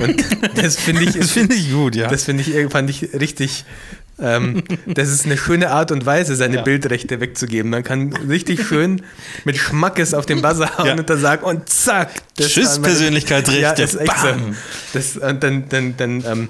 [0.00, 0.24] Und
[0.56, 2.08] das finde ich, Das finde ich gut, ja.
[2.08, 3.64] Das finde ich, fand ich richtig.
[4.18, 6.62] Ähm, das ist eine schöne Art und Weise, seine Ja.
[6.62, 7.70] Bildrechte wegzugeben.
[7.70, 9.02] Man kann richtig schön
[9.44, 10.94] mit Schmackes auf den Buzzer hauen Ja.
[10.94, 12.10] und dann sagen und zack.
[12.36, 13.60] das Tschüss, Persönlichkeitsrechte.
[13.60, 14.38] Ja, ist echt Bam.
[14.52, 14.58] so.
[14.92, 16.48] Das, und dann, dann, dann, ähm,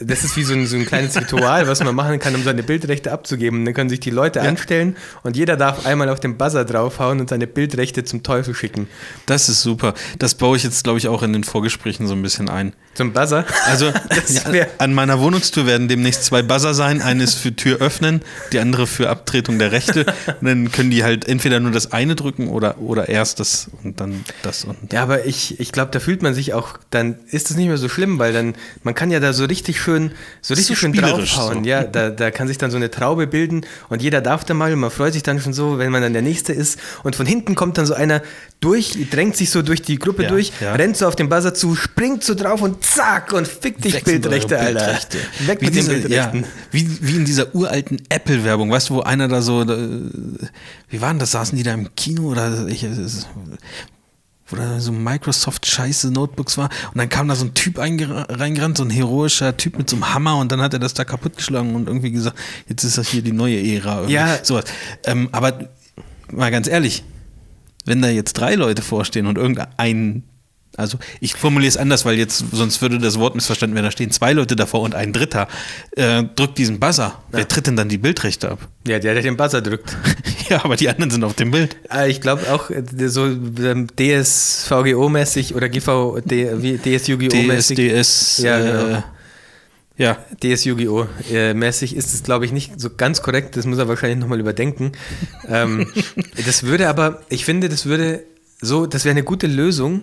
[0.00, 2.62] das ist wie so ein, so ein kleines Ritual, was man machen kann, um seine
[2.62, 3.60] Bildrechte abzugeben.
[3.60, 7.20] Und dann können sich die Leute anstellen und jeder darf einmal auf den Buzzer draufhauen
[7.20, 8.88] und seine Bildrechte zum Teufel schicken.
[9.26, 9.92] Das ist super.
[10.18, 12.72] Das baue ich jetzt, glaube ich, auch in den Vorgesprächen so ein bisschen ein.
[12.94, 13.44] Zum Buzzer?
[13.66, 13.86] Also
[14.52, 17.01] ja, an meiner Wohnungstür werden demnächst zwei Buzzer sein.
[17.02, 18.22] Eine ist für Tür öffnen,
[18.52, 20.06] die andere für Abtretung der Rechte.
[20.40, 24.00] Und dann können die halt entweder nur das eine drücken oder, oder erst das und
[24.00, 27.50] dann das und Ja, aber ich, ich glaube, da fühlt man sich auch, dann ist
[27.50, 30.54] es nicht mehr so schlimm, weil dann, man kann ja da so richtig schön, so
[30.54, 31.64] richtig so schön draufhauen.
[31.64, 31.68] so.
[31.68, 34.72] Ja, da, da kann sich dann so eine Traube bilden und jeder darf da mal
[34.72, 37.26] und man freut sich dann schon so, wenn man dann der Nächste ist und von
[37.26, 38.22] hinten kommt dann so einer
[38.60, 40.74] durch, drängt sich so durch die Gruppe Ja, durch, ja.
[40.74, 44.54] rennt so auf den Buzzer zu, springt so drauf und zack und fickt dich Bildrechte,
[44.56, 44.78] eure Alter.
[44.84, 45.18] Bildrechte.
[45.46, 46.40] Weg wie mit diese, den Bildrechten.
[46.42, 49.76] Ja, wie, wie in dieser uralten Apple-Werbung, weißt du, wo einer da so, da,
[50.88, 52.84] wie waren das, saßen die da im Kino oder ich,
[54.48, 58.76] wo da so Microsoft-Scheiße Notebooks war und dann kam da so ein Typ eingera- reingerannt,
[58.76, 61.74] so ein heroischer Typ mit so einem Hammer und dann hat er das da kaputtgeschlagen
[61.74, 62.38] und irgendwie gesagt,
[62.68, 63.96] jetzt ist das hier die neue Ära.
[63.96, 64.14] irgendwie.
[64.14, 64.44] Ja.
[64.44, 64.64] Sowas.
[65.04, 65.70] Ähm, aber
[66.30, 67.02] mal ganz ehrlich,
[67.84, 70.22] wenn da jetzt drei Leute vorstehen und irgendein,
[70.76, 74.10] also ich formuliere es anders, weil jetzt sonst würde das Wort missverstanden werden, da stehen
[74.10, 75.46] zwei Leute davor und ein Dritter,
[75.96, 77.20] äh, drückt diesen Buzzer.
[77.30, 78.58] Wer tritt denn dann die Bildrechte ab?
[78.86, 79.94] Ja, der, der den Buzzer drückt.
[80.48, 81.76] ja, aber die anderen sind auf dem Bild.
[81.92, 87.76] Äh, Ich glaube auch äh, so ähm, DSVGO-mäßig oder GV, DSUGO-mäßig.
[87.76, 89.04] DSDS, Ja, äh, genau.
[89.98, 91.06] ja, DS Yu-Gi-Oh!
[91.30, 93.56] Äh, mäßig ist es, glaube ich, nicht so ganz korrekt.
[93.56, 94.92] Das muss er wahrscheinlich nochmal überdenken.
[95.48, 95.86] ähm,
[96.46, 98.24] das würde aber, ich finde, das würde
[98.60, 100.02] so, das wäre eine gute Lösung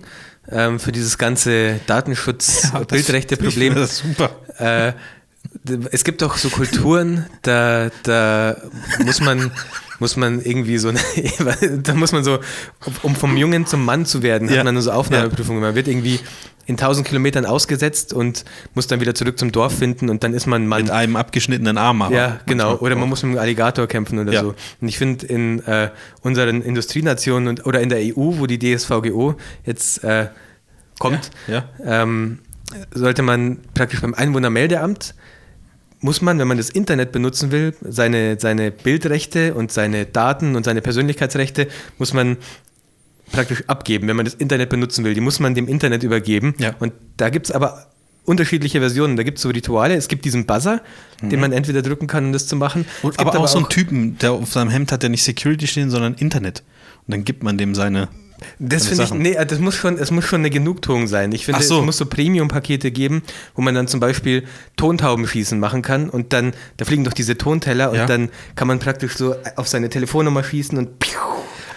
[0.51, 3.73] ähm, für dieses ganze Ja, das- Datenschutz-Bildrechte-Problem.
[3.73, 4.31] finde das super.
[4.57, 4.93] Äh,
[5.91, 8.57] es gibt auch so Kulturen, da, da
[9.05, 9.51] muss man
[9.99, 10.99] muss man irgendwie so eine,
[11.83, 12.39] da muss man so,
[13.03, 14.57] um vom Jungen zum Mann zu werden, Ja.
[14.57, 15.61] hat man nur so Aufnahmeprüfungen.
[15.61, 16.19] Man wird irgendwie
[16.65, 18.45] in 1000 Kilometern ausgesetzt und
[18.75, 20.83] muss dann wieder zurück zum Dorf finden und dann ist man Mann.
[20.83, 22.01] Mit einem abgeschnittenen Arm.
[22.03, 22.75] aber Ja, genau.
[22.77, 24.41] Oder man muss mit einem Alligator kämpfen oder Ja.
[24.41, 24.53] so.
[24.79, 25.89] Und ich finde, in äh,
[26.21, 29.35] unseren Industrienationen und, oder in der EU, wo die DSVGO
[29.65, 30.27] jetzt äh,
[30.99, 32.39] kommt, Ja, ähm,
[32.93, 35.15] sollte man praktisch beim Einwohnermeldeamt,
[36.01, 40.63] muss man, wenn man das Internet benutzen will, seine, seine Bildrechte und seine Daten und
[40.63, 42.37] seine Persönlichkeitsrechte, muss man
[43.31, 45.13] praktisch abgeben, wenn man das Internet benutzen will.
[45.13, 46.55] Die muss man dem Internet übergeben.
[46.57, 46.73] Ja.
[46.79, 47.87] Und da gibt es aber
[48.25, 49.17] unterschiedliche Versionen.
[49.17, 49.95] Da gibt es so Rituale.
[49.95, 50.81] Es gibt diesen Buzzer,
[51.21, 52.85] den man entweder drücken kann, um das zu machen.
[53.01, 55.67] Und, gibt aber auch so einen Typen, der auf seinem Hemd hat, der nicht Security
[55.67, 56.63] stehen, sondern Internet.
[57.07, 58.07] Und dann gibt man dem seine.
[58.59, 61.31] Das finde ich, nee, das muss schon, es muss schon eine Genugtuung sein.
[61.31, 61.79] Ich finde, so.
[61.79, 63.23] es muss so Premium-Pakete geben,
[63.55, 64.43] wo man dann zum Beispiel
[64.77, 68.01] Tontaubenschießen machen kann und dann, da fliegen doch diese Tonteller Ja.
[68.01, 71.17] und dann kann man praktisch so auf seine Telefonnummer schießen und piu,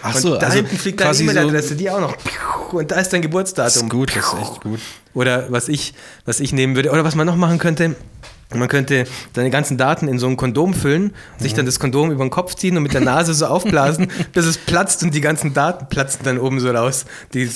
[0.02, 2.78] Ach und so, da also hinten fliegt deine quasi so- E-Mail-Adresse, die auch noch piu,
[2.78, 3.64] und da ist dein Geburtsdatum.
[3.64, 4.80] Das ist gut, das ist echt gut.
[5.14, 5.94] Oder was ich,
[6.24, 7.96] was ich nehmen würde, oder was man noch machen könnte,
[8.58, 12.24] man könnte seine ganzen Daten in so ein Kondom füllen, sich dann das Kondom über
[12.24, 15.54] den Kopf ziehen und mit der Nase so aufblasen, bis es platzt und die ganzen
[15.54, 17.04] Daten platzen dann oben so raus.
[17.34, 17.48] Die,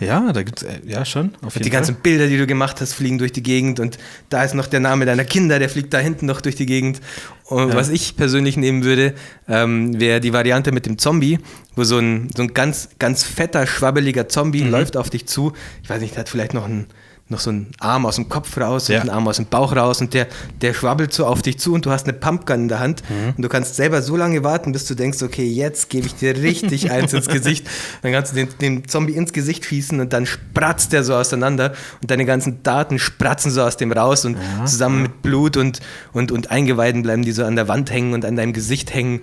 [0.00, 1.32] Ja, da gibt's, äh, ja schon.
[1.62, 3.98] Die ganzen Bilder, die du gemacht hast, fliegen durch die Gegend und
[4.30, 7.00] da ist noch der Name deiner Kinder, der fliegt da hinten noch durch die Gegend.
[7.44, 7.74] Und Ja.
[7.76, 9.14] was ich persönlich nehmen würde,
[9.48, 11.38] ähm, wäre die Variante mit dem Zombie,
[11.76, 14.70] wo so ein, so ein ganz, ganz fetter, schwabbeliger Zombie Mhm.
[14.70, 15.52] läuft auf dich zu.
[15.82, 16.86] Ich weiß nicht, der hat vielleicht noch einen,
[17.32, 18.96] noch so einen Arm aus dem Kopf raus Ja.
[18.96, 20.28] und einen Arm aus dem Bauch raus und der,
[20.60, 23.34] der schwabbelt so auf dich zu und du hast eine Pumpgun in der Hand Mhm.
[23.36, 26.36] und du kannst selber so lange warten, bis du denkst, okay, jetzt gebe ich dir
[26.36, 27.66] richtig eins ins Gesicht.
[28.02, 31.72] Dann kannst du den, den Zombie ins Gesicht schießen und dann spratzt der so auseinander
[32.00, 35.80] und deine ganzen Daten spratzen so aus dem raus und zusammen mit Blut und,
[36.12, 39.20] und, und Eingeweiden bleiben die so an der Wand hängen und an deinem Gesicht hängen.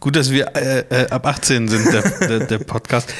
[0.00, 3.12] Gut, dass wir äh, äh, ab 18 sind, der, der, der Podcast.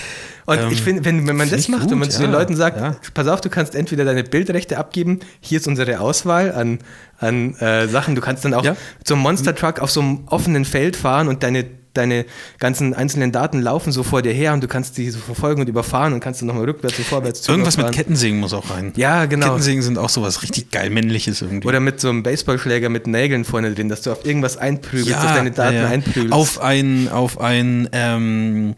[0.47, 2.39] Und Ähm, ich finde, wenn, wenn man das macht gut, und man zu den ja,
[2.39, 2.97] Leuten sagt, ja.
[3.15, 6.79] pass auf, du kannst entweder deine Bildrechte abgeben, hier ist unsere Auswahl an,
[7.19, 8.77] an äh, Sachen, du kannst dann auch Ja.
[9.09, 11.65] einem Monster Truck auf so einem offenen Feld fahren und deine,
[11.95, 12.27] deine
[12.59, 15.69] ganzen einzelnen Daten laufen so vor dir her und du kannst die so verfolgen und
[15.69, 17.91] überfahren und kannst dann nochmal rückwärts und vorwärts zu Irgendwas mit.
[17.93, 18.93] Kettensägen muss auch rein.
[18.97, 19.47] Ja, genau.
[19.47, 21.69] Kettensägen sind auch sowas richtig geil männliches irgendwie.
[21.69, 25.35] Oder mit so einem Baseballschläger mit Nägeln vorne drin, dass du auf irgendwas einprügelst, auf
[25.35, 25.89] deine Daten ja, ja.
[25.89, 26.33] einprügelst.
[26.33, 28.75] Auf ein, auf ein, ähm,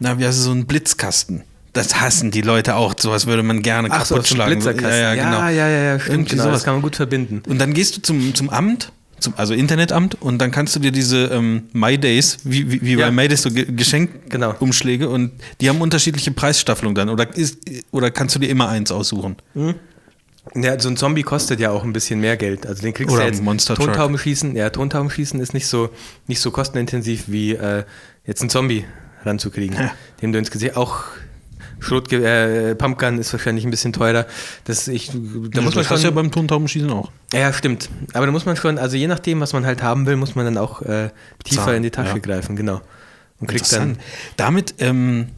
[0.00, 1.42] na, wie heißt es, so ein Blitzkasten.
[1.72, 2.94] Das hassen die Leute auch.
[2.98, 4.50] Sowas würde man gerne Ach kaputt so schlagen.
[4.54, 4.90] Blitzerkasten.
[4.90, 5.38] Ja, ja, genau.
[5.42, 6.56] ja, ja, ja, stimmt, Irgendwie genau, sowas.
[6.56, 7.42] das kann man gut verbinden.
[7.48, 8.90] Und dann gehst du zum, zum Amt,
[9.20, 13.06] zum, also Internetamt, und dann kannst du dir diese ähm, MyDays, wie, wie, wie Ja.
[13.06, 13.76] bei MyDays, so Ge Genau.
[13.76, 15.30] Geschenkumschläge, und
[15.60, 17.08] die haben unterschiedliche Preisstaffelungen dann.
[17.08, 17.58] Oder, ist,
[17.92, 19.36] oder kannst du dir immer eins aussuchen?
[20.54, 22.66] Ja, so ein Zombie kostet ja auch ein bisschen mehr Geld.
[22.66, 23.42] Also den kriegst Oder du ein jetzt.
[23.44, 23.86] Monster Truck.
[23.86, 25.90] Tontauben schießen, ja, Tontauben schießen ist nicht so,
[26.26, 27.84] nicht so kostenintensiv wie äh,
[28.26, 28.84] jetzt einen Zombie
[29.24, 29.90] ranzukriegen, Ja.
[30.22, 31.04] dem du ins Gesicht auch
[31.82, 34.26] Schrot, äh, Pumpgun ist wahrscheinlich ein bisschen teurer.
[34.64, 37.10] Das ich, da Da muss man du ja schon, beim Tontaubenschießen auch.
[37.32, 37.88] ja, stimmt.
[38.12, 40.44] Aber da muss man schon, also je nachdem, was man halt haben will, muss man
[40.44, 41.08] dann auch äh,
[41.42, 42.18] tiefer Zahlen, in die Tasche ja.
[42.18, 42.82] greifen, genau.
[43.38, 43.96] Und kriegt dann.
[44.36, 45.28] Damit, ähm,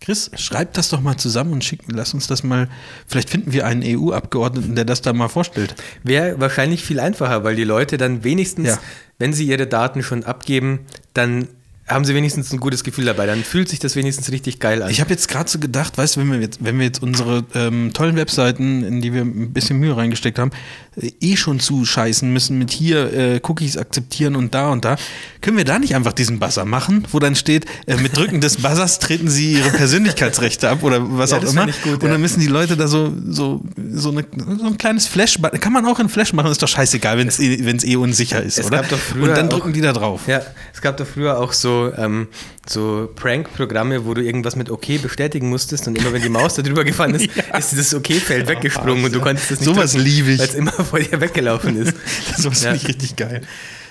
[0.00, 2.68] Chris, schreib das doch mal zusammen und schick, lass uns das mal,
[3.06, 5.74] vielleicht finden wir einen EU-Abgeordneten, der das da mal vorstellt.
[6.02, 8.78] Wäre wahrscheinlich viel einfacher, weil die Leute dann wenigstens, Ja.
[9.18, 10.80] wenn sie ihre Daten schon abgeben,
[11.12, 11.48] dann
[11.86, 13.26] haben sie wenigstens ein gutes Gefühl dabei.
[13.26, 14.90] Dann fühlt sich das wenigstens richtig geil an.
[14.90, 17.44] Ich habe jetzt gerade so gedacht, weißt du, wenn wir jetzt, wenn wir jetzt unsere
[17.54, 20.50] ähm, tollen Webseiten, in die wir ein bisschen Mühe reingesteckt haben,
[20.96, 24.96] äh, eh schon zuscheißen müssen mit hier äh, Cookies akzeptieren und da und da,
[25.42, 28.56] können wir da nicht einfach diesen Buzzer machen, wo dann steht, äh, mit Drücken des
[28.56, 31.66] Buzzers treten sie ihre Persönlichkeitsrechte ab oder was Ja, auch das immer.
[31.66, 32.18] gut, und dann ja.
[32.18, 33.62] müssen die Leute da so, so,
[33.92, 34.24] so, eine,
[34.58, 37.38] so ein kleines Flash, kann man auch in Flash machen, ist doch scheißegal, wenn es
[37.40, 38.78] eh, wenn's eh unsicher ist, es oder?
[38.78, 40.22] gab doch früher und dann auch- drücken die da drauf.
[40.26, 40.40] ja,
[40.72, 42.28] es gab doch früher auch so, ähm,
[42.68, 46.62] so Prank-Programme, wo du irgendwas mit OK bestätigen musstest und immer wenn die Maus da
[46.62, 47.58] drüber gefahren ist, Ja.
[47.58, 49.24] ist dieses OK-Feld weggesprungen und du ja.
[49.24, 50.38] konntest das nicht Sowas liebe ich.
[50.40, 51.94] Weil es immer vor dir weggelaufen ist.
[52.36, 52.70] Sowas Ja.
[52.70, 53.42] finde ich richtig geil.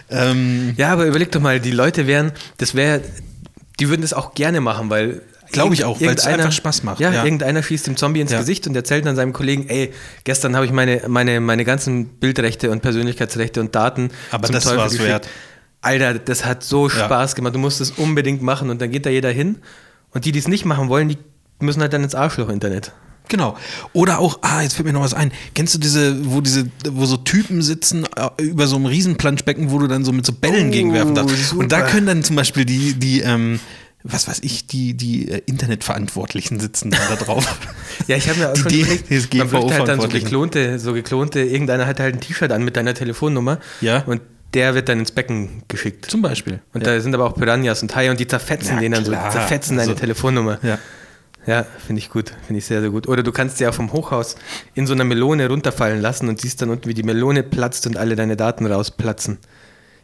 [0.10, 3.02] Ähm, Ja, aber überleg doch mal, die Leute wären, das wäre,
[3.80, 5.22] die würden das auch gerne machen, weil.
[5.52, 7.24] Glaube ich auch, weil es einfach Spaß macht, Ja, ja.
[7.24, 8.40] irgendeiner schießt dem Zombie ins Ja.
[8.40, 12.72] Gesicht und erzählt dann seinem Kollegen, ey, gestern habe ich meine, meine, meine ganzen Bildrechte
[12.72, 15.08] und Persönlichkeitsrechte und Daten Aber das war's geschickt.
[15.10, 15.30] wert.
[15.84, 17.06] Alter, das hat so Ja.
[17.06, 19.58] Spaß gemacht, du musst es unbedingt machen und dann geht da jeder hin
[20.12, 21.18] und die, die es nicht machen wollen, die
[21.60, 22.92] müssen halt dann ins Arschloch-Internet.
[23.30, 23.56] Genau.
[23.94, 25.32] Oder auch, ah, jetzt fällt mir noch was ein.
[25.56, 29.80] Kennst du diese, wo diese, wo so Typen sitzen äh, über so einem Riesenplanschbecken, wo
[29.80, 31.50] du dann so mit so Bällen Oh, gegenwerfen darfst?
[31.50, 31.62] super.
[31.64, 33.62] Und da können dann zum Beispiel die, die, ähm,
[34.04, 37.58] was weiß ich, die, die äh, Internetverantwortlichen sitzen dann da drauf.
[38.08, 40.08] Ja, ich habe mir auch Die schon D- überlegt, DSGVO man bräuchte halt dann so
[40.10, 44.00] geklonte, so geklonte, irgendeiner hat halt ein T-Shirt an mit deiner Telefonnummer Ja.
[44.06, 44.20] und
[44.54, 46.06] der wird dann ins Becken geschickt.
[46.10, 46.60] Zum Beispiel.
[46.74, 46.94] Und ja.
[46.96, 49.32] da sind aber auch Piranhas und Haie und die zerfetzen Na den dann klar.
[49.32, 50.60] so, zerfetzen deine Also- Telefonnummer.
[50.64, 50.78] ja.
[51.46, 53.06] Ja, finde ich gut, finde ich sehr, sehr gut.
[53.10, 54.38] Oder du kannst ja vom Hochhaus
[54.76, 57.98] in so einer Melone runterfallen lassen und siehst dann unten, wie die Melone platzt und
[57.98, 59.40] alle deine Daten rausplatzen.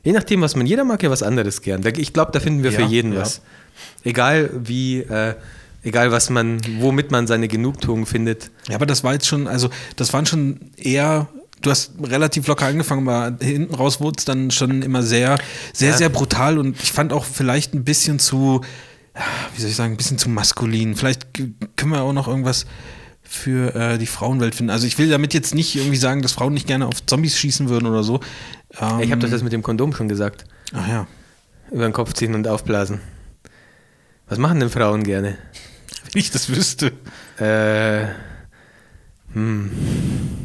[0.04, 1.82] Je nachdem, was man, jeder mag ja was anderes gern.
[1.96, 3.22] Ich glaube, da finden wir Ja, für jeden ja.
[3.22, 3.42] was.
[4.04, 5.36] Egal wie, äh,
[5.84, 8.52] egal was man, womit man seine Genugtuung findet.
[8.68, 11.30] Ja, aber das war jetzt schon, also das waren schon eher,
[11.62, 15.38] du hast relativ locker angefangen, aber hinten raus wurde es dann schon immer sehr,
[15.74, 15.98] sehr, Ja.
[15.98, 18.62] sehr brutal und ich fand auch vielleicht ein bisschen zu,
[19.56, 20.96] wie soll ich sagen, ein bisschen zu maskulin.
[20.96, 22.66] Vielleicht können wir auch noch irgendwas
[23.22, 24.72] für äh, die Frauenwelt finden.
[24.72, 27.70] Also ich will damit jetzt nicht irgendwie sagen, dass Frauen nicht gerne auf Zombies schießen
[27.70, 28.22] würden oder so.
[28.80, 30.46] Ähm, ich habe das mit dem Kondom schon gesagt.
[30.74, 31.08] Ach ja.
[31.72, 33.02] Über den Kopf ziehen und aufblasen.
[34.28, 35.38] Was machen denn Frauen gerne?
[36.12, 36.92] Wenn ich das wüsste.
[37.40, 38.08] Äh,
[39.34, 39.72] hm.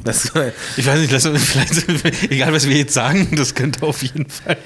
[0.05, 0.33] Das,
[0.77, 4.59] Ich weiß nicht, lass, vielleicht, egal was wir jetzt sagen, das könnte auf jeden Fall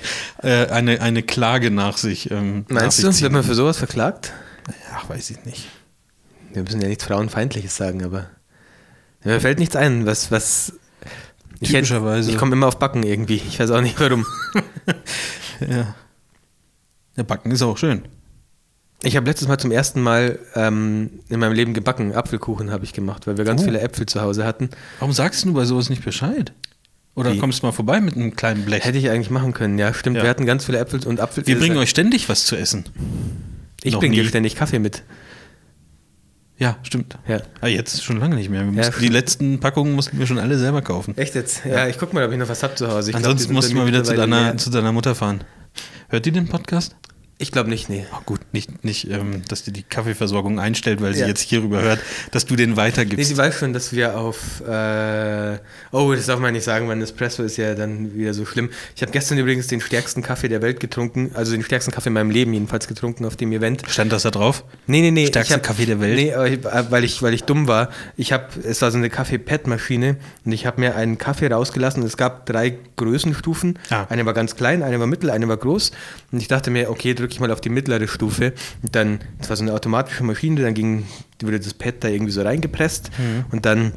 [0.43, 2.31] äh, eine, eine Klage nach sich.
[2.31, 4.32] Ähm, nach meinst sich du, wird man für sowas verklagt?
[4.93, 5.69] Ach, weiß ich nicht.
[6.53, 8.28] Wir müssen ja nichts Frauenfeindliches sagen, aber
[9.24, 10.73] mir fällt nichts ein, was, was.
[11.61, 12.31] Ich, Typischerweise.
[12.31, 13.43] ich komme immer auf Backen irgendwie.
[13.49, 14.27] Ich weiß auch nicht warum.
[15.61, 15.97] Ja.
[17.16, 18.03] Der Backen ist auch schön.
[19.03, 22.15] Ich habe letztes Mal zum ersten Mal ähm, in meinem Leben gebacken.
[22.15, 23.65] Apfelkuchen habe ich gemacht, weil wir ganz Oh.
[23.66, 24.70] viele Äpfel zu Hause hatten.
[24.99, 26.53] Warum sagst du bei sowas nicht Bescheid?
[27.15, 27.39] Oder Wie?
[27.39, 28.85] kommst du mal vorbei mit einem kleinen Blech?
[28.85, 30.16] Hätte ich eigentlich machen können, ja, stimmt.
[30.16, 30.23] Ja.
[30.25, 31.47] Wir hatten ganz viele Äpfel und Apfel.
[31.47, 32.85] Wir bringen euch ständig was zu essen.
[33.83, 34.29] Ich noch bringe dir nie.
[34.29, 35.03] ständig Kaffee mit.
[36.59, 37.16] Ja, stimmt.
[37.29, 37.41] Ja.
[37.61, 38.65] Ah, jetzt schon lange nicht mehr.
[38.73, 41.16] Ja, die letzten Packungen mussten wir schon alle selber kaufen.
[41.16, 41.65] Echt jetzt?
[41.65, 43.11] Ja, ich guck mal, ob ich noch was hab zu Hause.
[43.11, 45.45] Ich glaub, Ansonsten sind musst du mal wieder zu deiner, zu deiner Mutter fahren.
[46.09, 46.97] Hört die den Podcast?
[47.40, 48.05] Ich glaube nicht, nee.
[48.12, 51.28] Oh, gut, nicht, nicht ähm, dass die die Kaffeeversorgung einstellt, weil sie Ja.
[51.28, 52.01] jetzt hierüber hört,
[52.32, 53.28] dass du den Nee, weitergibst.
[53.28, 54.60] sie weiß schon, dass wir auf.
[54.60, 55.59] Äh,
[55.93, 58.70] oh, das darf man nicht sagen, weil Espresso ist ja dann wieder so schlimm.
[58.97, 62.15] Ich habe gestern übrigens den stärksten Kaffee der Welt getrunken, also den stärksten Kaffee in
[62.15, 63.82] meinem Leben jedenfalls getrunken auf dem Event.
[63.89, 64.65] Stand das da drauf?
[64.89, 65.27] Nee, nee, nee.
[65.28, 66.16] Stärkster hab, Kaffee der Welt?
[66.16, 66.59] Nee, äh,
[66.90, 67.90] weil, ich, weil ich dumm war.
[68.16, 72.02] Ich habe, es war so eine Kaffee-Pad-Maschine und ich habe mir einen Kaffee rausgelassen.
[72.02, 73.78] Es gab drei Größenstufen.
[73.90, 74.06] Ah.
[74.09, 75.93] Eine war ganz klein, eine war mittel, eine war groß.
[76.31, 78.53] Und ich dachte mir, okay, drücke ich mal auf die mittlere Stufe.
[78.83, 81.07] Und dann, es war so eine automatische Maschine, dann ging,
[81.43, 83.45] wurde das Pad da irgendwie so reingepresst Mhm.
[83.51, 83.93] und dann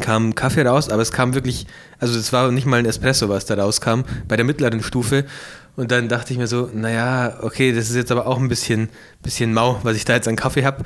[0.00, 1.66] kam Kaffee raus, aber es kam wirklich,
[1.98, 5.24] also es war nicht mal ein Espresso, was da rauskam, bei der mittleren Stufe.
[5.76, 8.88] Und dann dachte ich mir so, naja, okay, das ist jetzt aber auch ein bisschen,
[9.22, 10.84] bisschen mau, was ich da jetzt an Kaffee habe.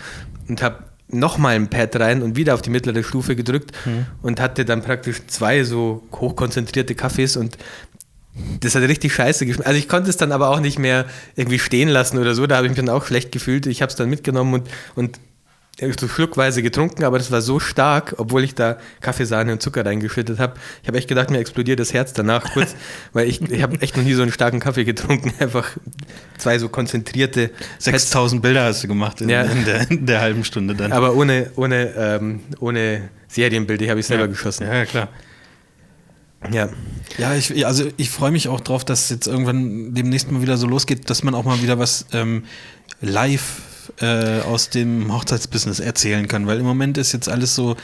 [0.49, 3.73] Und habe nochmal ein Pad rein und wieder auf die mittlere Stufe gedrückt
[4.23, 7.59] und hatte dann praktisch zwei so hochkonzentrierte Kaffees und
[8.61, 9.67] das hat richtig scheiße geschmeckt.
[9.67, 11.07] Also ich konnte es dann aber auch nicht mehr
[11.37, 12.47] irgendwie stehen lassen oder so.
[12.47, 13.67] Da habe ich mich dann auch schlecht gefühlt.
[13.67, 15.21] Ich habe es dann mitgenommen und, und
[15.99, 20.39] so schluckweise getrunken, aber das war so stark, obwohl ich da Kaffeesahne und Zucker reingeschüttet
[20.39, 20.55] habe.
[20.83, 22.77] Ich habe echt gedacht, mir explodiert das Herz danach kurz,
[23.13, 25.33] weil ich, ich habe echt noch nie so einen starken Kaffee getrunken.
[25.41, 25.69] Einfach
[26.39, 29.43] zwei so konzentrierte, 6000 Bilder hast du gemacht in, Ja.
[29.43, 30.93] in, der, in der halben Stunde dann.
[30.93, 34.29] aber ohne, ohne, ähm, ohne Serienbilder, die habe ich selber ja.
[34.29, 34.67] geschossen.
[34.67, 35.09] Ja, ja, klar.
[36.53, 36.69] Ja.
[37.19, 40.67] Ja, ich, also ich freue mich auch drauf, dass jetzt irgendwann demnächst mal wieder so
[40.67, 42.45] losgeht, dass man auch mal wieder was ähm,
[43.01, 43.63] live
[44.01, 47.77] äh, aus dem Hochzeitsbusiness erzählen kann, weil im Moment ist jetzt alles so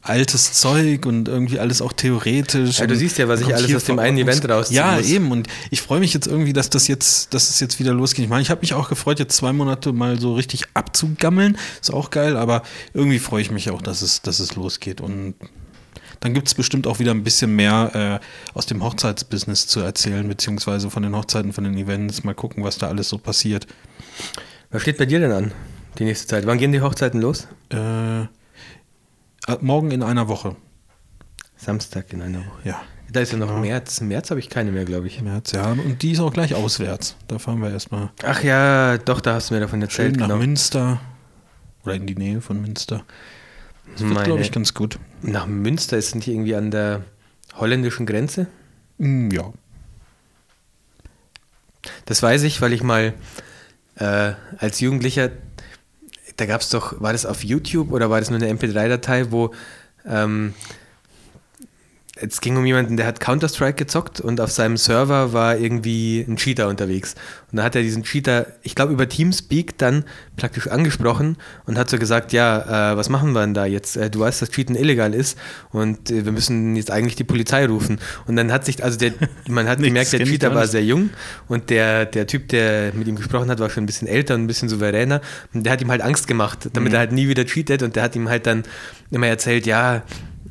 [0.00, 2.78] altes Zeug und irgendwie alles auch theoretisch.
[2.78, 5.06] Ja, du siehst ja, was ich alles aus dem einen Event rausziehen Ja, muss.
[5.10, 5.30] eben.
[5.30, 8.24] Und ich freue mich jetzt irgendwie, dass das jetzt, dass es jetzt wieder losgeht.
[8.24, 11.58] Ich meine, ich habe mich auch gefreut, jetzt zwei Monate mal so richtig abzugammeln.
[11.80, 12.62] Ist auch geil, aber
[12.94, 15.00] irgendwie freue ich mich auch, dass es, dass es losgeht.
[15.02, 15.34] Und
[16.20, 20.26] dann gibt es bestimmt auch wieder ein bisschen mehr äh, aus dem Hochzeitsbusiness zu erzählen,
[20.28, 22.24] beziehungsweise von den Hochzeiten, von den Events.
[22.24, 23.66] Mal gucken, was da alles so passiert.
[24.70, 25.52] Was steht bei dir denn an,
[25.98, 26.46] die nächste Zeit?
[26.46, 27.48] Wann gehen die Hochzeiten los?
[27.70, 28.24] Äh,
[29.60, 30.56] morgen in einer Woche.
[31.56, 32.60] Samstag in einer Woche.
[32.64, 32.80] Ja.
[33.10, 34.00] Da ist ja noch März.
[34.00, 35.22] Im März habe ich keine mehr, glaube ich.
[35.22, 35.70] März, ja.
[35.72, 37.16] Und die ist auch gleich auswärts.
[37.26, 40.16] Da fahren wir erstmal Ach ja, doch, da hast du mir davon schön erzählt.
[40.16, 40.38] nach genau.
[40.38, 41.00] Münster.
[41.84, 43.04] Oder in die Nähe von Münster.
[43.98, 44.98] Das wird, glaube ich, ganz gut.
[45.22, 47.04] Nach Münster ist nicht irgendwie an der
[47.56, 48.46] holländischen Grenze.
[48.98, 49.52] Mm, ja.
[52.04, 53.14] Das weiß ich, weil ich mal
[53.96, 55.30] äh, als Jugendlicher,
[56.36, 59.52] da gab es doch, war das auf YouTube oder war das nur eine MP3-Datei, wo
[60.06, 60.54] ähm,
[62.20, 66.36] es ging um jemanden, der hat Counter-Strike gezockt und auf seinem Server war irgendwie ein
[66.36, 67.14] Cheater unterwegs.
[67.50, 70.04] Und da hat er diesen Cheater, ich glaube über Teamspeak dann
[70.36, 71.36] praktisch angesprochen
[71.66, 73.96] und hat so gesagt, ja, äh, was machen wir denn da jetzt?
[73.96, 75.38] Äh, du weißt, dass Cheaten illegal ist
[75.70, 77.98] und äh, wir müssen jetzt eigentlich die Polizei rufen.
[78.26, 79.12] Und dann hat sich, also der,
[79.48, 81.10] man hat gemerkt, der Cheater war sehr jung
[81.48, 84.42] und der, der Typ, der mit ihm gesprochen hat, war schon ein bisschen älter und
[84.42, 85.20] ein bisschen souveräner
[85.54, 88.02] und der hat ihm halt Angst gemacht, damit er halt nie wieder cheatet und der
[88.02, 88.64] hat ihm halt dann
[89.10, 90.02] immer erzählt, ja,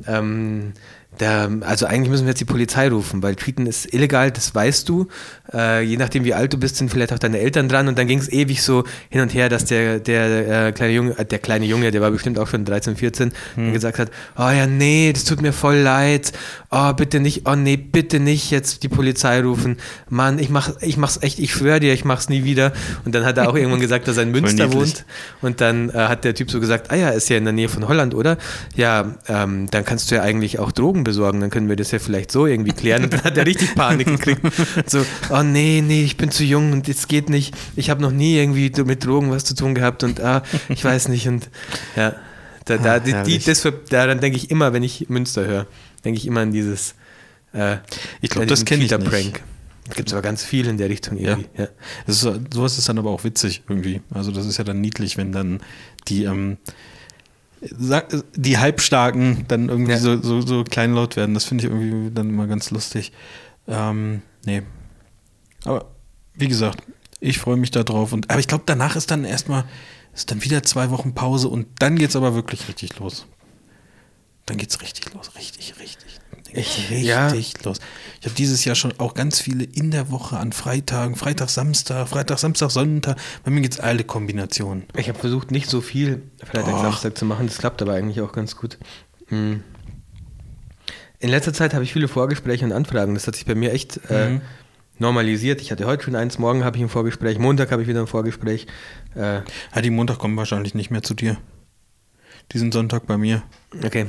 [0.06, 0.72] ähm,
[1.20, 4.88] der, also eigentlich müssen wir jetzt die Polizei rufen, weil Cheaten ist illegal, das weißt
[4.88, 5.08] du.
[5.52, 7.88] Äh, je nachdem, wie alt du bist, sind vielleicht auch deine Eltern dran.
[7.88, 11.18] Und dann ging es ewig so hin und her, dass der, der, äh, kleine Junge,
[11.18, 14.50] äh, der kleine Junge, der war bestimmt auch schon 13, 14, dann gesagt hat, oh
[14.50, 16.32] ja, nee, das tut mir voll leid.
[16.70, 19.78] Oh, bitte nicht, oh nee, bitte nicht jetzt die Polizei rufen.
[20.08, 22.72] Mann, ich mach, ich mach's echt, ich schwöre dir, ich mach's nie wieder.
[23.04, 25.04] Und dann hat er auch irgendwann gesagt, dass er in Münster wohnt.
[25.40, 27.68] Und dann äh, hat der Typ so gesagt, ah ja, ist ja in der Nähe
[27.68, 28.36] von Holland, oder?
[28.74, 31.98] Ja, ähm, dann kannst du ja eigentlich auch Drogen besorgen, dann können wir das ja
[31.98, 33.04] vielleicht so irgendwie klären.
[33.04, 34.40] Und dann hat er richtig Panik gekriegt.
[34.86, 37.54] So, oh nee, nee, ich bin zu jung und es geht nicht.
[37.76, 41.08] Ich habe noch nie irgendwie mit Drogen was zu tun gehabt und ah, ich weiß
[41.08, 41.26] nicht.
[41.28, 41.48] Und
[41.96, 42.14] ja,
[42.64, 45.66] da, da, Ah, die, die, das, daran denke ich immer, wenn ich Münster höre,
[46.04, 46.94] denke ich immer an dieses
[47.52, 47.76] äh,
[48.20, 49.42] Ich glaub, an das diesen kenn ich nicht.
[49.88, 51.48] Da gibt es aber ganz viel in der Richtung irgendwie.
[51.56, 51.68] Ja.
[52.06, 54.02] Das ist, sowas ist dann aber auch witzig irgendwie.
[54.10, 55.60] Also das ist ja dann niedlich, wenn dann
[56.08, 56.58] die, ähm,
[57.60, 59.98] die Halbstarken dann irgendwie Ja.
[59.98, 61.34] so, so, so kleinlaut werden.
[61.34, 63.12] Das finde ich irgendwie dann immer ganz lustig.
[63.66, 64.62] Ähm, nee.
[65.64, 65.86] Aber
[66.34, 66.82] wie gesagt,
[67.20, 68.12] ich freue mich da drauf.
[68.12, 69.64] Und, aber ich glaube, danach ist dann erstmal,
[70.14, 73.26] ist dann wieder zwei Wochen Pause und dann geht es aber wirklich richtig los.
[74.46, 75.32] Dann geht's richtig los.
[75.36, 76.17] Richtig, richtig.
[76.52, 77.30] Ich- richtig ja.
[77.64, 77.78] los.
[78.20, 82.08] Ich habe dieses Jahr schon auch ganz viele in der Woche an Freitagen, Freitag, Samstag,
[82.08, 83.16] Freitag, Samstag, Sonntag.
[83.44, 84.84] Bei mir geht's alle Kombinationen.
[84.96, 86.82] Ich habe versucht, nicht so viel Freitag, Och.
[86.82, 87.46] Samstag zu machen.
[87.46, 88.78] Das klappt aber eigentlich auch ganz gut.
[89.28, 89.62] Hm.
[91.20, 93.14] In letzter Zeit habe ich viele Vorgespräche und Anfragen.
[93.14, 94.40] Das hat sich bei mir echt äh, Mhm.
[94.98, 95.60] normalisiert.
[95.60, 98.06] Ich hatte heute schon eins, morgen habe ich ein Vorgespräch, Montag habe ich wieder ein
[98.06, 98.66] Vorgespräch.
[99.16, 99.40] Äh,
[99.74, 101.36] Ja, die Montag kommen wahrscheinlich nicht mehr zu dir.
[102.52, 103.42] diesen Sonntag bei mir.
[103.84, 104.06] Okay.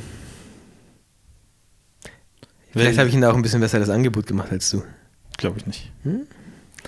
[2.72, 4.84] Vielleicht habe ich Ihnen auch ein bisschen besser das Angebot gemacht als du.
[5.38, 5.92] Glaube ich nicht.
[6.04, 6.22] Hm?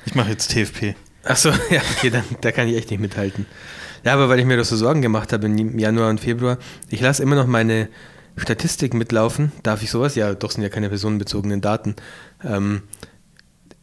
[0.06, 0.96] Ich mache jetzt TFP.
[1.24, 3.46] Achso, ja, okay, dann, da kann ich echt nicht mithalten.
[4.04, 6.58] Ja, aber weil ich mir das so Sorgen gemacht habe im Januar und Februar,
[6.90, 7.88] ich lasse immer noch meine
[8.36, 9.52] Statistik mitlaufen.
[9.64, 10.16] Darf ich sowas?
[10.16, 11.96] Ja, doch sind ja keine personenbezogenen Daten.
[12.44, 12.84] Ähm,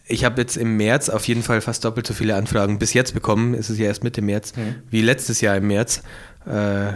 [0.06, 3.14] ich habe jetzt im März auf jeden Fall fast doppelt so viele Anfragen bis jetzt
[3.14, 3.54] bekommen.
[3.54, 4.76] Es ist ja erst Mitte März, mhm.
[4.90, 6.02] wie letztes Jahr im März.
[6.46, 6.92] Äh,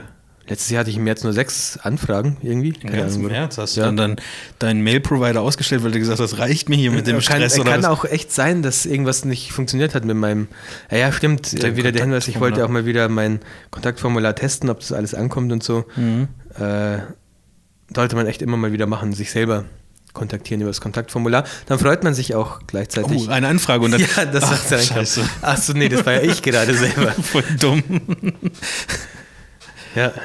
[0.49, 2.73] letztes Jahr hatte ich im März nur sechs Anfragen irgendwie.
[2.73, 3.85] Keine ja, Ahnung, im März hast ja.
[3.91, 4.25] du dann, dann
[4.59, 7.59] deinen Mail-Provider ausgestellt, weil du gesagt hast, das reicht mir hier mit dem kann, Stress.
[7.59, 7.91] Oder kann was?
[7.91, 10.49] auch echt sein, dass irgendwas nicht funktioniert hat mit meinem.
[10.91, 11.63] Ja, ja stimmt.
[11.63, 13.41] Dein wieder der Hinweis, ich wollte auch mal wieder mein
[13.71, 15.85] Kontaktformular testen, ob das alles ankommt und so.
[15.97, 16.29] Mhm.
[16.59, 16.99] Äh,
[17.95, 19.65] sollte man echt immer mal wieder machen, sich selber
[20.13, 21.45] kontaktieren über das Kontaktformular.
[21.67, 23.29] Dann freut man sich auch gleichzeitig.
[23.29, 24.01] Oh, eine Anfrage und dann.
[24.17, 25.29] Ja, das er Scheiße.
[25.41, 27.13] Achso, nee, das war ja ich gerade selber.
[27.23, 27.83] Voll dumm.
[29.95, 30.13] ja.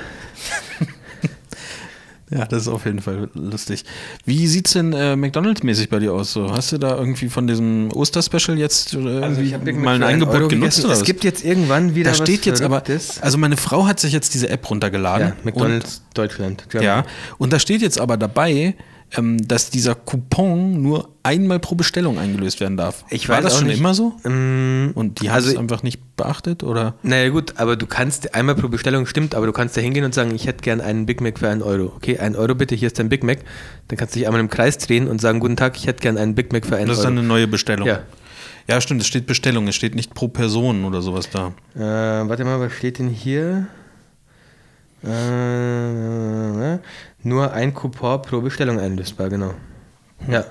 [2.30, 3.86] Ja, das ist auf jeden Fall lustig.
[4.26, 6.34] Wie sieht es denn äh, McDonalds-mäßig bei dir aus?
[6.34, 6.52] So?
[6.52, 9.42] Hast du da irgendwie von diesem Osterspecial jetzt äh, also
[9.76, 10.84] mal ein Angebot Euro genutzt?
[10.84, 12.12] Oder es gibt jetzt irgendwann wieder.
[12.12, 12.84] Da steht jetzt aber.
[13.22, 15.30] Also meine Frau hat sich jetzt diese App runtergeladen.
[15.30, 16.66] Ja, McDonalds und, Deutschland.
[16.70, 16.86] Germany.
[16.86, 17.06] Ja.
[17.38, 18.76] Und da steht jetzt aber dabei,
[19.16, 23.06] ähm, dass dieser Coupon nur einmal pro Bestellung eingelöst werden darf.
[23.10, 23.80] Ich War das schon nicht.
[23.80, 24.16] immer so?
[24.26, 26.64] Ähm, und die haben also, es einfach nicht beachtet?
[26.64, 26.96] Oder?
[27.04, 30.14] Naja gut, aber du kannst, einmal pro Bestellung stimmt, aber du kannst da hingehen und
[30.14, 31.94] sagen, ich hätte gern einen Big Mac für einen Euro.
[31.96, 33.40] Okay, einen Euro bitte, hier ist dein Big Mac.
[33.88, 36.18] Dann kannst du dich einmal im Kreis drehen und sagen, guten Tag, ich hätte gern
[36.18, 36.90] einen Big Mac für einen Euro.
[36.90, 37.88] Das ist dann eine neue Bestellung.
[37.88, 38.02] Ja.
[38.70, 41.54] Ja, stimmt, es steht Bestellung, es steht nicht pro Person oder sowas da.
[41.74, 43.68] Äh, warte mal, was steht denn hier?
[45.04, 46.80] Äh,
[47.24, 49.54] nur ein Coupon pro Bestellung einlösbar, genau.
[50.20, 50.34] Hm.
[50.34, 50.46] Ja.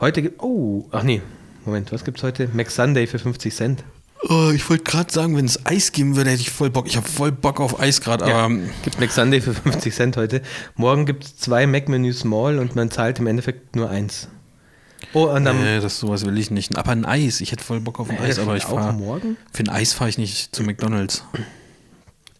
[0.00, 0.42] Heute gibt.
[0.42, 1.22] Oh, ach nee.
[1.64, 2.48] Moment, was gibt's heute?
[2.52, 3.84] Mac Sunday für 50 Cent.
[4.28, 6.86] Oh, ich wollte gerade sagen, wenn es Eis geben würde, hätte ich voll Bock.
[6.86, 8.54] Ich habe voll Bock auf Eis gerade, ja, aber.
[8.82, 10.42] Gibt Mac Sunday für 50 Cent heute.
[10.74, 14.28] Morgen gibt es zwei Mac-Menüs Small und man zahlt im Endeffekt nur eins.
[15.12, 15.62] Oh, und dann.
[15.62, 16.76] Nee, das sowas will ich nicht.
[16.76, 17.40] Aber ein Eis.
[17.40, 18.92] Ich hätte voll Bock auf ein nee, Eis, aber ich fahre.
[18.92, 19.36] morgen?
[19.52, 21.24] Für ein Eis fahre ich nicht zu McDonalds.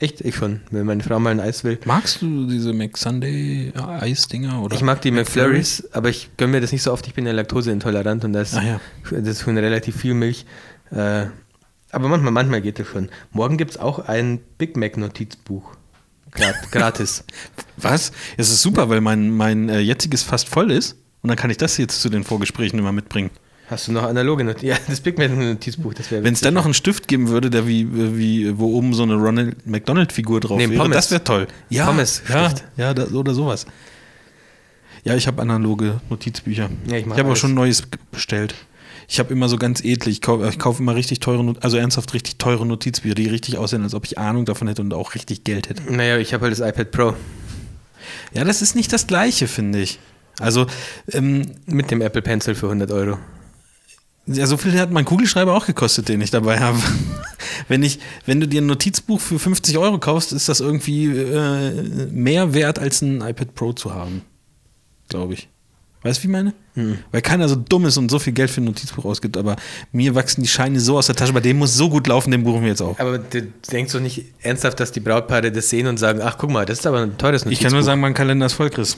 [0.00, 0.20] Echt?
[0.20, 0.60] Ich schon.
[0.70, 1.78] Wenn meine Frau mal ein Eis will.
[1.84, 4.68] Magst du diese McSunday-Eis-Dinger?
[4.70, 7.06] Ich mag die McFlurries, aber ich gönne mir das nicht so oft.
[7.08, 8.80] Ich bin ja laktoseintolerant und das, ja.
[9.10, 10.46] das ist schon relativ viel Milch.
[10.92, 11.26] Äh,
[11.90, 13.08] aber manchmal, manchmal geht das schon.
[13.32, 15.72] Morgen gibt es auch ein Big Mac-Notizbuch.
[16.70, 17.24] Gratis.
[17.76, 18.12] Was?
[18.36, 20.96] Es ist super, weil mein, mein äh, jetziges fast voll ist.
[21.22, 23.30] Und dann kann ich das jetzt zu den Vorgesprächen immer mitbringen.
[23.68, 24.66] Hast du noch analoge Notizen?
[24.66, 27.50] Ja, das Big Mac Notizbuch, das wäre Wenn es dann noch einen Stift geben würde,
[27.50, 27.86] der wie,
[28.16, 30.96] wie wo oben so eine Ronald McDonald Figur drauf nee, wäre, Pommes.
[30.96, 31.46] das wäre toll.
[31.68, 33.66] Ja, Pommes ja, ja das, oder sowas.
[35.04, 36.70] Ja, ich habe analoge Notizbücher.
[36.86, 38.54] Ja, ich ich habe auch schon Neues bestellt.
[39.06, 42.36] Ich habe immer so ganz edle, ich kaufe kauf immer richtig teure, also ernsthaft richtig
[42.36, 45.68] teure Notizbücher, die richtig aussehen, als ob ich Ahnung davon hätte und auch richtig Geld
[45.68, 45.82] hätte.
[45.90, 47.14] Naja, ich habe halt das iPad Pro.
[48.34, 49.98] Ja, das ist nicht das gleiche, finde ich.
[50.40, 50.66] Also
[51.12, 53.18] ähm, mit dem Apple Pencil für 100 Euro.
[54.30, 56.78] Ja, so viel hat mein Kugelschreiber auch gekostet, den ich dabei habe.
[57.68, 62.06] wenn, ich, wenn du dir ein Notizbuch für 50 Euro kaufst, ist das irgendwie äh,
[62.10, 64.22] mehr wert, als ein iPad Pro zu haben.
[65.08, 65.48] Glaube ich.
[66.02, 66.52] Weißt du, wie ich meine?
[66.74, 66.98] Mhm.
[67.10, 69.56] Weil keiner so dumm ist und so viel Geld für ein Notizbuch ausgibt, aber
[69.92, 72.44] mir wachsen die Scheine so aus der Tasche, bei dem muss so gut laufen, den
[72.44, 72.98] buchen wir jetzt auch.
[72.98, 73.42] Aber du
[73.72, 76.80] denkst doch nicht ernsthaft, dass die Brautpaare das sehen und sagen, ach guck mal, das
[76.80, 77.52] ist aber ein teures Notizbuch.
[77.52, 78.96] Ich kann nur sagen, mein Kalender ist voll, Chris.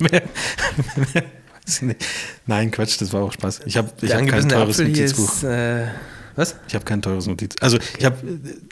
[2.46, 3.62] Nein, Quatsch, das war auch Spaß.
[3.66, 5.32] Ich habe ich hab kein teures Apfel Notizbuch.
[5.32, 5.86] Ist, äh,
[6.36, 6.56] was?
[6.68, 7.56] Ich habe kein teures Notiz.
[7.60, 8.16] Also ich habe,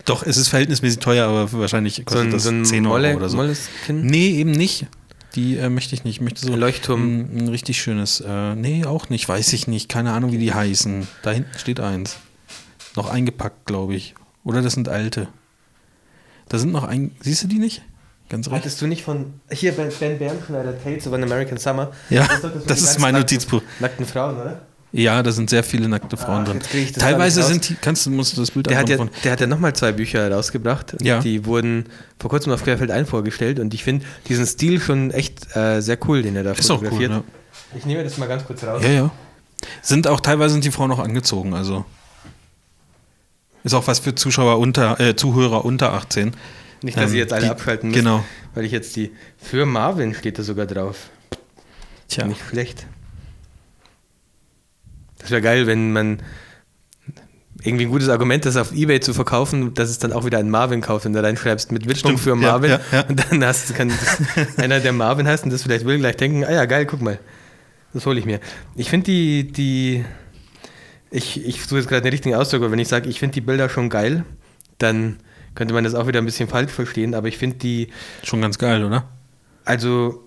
[0.05, 2.95] doch, es ist verhältnismäßig teuer, aber wahrscheinlich kostet so ein, das so ein 10 Euro
[2.95, 3.37] Molle, oder so.
[3.37, 4.07] Molleskin?
[4.07, 4.87] Nee, eben nicht.
[5.35, 6.17] Die äh, möchte ich nicht.
[6.17, 7.03] Ich möchte so ein Leuchtturm.
[7.03, 8.21] Ein, ein richtig schönes.
[8.21, 9.29] Äh, nee, auch nicht.
[9.29, 9.89] Weiß ich nicht.
[9.89, 11.09] Keine Ahnung, wie die heißen.
[11.23, 12.19] Da hinten steht eins.
[12.97, 14.15] Noch eingepackt, glaube ich.
[14.45, 15.29] Oder das sind alte.
[16.49, 17.13] Da sind noch ein.
[17.21, 17.83] Siehst du die nicht?
[18.35, 18.57] Ganz recht.
[18.57, 19.35] Hattest du nicht von.
[19.49, 21.93] Hier, Ben, ben Bernschneider Tales of an American Summer?
[22.11, 23.63] Ja, das ist, das ist mein Notizbuch.
[23.79, 24.61] Nackten Frauen, oder?
[24.91, 26.61] Ja, da sind sehr viele nackte Frauen ah, drin.
[26.99, 29.47] Teilweise sind die, kannst du, musst du das Bild der hat, ja, der hat ja
[29.47, 30.97] nochmal zwei Bücher rausgebracht.
[31.01, 31.21] Ja.
[31.21, 31.87] Die wurden
[32.19, 35.99] vor kurzem auf Querfeld ein vorgestellt und ich finde diesen Stil schon echt äh, sehr
[36.09, 37.13] cool, den er da ist fotografiert.
[37.13, 37.25] Auch cool,
[37.73, 37.79] ja.
[37.79, 38.83] Ich nehme das mal ganz kurz raus.
[38.83, 39.11] Ja, ja.
[39.81, 41.85] Sind auch teilweise sind die Frauen noch angezogen, also.
[43.63, 46.35] Ist auch was für Zuschauer unter, äh, Zuhörer unter 18.
[46.85, 47.99] Nicht, dass ähm, ich jetzt alle die, abschalten muss.
[47.99, 48.23] Genau.
[48.55, 49.11] Weil ich jetzt die.
[49.39, 51.09] Für Marvin steht da sogar drauf.
[52.09, 52.27] Tja.
[52.27, 52.87] Nicht schlecht.
[55.19, 56.23] Das wäre geil, wenn man
[57.63, 60.51] irgendwie ein gutes Argument ist, auf Ebay zu verkaufen, dass es dann auch wieder einen
[60.51, 62.73] Marvin kauft und da reinschreibst mit Widmung für Marvin.
[62.73, 63.09] Ja, ja, ja.
[63.09, 63.91] Und dann hast, kann
[64.59, 67.19] einer, der Marvin heißt und das vielleicht will, gleich denken: Ah ja, geil, guck mal.
[67.95, 68.41] Das hole ich mir.
[68.77, 70.05] Ich finde die, die.
[71.11, 73.41] Ich, ich suche jetzt gerade den richtigen Ausdruck, aber wenn ich sage, ich finde die
[73.41, 74.27] Bilder schon geil,
[74.77, 75.17] dann
[75.55, 77.89] könnte man das auch wieder ein bisschen falsch verstehen, aber ich finde die,
[78.23, 79.09] Schon ganz geil, oder?
[79.65, 80.23] also,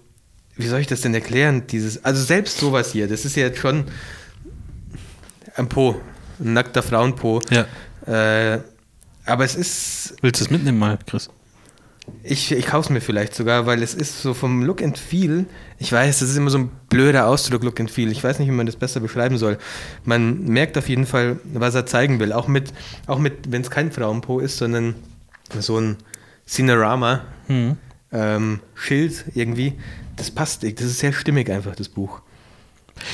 [0.56, 1.68] wie soll ich das denn erklären?
[1.68, 3.86] Dieses, also selbst sowas hier, das ist ja jetzt schon
[5.56, 6.00] ein Po,
[6.40, 7.42] ein nackter Frauenpo.
[7.50, 7.66] Ja.
[8.06, 8.62] Äh,
[9.26, 11.30] aber es ist, Willst du es mitnehmen mal, Chris?
[12.24, 15.46] ich, ich kaufe es mir vielleicht sogar, weil es ist so vom Look and Feel,
[15.78, 18.12] ich weiß, das ist immer so ein blöder Ausdruck, Look and Feel.
[18.12, 19.58] Ich weiß nicht, wie man das besser beschreiben soll.
[20.06, 22.34] Man merkt auf jeden Fall, was er zeigen will.
[22.34, 22.74] Auch mit,
[23.06, 24.96] auch mit wenn es kein Frauenpo ist, sondern
[25.60, 25.98] so ein
[26.48, 27.78] Cinerama, Hm.
[28.12, 29.74] ähm, Schild irgendwie.
[30.16, 32.22] Das passt, das ist sehr stimmig einfach, das Buch.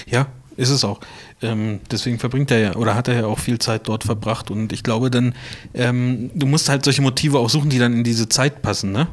[0.06, 1.00] Ja, ist es auch.
[1.42, 4.52] Ähm, deswegen verbringt er ja, oder hat er ja auch viel Zeit dort verbracht.
[4.52, 5.34] Und ich glaube dann,
[5.74, 9.08] ähm, du musst halt solche Motive auch suchen, die dann in diese Zeit passen, ne?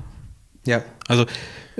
[0.67, 0.83] Ja.
[1.09, 1.27] Also,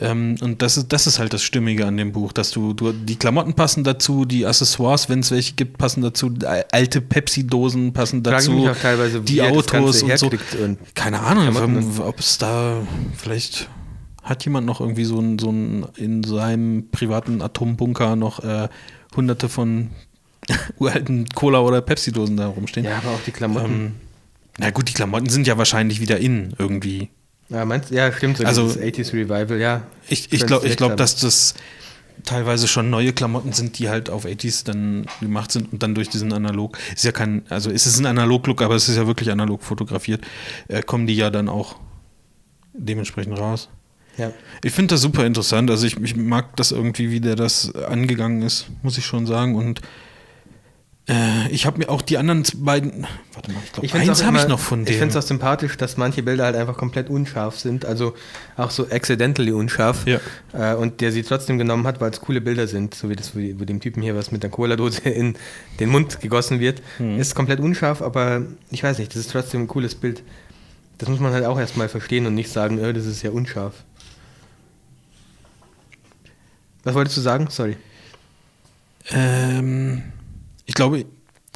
[0.01, 2.93] ähm, und das ist, das ist halt das Stimmige an dem Buch, dass du, du
[2.93, 6.33] die Klamotten passen dazu, die Accessoires, wenn es welche gibt, passen dazu,
[6.73, 10.31] alte Pepsi-Dosen passen dazu, mich auch teilweise, die Autos und so.
[10.63, 12.83] und Keine Ahnung, ob es da
[13.17, 13.69] vielleicht
[14.23, 18.69] hat jemand noch irgendwie so ein, so ein in seinem privaten Atombunker noch äh,
[19.17, 19.91] hunderte von
[20.79, 22.87] uralten Cola- oder Pepsi-Dosen da rumstehen.
[22.87, 23.73] ja, aber auch die Klamotten.
[23.73, 23.93] Ähm,
[24.59, 27.09] na gut, die Klamotten sind ja wahrscheinlich wieder in irgendwie.
[27.51, 29.83] Ja, meinst, ja, stimmt, so Also- dieses 80s Revival, ja.
[30.09, 31.55] Ich, ich glaube, ich glaub, dass das
[32.25, 36.09] teilweise schon neue Klamotten sind, die halt auf 80s dann gemacht sind und dann durch
[36.09, 39.31] diesen Analog, ist ja kein, also es ist ein Analog-Look, aber es ist ja wirklich
[39.31, 40.23] analog fotografiert,
[40.69, 41.77] äh, kommen die ja dann auch
[42.75, 43.69] dementsprechend raus.
[44.17, 44.33] Ja.
[44.63, 48.43] Ich finde das super interessant, also ich, ich mag das irgendwie, wie der das angegangen
[48.43, 49.81] ist, muss ich schon sagen und
[51.51, 54.47] ich habe mir auch die anderen beiden, warte mal, ich Ich glaube, eins habe ich
[54.47, 54.99] noch von Ich dem.
[54.99, 58.15] finde es auch sympathisch, dass manche Bilder halt einfach komplett unscharf sind, also
[58.57, 60.07] auch so accidentally unscharf.
[60.07, 60.21] Ja.
[60.53, 63.35] Äh, und der sie trotzdem genommen hat, weil es coole Bilder sind, so wie das,
[63.35, 65.37] wo, dem Typen hier was mit der Cola-Dose in
[65.81, 66.83] den Mund gegossen wird.
[66.99, 67.19] Mhm.
[67.19, 70.23] Ist komplett unscharf, aber ich weiß nicht, das ist trotzdem ein cooles Bild.
[70.99, 73.75] Das muss man halt auch erstmal verstehen und nicht sagen, äh, das ist ja unscharf.
[76.85, 77.49] Was wolltest du sagen?
[77.51, 77.77] Sorry.
[79.11, 80.03] Ähm,
[80.71, 81.05] ich glaube,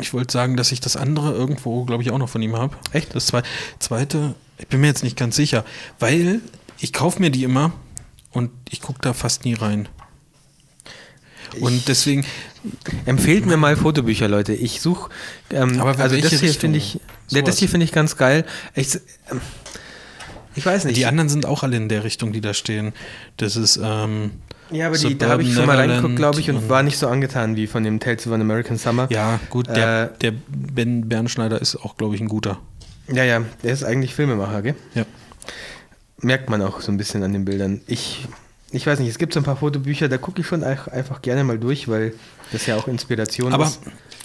[0.00, 2.76] ich wollte sagen, dass ich das andere irgendwo, glaube ich, auch noch von ihm habe.
[2.90, 3.14] Echt?
[3.14, 3.44] Das zwe
[3.78, 5.64] zweite, ich bin mir jetzt nicht ganz sicher,
[6.00, 6.40] weil
[6.80, 7.70] ich kaufe mir die immer
[8.32, 9.88] und ich gucke da fast nie rein.
[11.60, 12.26] Und deswegen,
[13.06, 14.52] Empfehlt mir mal Fotobücher, Leute.
[14.52, 15.10] Ich suche,
[15.50, 18.44] ähm, Aber also das hier finde ich, ja, das hier finde ich ganz geil.
[18.74, 18.96] Ich,
[19.30, 19.40] ähm,
[20.56, 20.96] ich weiß nicht.
[20.96, 22.94] die anderen sind auch alle in der Richtung, die da stehen.
[23.36, 24.32] Das ist, ähm,
[24.70, 27.06] ja, aber die, da habe ich schon mal reingeguckt, glaube ich, und war nicht so
[27.08, 29.06] angetan wie von dem Tales of an American Summer.
[29.10, 32.58] ja, gut, der, Äh, der Ben Bernschneider ist auch, glaube ich, ein guter.
[33.12, 34.74] ja, ja, der ist eigentlich Filmemacher, gell?
[34.94, 35.04] Ja.
[36.20, 37.80] Merkt man auch so ein bisschen an den Bildern.
[37.86, 38.26] Ich,
[38.70, 41.44] ich weiß nicht, es gibt so ein paar Fotobücher, da gucke ich schon einfach gerne
[41.44, 42.14] mal durch, weil
[42.52, 43.80] das ja auch Inspiration Aber ist.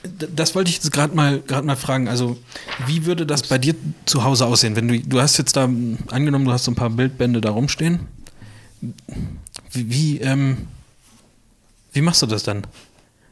[0.06, 2.08] d- das wollte ich jetzt gerade mal, mal fragen.
[2.08, 2.38] Also,
[2.88, 3.76] wie würde das bei dir
[4.06, 4.76] zu Hause aussehen?
[4.78, 5.68] Wenn du, du hast jetzt da,
[6.10, 8.08] angenommen, du hast so ein paar Bildbände da rumstehen.
[9.72, 10.68] Wie, wie, ähm,
[11.94, 12.66] wie machst du das dann?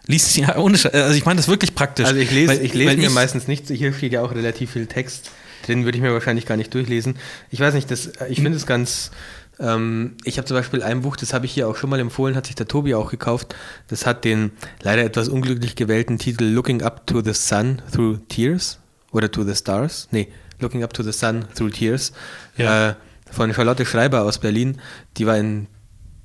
[0.08, 2.06] Liest ja ohne, Sche- also ich meine das wirklich praktisch.
[2.06, 3.70] Also ich lese, Weil- ich lese mir meistens nichts.
[3.70, 5.32] Hier steht ja auch relativ viel Text
[5.66, 7.18] drin, würde ich mir wahrscheinlich gar nicht durchlesen.
[7.52, 9.12] Ich weiß nicht, das, ich finde es ganz.
[9.60, 12.36] Ähm, ich habe zum Beispiel ein Buch, das habe ich hier auch schon mal empfohlen,
[12.36, 13.56] hat sich der Tobi auch gekauft.
[13.88, 14.52] Das hat den
[14.82, 18.78] leider etwas unglücklich gewählten Titel Looking Up to the Sun Through Tears
[19.12, 20.08] oder To the Stars.
[20.12, 20.28] Nee,
[20.60, 22.14] Looking Up to the Sun Through Tears.
[22.56, 22.92] Ja.
[22.92, 22.96] Äh,
[23.32, 24.78] von Charlotte Schreiber aus Berlin.
[25.18, 25.68] Die war in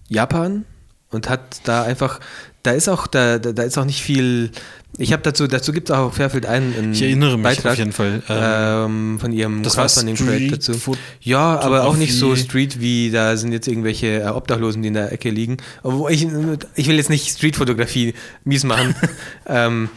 [0.08, 0.64] Japan
[1.10, 2.20] und hat da einfach,
[2.62, 4.50] da ist auch, da, da, ist auch nicht viel.
[4.98, 7.72] Ich habe dazu, dazu gibt es auch auf Fairfield einen, einen Ich erinnere mich Beitrag,
[7.72, 8.22] auf jeden Fall.
[8.28, 10.74] ähm, von ihrem das war Street dazu.
[10.74, 12.36] Food- Ja, aber auch nicht so.
[12.36, 15.56] Street wie da sind jetzt irgendwelche äh, Obdachlosen, die in der Ecke liegen.
[15.82, 16.26] Obwohl ich,
[16.74, 18.14] ich will jetzt nicht Street-Fotografie
[18.44, 18.94] mies machen.
[19.46, 19.88] ähm,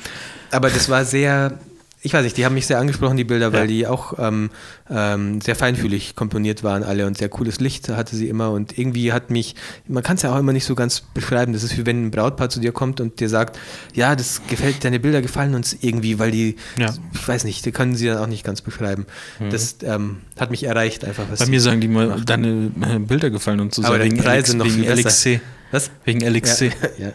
[0.52, 1.60] aber das war sehr,
[2.06, 3.68] ich weiß nicht, die haben mich sehr angesprochen, die Bilder, weil Ja.
[3.68, 4.50] die auch ähm,
[4.90, 9.12] ähm, sehr feinfühlig komponiert waren alle und sehr cooles Licht hatte sie immer und irgendwie
[9.12, 9.56] hat mich,
[9.88, 12.12] man kann es ja auch immer nicht so ganz beschreiben, das ist wie wenn ein
[12.12, 13.58] Brautpaar zu dir kommt und dir sagt,
[13.94, 16.94] ja, das gefällt, deine Bilder gefallen uns irgendwie, weil die, Ja.
[17.14, 19.06] ich weiß nicht, die können sie dann auch nicht ganz beschreiben.
[19.50, 21.24] Das ähm, hat mich erreicht einfach.
[21.30, 22.30] Was Bei mir sagen die mal, macht.
[22.30, 23.84] deine äh, Bilder gefallen und so.
[23.84, 24.84] Aber sehr die Preise noch wegen.
[24.84, 25.40] LXC.
[25.72, 25.90] Was?
[26.04, 26.62] Wegen LXC.
[26.66, 26.72] Ja,
[27.08, 27.12] ja.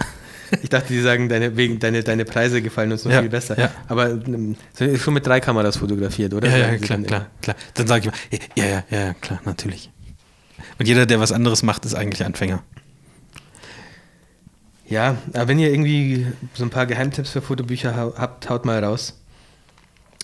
[0.63, 3.59] Ich dachte, die sagen, deine, wegen, deine, deine Preise gefallen uns noch Ja, viel besser.
[3.59, 3.71] ja.
[3.89, 4.57] Aber ähm,
[4.99, 6.49] schon mit drei Kameras fotografiert, oder?
[6.49, 7.57] Ja, ja, klar, dann klar, klar.
[7.75, 9.91] Dann sage ich mal, ja, ja, ja, klar, natürlich.
[10.79, 12.63] Und jeder, der was anderes macht, ist eigentlich Anfänger.
[14.89, 18.83] Ja, aber wenn ihr irgendwie so ein paar Geheimtipps für Fotobücher ha habt, haut mal
[18.83, 19.21] raus.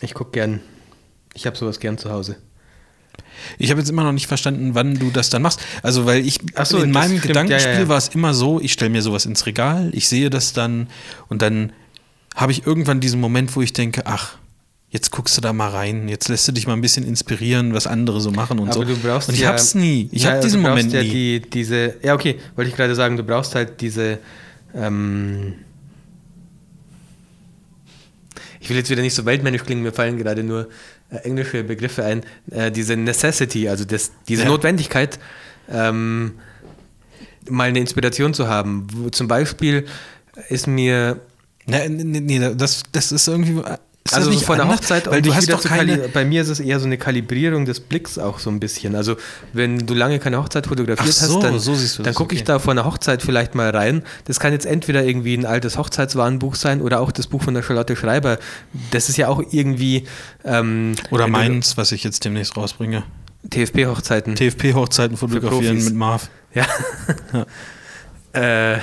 [0.00, 0.60] Ich gucke gern.
[1.34, 2.36] Ich habe sowas gern zu Hause.
[3.58, 5.60] Ich habe jetzt immer noch nicht verstanden, wann du das dann machst.
[5.82, 8.72] Also, weil ich so, in meinem stimmt, Gedankenspiel ja, ja, war es immer so, ich
[8.72, 10.88] stelle mir sowas ins Regal, ich sehe das dann
[11.28, 11.72] und dann
[12.34, 14.36] habe ich irgendwann diesen Moment, wo ich denke, ach,
[14.90, 17.86] jetzt guckst du da mal rein, jetzt lässt du dich mal ein bisschen inspirieren, was
[17.86, 18.84] andere so machen und Aber so.
[18.84, 20.08] du brauchst und ich ja, hab's nie.
[20.12, 21.40] Ich ja, hab also diesen du brauchst Moment ja nie.
[21.40, 24.18] Die, diese, ja, okay, wollte ich gerade sagen, du brauchst halt diese,
[24.74, 25.54] ähm,
[28.60, 30.68] ich will jetzt wieder nicht so weltmännisch klingen, mir fallen gerade nur
[31.10, 34.48] englische Begriffe ein, äh, diese Necessity, also das, diese Ja.
[34.48, 35.18] Notwendigkeit,
[35.70, 36.34] ähm,
[37.48, 38.86] mal eine Inspiration zu haben.
[39.12, 39.86] Zum Beispiel
[40.48, 41.20] ist mir
[41.68, 43.60] Nee, nee, nee, das, das ist irgendwie.
[44.06, 44.68] Ist also so nicht vor der?
[44.68, 46.08] Hochzeit, weil du hast doch keine.
[46.08, 48.94] Bei mir ist es eher so eine Kalibrierung des Blicks auch so ein bisschen.
[48.94, 49.16] Also
[49.52, 52.46] wenn du lange keine Hochzeit fotografiert so, hast, dann, so dann gucke ich okay.
[52.46, 54.02] da vor einer Hochzeit vielleicht mal rein.
[54.24, 57.62] Das kann jetzt entweder irgendwie ein altes Hochzeitswarnbuch sein oder auch das Buch von der
[57.62, 58.38] Charlotte Schreiber.
[58.92, 60.06] Das ist ja auch irgendwie
[60.44, 63.02] ähm, Oder meins, was ich jetzt demnächst rausbringe.
[63.50, 64.36] TFP-Hochzeiten.
[64.36, 66.30] TFP-Hochzeiten fotografieren mit Marv.
[66.54, 66.66] Ja.
[68.32, 68.78] äh,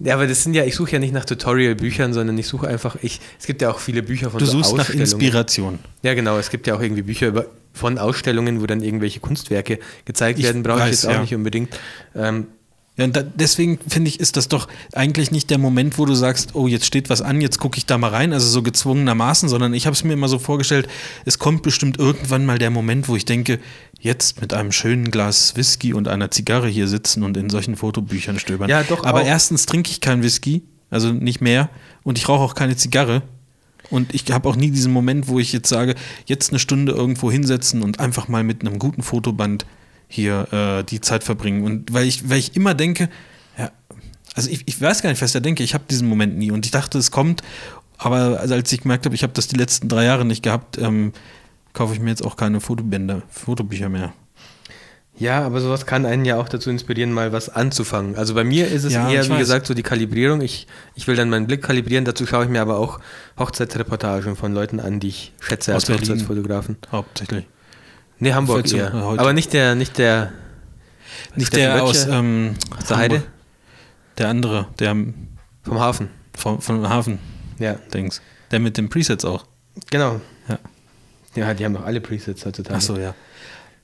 [0.00, 2.96] ja, aber das sind ja, ich suche ja nicht nach Tutorial-Büchern, sondern ich suche einfach,
[3.02, 4.90] ich, es gibt ja auch viele Bücher von Du so suchst nach.
[4.90, 5.78] Inspiration.
[6.02, 9.78] Ja, genau, es gibt ja auch irgendwie Bücher über, von Ausstellungen, wo dann irgendwelche Kunstwerke
[10.04, 11.20] gezeigt Ich werden, brauche ich jetzt auch ja.
[11.20, 11.78] nicht unbedingt.
[12.14, 12.46] Ähm,
[12.98, 16.14] Ja, und da, deswegen finde ich, ist das doch eigentlich nicht der Moment, wo du
[16.14, 19.48] sagst, oh, jetzt steht was an, jetzt gucke ich da mal rein, also so gezwungenermaßen,
[19.48, 20.88] sondern ich habe es mir immer so vorgestellt,
[21.24, 23.60] es kommt bestimmt irgendwann mal der Moment, wo ich denke,
[24.00, 28.40] jetzt mit einem schönen Glas Whisky und einer Zigarre hier sitzen und in solchen Fotobüchern
[28.40, 28.68] stöbern.
[28.68, 29.26] Ja, doch Aber auch.
[29.26, 31.70] erstens trinke ich keinen Whisky, also nicht mehr,
[32.02, 33.22] und ich rauche auch keine Zigarre.
[33.90, 35.94] Und ich habe auch nie diesen Moment, wo ich jetzt sage,
[36.26, 39.64] jetzt eine Stunde irgendwo hinsetzen und einfach mal mit einem guten Fotoband
[40.08, 41.64] hier äh, die Zeit verbringen.
[41.64, 43.08] Und weil ich, weil ich immer denke,
[43.58, 43.70] ja,
[44.34, 46.50] also ich, ich weiß gar nicht, was ich da denke, ich habe diesen Moment nie.
[46.50, 47.42] Und ich dachte, es kommt,
[47.98, 50.78] aber also als ich gemerkt habe, ich habe das die letzten drei Jahre nicht gehabt,
[50.78, 51.12] ähm,
[51.74, 54.12] kaufe ich mir jetzt auch keine Fotobänder, Fotobücher mehr.
[55.18, 58.14] ja, aber sowas kann einen ja auch dazu inspirieren, mal was anzufangen.
[58.16, 59.38] Also bei mir ist es Ja, eher, wie weiß.
[59.38, 60.40] gesagt, so die Kalibrierung.
[60.40, 63.00] Ich, ich will dann meinen Blick kalibrieren, dazu schaue ich mir aber auch
[63.38, 66.02] Hochzeitsreportagen von Leuten an, die ich schätze Aus als Berlin.
[66.10, 66.76] Hochzeitsfotografen.
[66.92, 67.46] Hauptsächlich.
[68.20, 68.88] Nee, Hamburg eher.
[68.88, 70.32] äh, heute- Aber nicht der, nicht der,
[71.36, 73.22] Nicht Steffen der aus, ähm, aus der Heide.
[74.18, 74.96] Der andere, der
[75.62, 76.08] vom Hafen.
[76.36, 77.18] vom, vom Hafen,
[77.58, 78.20] Ja, Dings.
[78.50, 79.44] Der mit den Presets auch.
[79.90, 80.20] genau.
[80.48, 80.58] Ja.
[81.34, 82.74] Ja, die haben doch alle Presets heutzutage.
[82.76, 83.14] Achso, ja.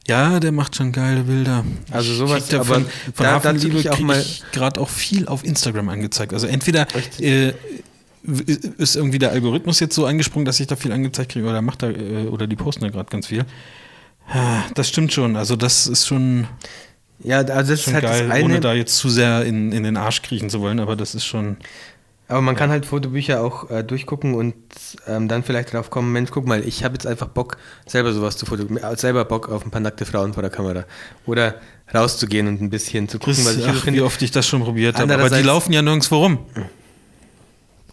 [0.09, 1.65] Ja, der macht schon geile Bilder.
[1.91, 2.85] Also sowas, aber von,
[3.15, 6.33] von da- Hafenliebe ich auch mal- gerade auch viel auf Instagram angezeigt.
[6.35, 6.87] Also entweder
[7.21, 7.53] äh,
[8.79, 11.83] ist irgendwie der Algorithmus jetzt so angesprungen, dass ich da viel angezeigt kriege, oder macht
[11.83, 13.45] da, äh, oder die posten da gerade ganz viel.
[14.75, 15.37] Das stimmt schon.
[15.37, 16.47] Also das ist schon,
[17.23, 18.45] Ja, also das ist schon halt geil, das eine.
[18.45, 21.25] ohne da jetzt zu sehr in, in den Arsch kriechen zu wollen, aber das ist
[21.25, 21.57] schon.
[22.27, 24.55] Aber man kann halt Fotobücher auch äh, durchgucken und
[25.07, 28.39] ähm, dann vielleicht drauf kommen, Mensch, guck mal, ich habe jetzt einfach Bock, selber sowas
[28.39, 30.85] zu fotografieren, selber Bock auf ein paar nackte Frauen vor der Kamera.
[31.27, 31.57] Oder
[31.95, 34.05] rauszugehen und ein bisschen zu gucken, Das, was ich ach, wie finde.
[34.07, 35.13] oft ich das schon probiert habe.
[35.15, 36.39] Aber die laufen ja nirgendwo rum.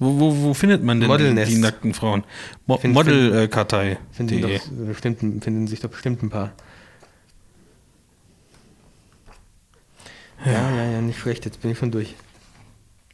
[0.03, 1.51] Wo, wo, wo findet man denn die, Modelnest.
[1.51, 2.23] die nackten Frauen?
[2.65, 3.99] Mo Find- Modelkartei.
[4.11, 4.41] Finden,
[4.87, 6.53] bestimmt, finden sich doch bestimmt ein paar.
[10.43, 12.15] Ja, ja, ja, nicht schlecht, jetzt bin ich schon durch.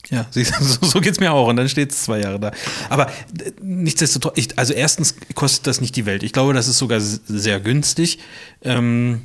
[0.10, 1.50] Ja, so, so geht es mir auch.
[1.50, 2.52] Und dann steht es zwei Jahre da.
[2.90, 3.12] Aber
[3.62, 6.24] nichtsdestotrotz, ich, also erstens kostet das nicht die Welt.
[6.24, 8.20] Ich glaube, das ist sogar sehr günstig.
[8.62, 9.24] Ähm,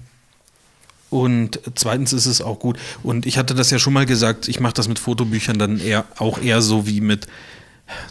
[1.11, 2.77] und zweitens ist es auch gut.
[3.05, 6.07] Und ich hatte das ja schon mal gesagt, ich mache das mit Fotobüchern dann eher
[6.19, 7.29] auch eher so wie mit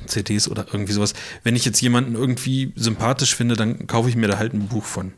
[0.06, 1.14] CDs oder irgendwie sowas.
[1.44, 4.86] Wenn ich jetzt jemanden irgendwie sympathisch finde, dann kaufe ich mir da halt ein Buch
[4.86, 5.14] von.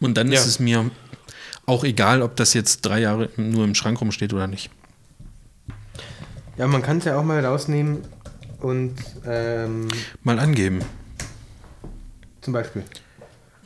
[0.00, 0.38] Und dann Ja.
[0.40, 0.90] ist es mir
[1.66, 4.70] auch egal, ob das jetzt drei Jahre nur im Schrank rumsteht oder nicht.
[6.58, 7.98] Ja, man kann es ja auch mal rausnehmen
[8.60, 8.94] und
[9.26, 9.88] ähm,
[10.22, 10.80] Mal angeben.
[12.40, 12.82] zum Beispiel.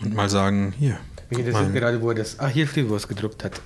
[0.00, 1.00] Und mal sagen, hier, Mich
[1.30, 2.38] guck interessiert mal, gerade, wo er das.
[2.40, 3.60] Ah, hier steht, wo er es gedruckt hat.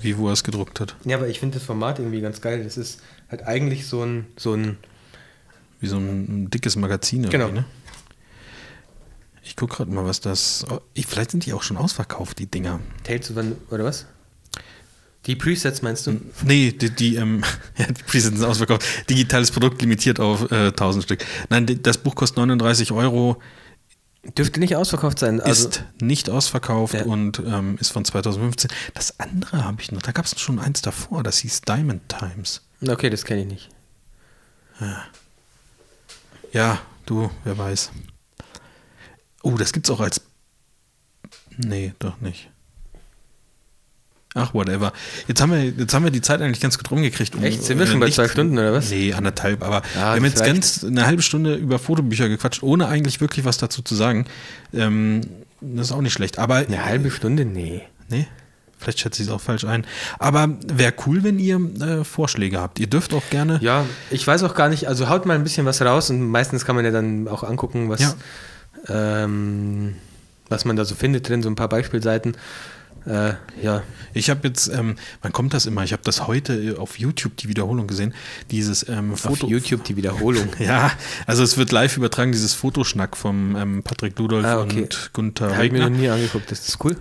[0.00, 0.94] wie wo er es gedruckt hat.
[1.04, 2.62] Ja, aber ich finde das Format irgendwie ganz geil.
[2.62, 3.00] Das ist
[3.32, 4.76] halt eigentlich so ein, so ein
[5.80, 7.48] Wie so ein, dickes Magazin Genau.
[7.48, 7.64] ne?
[9.42, 10.64] Ich gucke gerade mal, was das.
[10.70, 12.78] Oh, ich, vielleicht sind die auch schon ausverkauft, die Dinger.
[13.02, 13.32] Tales
[13.70, 14.06] oder was?
[15.26, 16.20] Die Presets meinst du?
[16.44, 17.42] Nee, die, die, ähm,
[17.76, 18.86] ja, die Presets sind ausverkauft.
[19.10, 21.24] Digitales Produkt limitiert auf äh, 1000 Stück.
[21.48, 23.40] Nein, das Buch kostet 39 Euro,
[24.38, 25.40] Dürfte nicht ausverkauft sein.
[25.40, 27.02] Also, ist nicht ausverkauft Ja.
[27.04, 28.70] und ähm, ist von 2015.
[28.94, 30.00] Das andere habe ich noch.
[30.02, 32.62] Da gab es schon eins davor, das hieß Diamond Times.
[32.88, 33.68] Okay, das kenne ich nicht.
[36.52, 37.90] Ja, du, wer weiß.
[39.42, 40.20] Oh, das gibt's auch als.
[41.56, 42.48] Nee, doch nicht.
[44.34, 44.92] Ach, whatever.
[45.28, 47.34] Jetzt haben wir, jetzt haben wir die Zeit eigentlich ganz gut rumgekriegt.
[47.34, 47.62] um, Echt?
[47.62, 48.88] Sind wir schon bei zwei Stunden oder was?
[48.88, 49.62] Nee, anderthalb.
[49.62, 50.52] Aber Ja, wir haben jetzt reicht.
[50.52, 54.26] ganz eine halbe Stunde über Fotobücher gequatscht, ohne eigentlich wirklich was dazu zu sagen.
[54.72, 55.20] Ähm,
[55.60, 56.38] das ist auch nicht schlecht.
[56.38, 57.44] Aber Eine halbe Stunde?
[57.44, 57.82] Nee.
[58.08, 58.26] Nee.
[58.82, 59.86] Vielleicht schätze ich es auch falsch ein.
[60.18, 62.80] Aber wäre cool, wenn ihr äh, Vorschläge habt.
[62.80, 63.58] Ihr dürft auch gerne.
[63.62, 66.64] Ja, ich weiß auch gar nicht, also haut mal ein bisschen was raus und meistens
[66.64, 68.14] kann man ja dann auch angucken, was, Ja.
[68.88, 69.94] ähm,
[70.48, 72.36] was man da so findet drin, so ein paar Beispielseiten.
[73.04, 73.82] Äh, ja,
[74.14, 75.82] Ich habe jetzt, ähm, wann kommt das immer?
[75.82, 78.14] Ich habe das heute äh, auf YouTube die Wiederholung gesehen.
[78.52, 79.46] Dieses ähm, Foto.
[79.46, 80.48] auf YouTube die Wiederholung.
[80.60, 80.92] Ja,
[81.26, 84.82] also es wird live übertragen, dieses Fotoschnack vom ähm, Patrick Ludolf Ah, okay.
[84.82, 85.98] und Gunther Habe ich mir noch Regner.
[86.00, 86.96] nie angeguckt, das ist cool.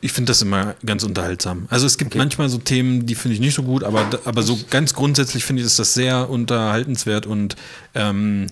[0.00, 1.66] Ich finde das immer ganz unterhaltsam.
[1.70, 4.58] Also es gibt manchmal so Themen, die finde ich nicht so gut, aber, aber so
[4.70, 7.56] ganz grundsätzlich finde ich, ist das sehr unterhaltenswert und
[7.94, 8.46] ähm,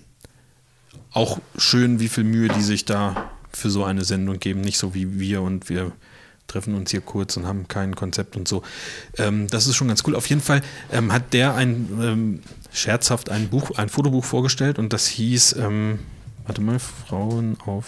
[1.12, 4.60] auch schön, wie viel Mühe die sich da für so eine Sendung geben.
[4.60, 5.92] Nicht so wie wir und wir
[6.46, 8.62] treffen uns hier kurz und haben kein Konzept und so.
[9.16, 10.14] Ähm, das ist schon ganz cool.
[10.14, 10.62] Auf jeden Fall
[10.92, 12.40] ähm, hat der ein ähm,
[12.72, 16.00] scherzhaft ein Buch, ein Fotobuch vorgestellt und das hieß, ähm,
[16.44, 17.86] warte mal, Frauen auf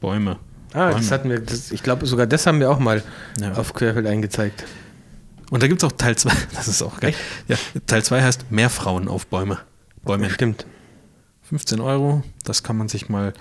[0.00, 0.38] Bäume.
[0.74, 1.00] Ah, Bäume.
[1.00, 3.02] das hatten wir, das, ich glaube sogar das haben wir auch mal
[3.40, 3.52] Ja.
[3.54, 4.64] auf Querfeld eingezeigt.
[5.50, 7.10] Und da gibt es auch Teil 2, das ist auch geil.
[7.10, 7.18] Echt?
[7.48, 9.58] Ja, Teil 2 heißt Mehr Frauen auf Bäume.
[10.04, 10.30] Bäume.
[10.30, 10.66] Stimmt.
[11.48, 13.34] 15 Euro, das kann man sich mal,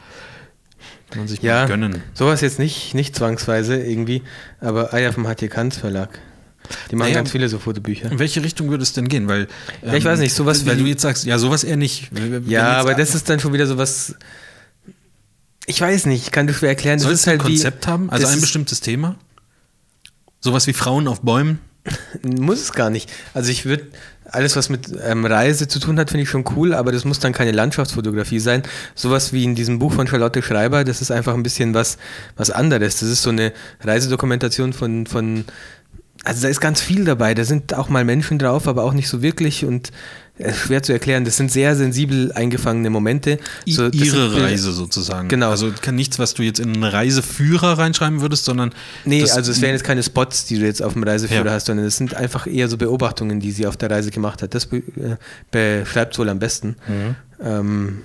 [1.15, 2.03] man sich Ja, mal gönnen.
[2.13, 4.23] sowas jetzt nicht, nicht zwangsweise irgendwie,
[4.59, 6.19] aber Eier vom HT Kanz Verlag.
[6.89, 8.11] Die machen Naja, ganz viele so Fotobücher.
[8.11, 9.27] In welche Richtung würde es denn gehen?
[9.27, 9.47] Weil,
[9.81, 12.09] ähm, Ja, ich weiß nicht, sowas Weil du jetzt sagst, ja, sowas eher nicht.
[12.45, 14.15] Ja, aber das ist dann schon wieder sowas.
[15.67, 16.99] Ich weiß nicht, ich kann das schwer erklären.
[16.99, 18.09] Soll es ein halt wie- Konzept haben?
[18.09, 19.15] Also ein bestimmtes Thema?
[20.39, 21.59] Sowas wie Frauen auf Bäumen?
[22.23, 23.11] Muss es gar nicht.
[23.33, 23.87] Also ich würde
[24.25, 27.19] alles, was mit ähm, Reise zu tun hat, finde ich schon cool, aber das muss
[27.19, 28.63] dann keine Landschaftsfotografie sein.
[28.95, 31.97] Sowas wie in diesem Buch von Charlotte Schreiber, das ist einfach ein bisschen was,
[32.37, 32.99] was anderes.
[32.99, 33.51] Das ist so eine
[33.81, 35.43] Reisedokumentation von, von,
[36.23, 37.33] also da ist ganz viel dabei.
[37.33, 39.91] Da sind auch mal Menschen drauf, aber auch nicht so wirklich und
[40.53, 41.25] schwer zu erklären.
[41.25, 43.39] Das sind sehr sensibel eingefangene Momente.
[43.67, 45.27] So, Ihre sind Reise sozusagen.
[45.27, 45.49] Genau.
[45.49, 48.71] Also kann nichts, was du jetzt in einen Reiseführer reinschreiben würdest, sondern.
[49.05, 51.51] Nee, also es wären jetzt keine Spots, die du jetzt auf dem Reiseführer Ja.
[51.51, 54.53] hast, sondern es sind einfach eher so Beobachtungen, die sie auf der Reise gemacht hat.
[54.53, 56.75] Das be äh, beschreibt wohl am besten.
[56.87, 57.15] Mhm.
[57.43, 57.97] Ähm,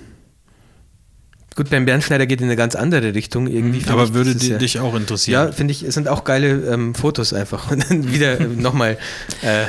[1.55, 3.79] gut, beim Bernschneider geht in eine ganz andere Richtung irgendwie.
[3.79, 5.47] finde Aber ich, würde ja, dich auch interessieren?
[5.47, 7.71] Ja, finde ich, es sind auch geile ähm, Fotos einfach.
[7.71, 8.97] Und dann wieder äh, nochmal.
[9.41, 9.65] Äh,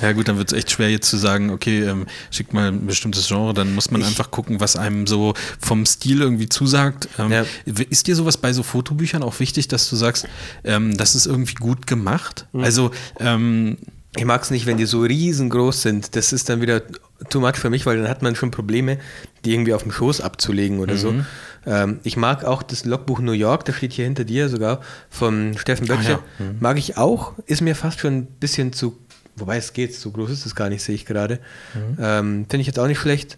[0.00, 2.86] Ja gut, dann wird es echt schwer jetzt zu sagen, okay, ähm, schickt mal ein
[2.86, 7.08] bestimmtes Genre, dann muss man Ich- einfach gucken, was einem so vom Stil irgendwie zusagt.
[7.18, 7.44] Ähm, Ja.
[7.64, 10.26] Ist dir sowas bei so Fotobüchern auch wichtig, dass du sagst,
[10.64, 12.46] ähm, das ist irgendwie gut gemacht?
[12.52, 12.64] Mhm.
[12.64, 13.78] Also, ähm,
[14.16, 16.16] ich mag es nicht, wenn die so riesengroß sind.
[16.16, 16.82] Das ist dann wieder
[17.30, 18.98] too much für mich, weil dann hat man schon Probleme,
[19.44, 21.12] die irgendwie auf dem Schoß abzulegen oder so.
[21.12, 21.26] Mhm.
[21.66, 24.80] Ähm, ich mag auch das Logbuch New York, das steht hier hinter dir sogar,
[25.10, 26.20] von Steffen Böttcher.
[26.38, 26.44] Ah, ja.
[26.46, 26.56] Mhm.
[26.60, 28.96] Mag ich auch, ist mir fast schon ein bisschen zu,
[29.38, 31.40] wobei es geht, so groß ist es gar nicht, sehe ich gerade.
[31.74, 31.96] Mhm.
[32.00, 33.36] Ähm, Finde ich jetzt auch nicht schlecht.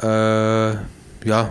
[0.00, 1.50] Äh, ja,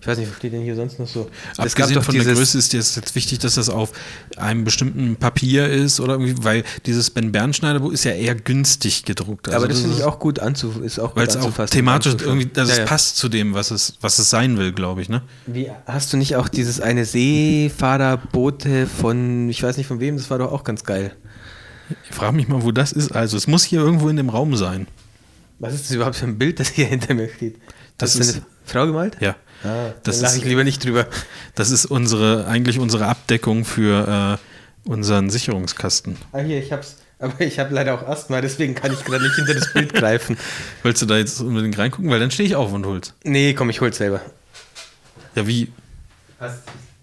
[0.00, 1.30] ich weiß nicht, was steht denn hier sonst noch so?
[1.52, 3.92] Es gab abgesehen doch von der Größe ist es jetzt wichtig, dass das auf
[4.36, 9.04] einem bestimmten Papier ist oder irgendwie, weil dieses Ben Bernschneider Buch ist ja eher günstig
[9.04, 9.46] gedruckt.
[9.46, 11.72] Also aber das finde ist- ich auch gut anzu, ist auch Weil es auch anzufassen,
[11.72, 12.84] thematisch irgendwie, dass Ja, es ja.
[12.84, 15.22] passt zu dem, was es, was es sein will, glaube ich, ne?
[15.46, 20.28] Wie, hast du nicht auch dieses eine Seefahrerboote von, ich weiß nicht von wem, das
[20.30, 21.14] war doch auch ganz geil.
[22.08, 23.12] Ich frage mich mal, wo das ist.
[23.12, 24.86] Also es muss hier irgendwo in dem Raum sein.
[25.58, 27.56] Was ist das überhaupt für ein Bild, das hier hinter mir steht?
[27.98, 29.16] Das du ist- eine Frau gemalt?
[29.20, 29.36] Ja.
[29.64, 31.06] Ah, Das lache ich lieber nicht drüber.
[31.54, 34.38] Das ist unsere, eigentlich unsere Abdeckung für
[34.84, 36.16] äh, unseren Sicherungskasten.
[36.32, 36.96] Ah, hier, ich hab's.
[37.20, 40.36] Aber ich habe leider auch Asthma, deswegen kann ich gerade nicht hinter das Bild greifen.
[40.82, 42.10] Willst du da jetzt unbedingt reingucken?
[42.10, 43.14] Weil dann stehe ich auf und hol's.
[43.22, 44.20] Nee, komm, ich hol's selber.
[45.36, 45.70] Ja, wie?
[46.40, 46.52] Ja,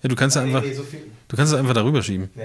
[0.09, 1.03] du kannst ja einfach, so viel.
[1.29, 2.29] du kannst es einfach darüber schieben.
[2.35, 2.43] Nee,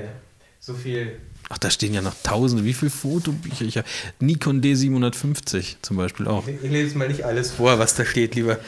[0.61, 1.19] so viel.
[1.51, 2.65] Ach, da stehen ja noch tausende.
[2.65, 3.87] Wie viele Fotobücher ich habe?
[4.21, 6.47] Nikon D750 zum Beispiel auch.
[6.49, 8.59] Ich lese mal nicht alles vor, was da steht, lieber.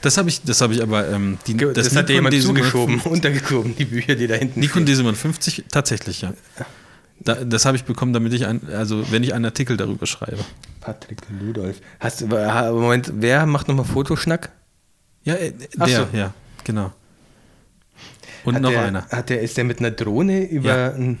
[0.00, 3.00] Das habe ich, das habe ich aber, ähm, die, Das, hat dir jemand D750 zugeschoben,
[3.00, 5.06] untergeschoben, die Bücher, die da hinten Nikon stehen.
[5.06, 6.34] D750, tatsächlich, ja.
[7.20, 10.44] Da, das habe ich bekommen, damit ich ein, also wenn ich einen Artikel darüber schreibe.
[10.80, 11.80] Patrick Ludolf.
[12.00, 14.50] Hast du, ha- Moment, wer macht nochmal Fotoschnack?
[15.22, 16.06] Ja, äh, der, so.
[16.16, 16.34] ja,
[16.64, 16.92] genau.
[18.44, 19.06] Und Hat noch der, einer.
[19.08, 20.92] Hat der, ist der mit einer Drohne über Ja.
[20.92, 21.18] ein.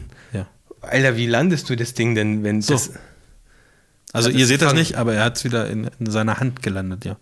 [0.88, 2.74] Alter, wie landest du das Ding denn, wenn So.
[2.74, 2.92] das.
[4.12, 6.62] Also Hat ihr seht das nicht, aber er hat es wieder in, in seiner Hand
[6.62, 7.16] gelandet, ja.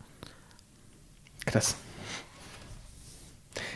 [1.46, 1.74] Krass.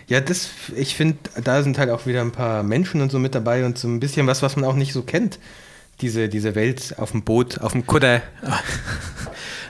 [0.07, 3.35] Ja, das, ich finde, da sind halt auch wieder ein paar Menschen und so mit
[3.35, 5.39] dabei und so ein bisschen was, was man auch nicht so kennt.
[6.03, 8.23] Diese, diese Welt auf dem Boot, auf dem Kutter.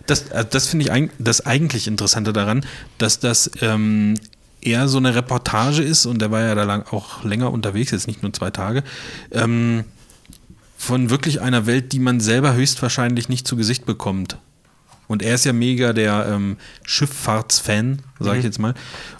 [0.06, 2.64] Das, also das finde ich das eigentlich Interessante daran,
[2.97, 4.14] dass das ähm,
[4.60, 8.06] eher so eine Reportage ist und der war ja da lang, auch länger unterwegs, jetzt
[8.06, 8.84] nicht nur zwei Tage,
[9.32, 9.84] ähm,
[10.87, 14.39] von wirklich einer Welt, die man selber höchstwahrscheinlich nicht zu Gesicht bekommt.
[15.09, 18.49] Und er ist ja mega der ähm, Schifffahrtsfan, sage ich Mhm.
[18.49, 18.75] jetzt mal.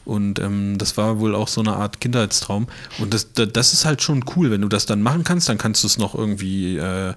[0.05, 2.67] Und ähm, das war wohl auch so eine Art Kindheitstraum.
[2.99, 5.59] Und das, das, das ist halt schon cool, wenn du das dann machen kannst, dann
[5.59, 7.15] kannst du es noch irgendwie äh,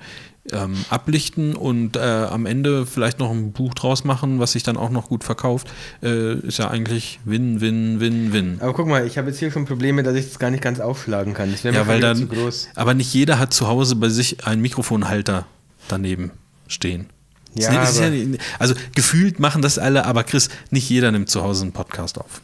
[0.54, 4.78] ähm, ablichten und äh, am Ende vielleicht noch ein Buch draus machen, was sich dann
[4.78, 5.68] auch noch gut verkauft.
[6.04, 8.58] Äh, ist ja eigentlich Win, Win, Win, Win.
[8.62, 10.80] Aber guck mal, ich habe jetzt hier schon Probleme, dass ich das gar nicht ganz
[10.80, 11.52] aufschlagen kann.
[11.52, 12.18] Das wäre mir Ja, weil dann.
[12.18, 12.70] zu groß.
[12.76, 15.46] Aber nicht jeder hat zu Hause bei sich einen Mikrofonhalter
[15.88, 16.32] daneben
[16.68, 17.08] stehen.
[17.56, 17.72] Ja,
[18.12, 22.20] nicht- also gefühlt machen das alle, aber Chris, nicht jeder nimmt zu Hause einen Podcast
[22.20, 22.42] auf.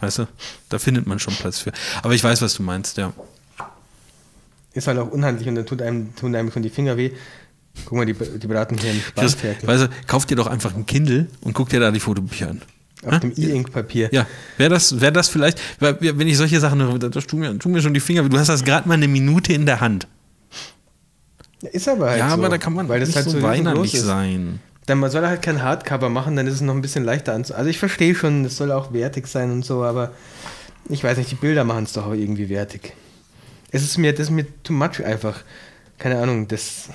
[0.00, 0.26] Weißt du?
[0.68, 1.72] Da findet man schon Platz für.
[2.02, 3.12] Aber ich weiß, was du meinst, ja.
[4.74, 7.12] Ist halt auch unhandlich und dann tut einem, tun einem schon die Finger weh.
[7.86, 10.86] Guck mal, die, die braten hier einen Spanferkel weißt du, kauf dir doch einfach ein
[10.86, 12.62] Kindle und guck dir da die Fotobücher an.
[13.06, 14.10] auf dem E-Ink-Papier.
[14.12, 14.26] Ja,
[14.58, 17.82] wäre das, wär das vielleicht, wenn ich solche Sachen höre, das tun mir, tun mir
[17.82, 18.28] schon die Finger weh.
[18.28, 20.06] Du hast das gerade mal eine Minute in der Hand.
[21.72, 22.34] Ist aber halt ja, so.
[22.34, 24.60] aber da kann man weil das nicht halt so weinerlich sein.
[24.86, 27.54] Dann man soll halt kein Hardcover machen, dann ist es noch ein bisschen leichter anzu.
[27.54, 30.12] Also ich verstehe schon, es soll auch wertig sein und so, aber
[30.90, 32.92] ich weiß nicht, die Bilder machen es doch auch irgendwie wertig.
[33.74, 35.42] Es ist mir, das ist mir too much einfach.
[35.98, 36.88] Keine Ahnung, das.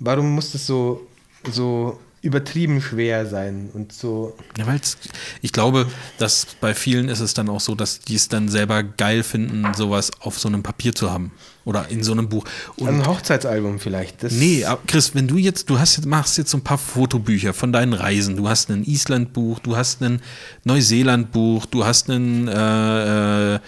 [0.00, 1.06] Warum muss das so,
[1.50, 4.36] so übertrieben schwer sein und so.
[4.56, 4.98] Ja, weil's,
[5.40, 5.86] ich glaube,
[6.18, 9.72] dass bei vielen ist es dann auch so, dass die es dann selber geil finden,
[9.74, 11.30] sowas auf so einem Papier zu haben
[11.64, 12.44] oder in so einem Buch.
[12.76, 14.24] Und Also ein Hochzeitsalbum vielleicht.
[14.24, 17.54] Das nee, Chris, wenn du jetzt, du hast jetzt, machst jetzt so ein paar Fotobücher
[17.54, 18.36] von deinen Reisen.
[18.36, 20.20] Du hast ein Island-Buch, du hast ein
[20.64, 23.60] Neuseeland-Buch, du hast ein äh, äh,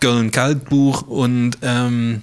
[0.00, 2.22] Köln-Kalk-Buch und ähm,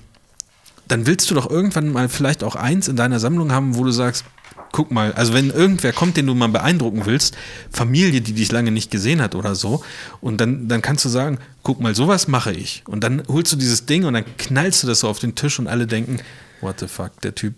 [0.88, 3.92] dann willst du doch irgendwann mal vielleicht auch eins in deiner Sammlung haben, wo du
[3.92, 4.26] sagst,
[4.72, 7.38] guck mal, also wenn irgendwer kommt, den du mal beeindrucken willst,
[7.72, 9.84] Familie, die dich lange nicht gesehen hat oder so,
[10.20, 12.84] und dann, dann kannst du sagen, guck mal, sowas mache ich.
[12.86, 15.60] Und dann holst du dieses Ding und dann knallst du das so auf den Tisch
[15.60, 16.20] und alle denken,
[16.60, 17.54] what the fuck, der Typ,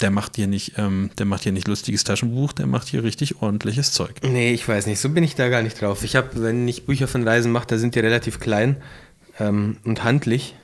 [0.00, 3.40] der macht hier nicht, ähm, der macht hier nicht lustiges Taschenbuch, der macht hier richtig
[3.40, 4.16] ordentliches Zeug.
[4.22, 5.00] Nee, ich weiß nicht.
[5.00, 6.04] So bin ich da gar nicht drauf.
[6.04, 8.76] Ich habe, wenn ich Bücher von Reisen mache, da sind die relativ klein
[9.38, 10.54] ähm, und handlich.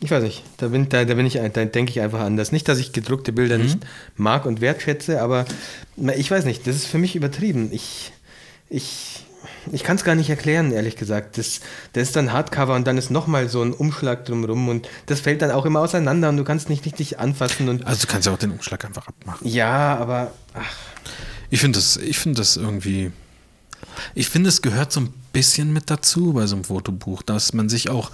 [0.00, 2.50] Ich weiß nicht, da bin, da, da bin ich, da denke ich einfach anders.
[2.50, 3.78] Nicht, dass ich gedruckte Bilder nicht
[4.16, 5.44] mag und wertschätze, aber
[6.16, 7.70] ich weiß nicht, das ist für mich übertrieben.
[7.70, 8.12] Ich,
[8.68, 9.24] ich,
[9.70, 11.38] ich kann es gar nicht erklären, ehrlich gesagt.
[11.38, 11.60] Das,
[11.92, 15.40] das ist dann Hardcover und dann ist nochmal so ein Umschlag drumrum und das fällt
[15.40, 18.32] dann auch immer auseinander und du kannst nicht richtig anfassen und Also du kannst ja
[18.32, 19.46] auch den Umschlag einfach abmachen.
[19.46, 20.74] ja, aber ach,
[21.50, 23.12] Ich finde das, ich finde das irgendwie.
[24.14, 27.68] Ich finde, es gehört so ein bisschen mit dazu bei so einem Fotobuch, dass man
[27.68, 28.10] sich auch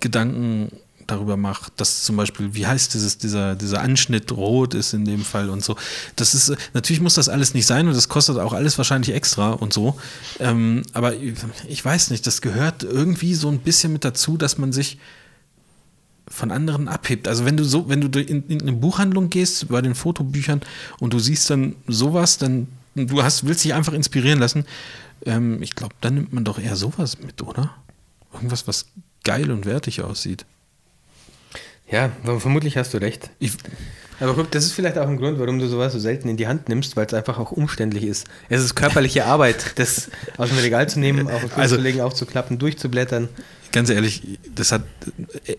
[0.00, 0.70] Gedanken
[1.06, 5.24] darüber macht, dass zum Beispiel, wie heißt dieses, dieser, dieser Anschnitt rot ist in dem
[5.24, 5.76] Fall und so.
[6.16, 9.50] Das ist, natürlich muss das alles nicht sein und das kostet auch alles wahrscheinlich extra
[9.50, 9.98] und so.
[10.40, 11.34] Ähm, aber ich,
[11.68, 14.98] ich weiß nicht, das gehört irgendwie so ein bisschen mit dazu, dass man sich
[16.28, 17.28] von anderen abhebt.
[17.28, 20.62] Also wenn du so, wenn du in, in eine Buchhandlung gehst bei den Fotobüchern
[20.98, 24.64] und du siehst dann sowas, dann du hast, willst dich einfach inspirieren lassen.
[25.26, 27.74] Ähm, ich glaube, dann nimmt man doch eher sowas mit, oder?
[28.32, 28.86] Irgendwas, was
[29.22, 30.44] geil und wertig aussieht.
[31.90, 33.30] ja, vermutlich hast du recht.
[33.38, 33.52] Ich,
[34.20, 36.46] Aber guck, das ist vielleicht auch ein Grund, warum du sowas so selten in die
[36.48, 38.26] Hand nimmst, weil es einfach auch umständlich ist.
[38.48, 42.00] Es ist körperliche Arbeit, das aus dem Regal zu nehmen, auf den Also- zu legen,
[42.00, 43.28] aufzuklappen, durchzublättern.
[43.72, 44.82] ganz ehrlich, das hat,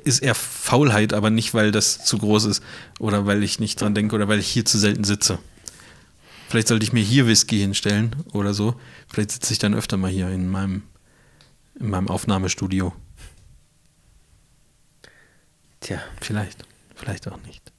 [0.03, 2.64] ist eher Faulheit, aber nicht, weil das zu groß ist
[2.99, 5.38] oder weil ich nicht dran denke oder weil ich hier zu selten sitze.
[6.48, 8.80] Vielleicht sollte ich mir hier Whisky hinstellen oder so.
[9.08, 10.84] Vielleicht sitze ich dann öfter mal hier in meinem,
[11.80, 12.94] in meinem Aufnahmestudio.
[15.82, 16.66] Tja, Vielleicht,
[16.96, 17.72] vielleicht auch nicht.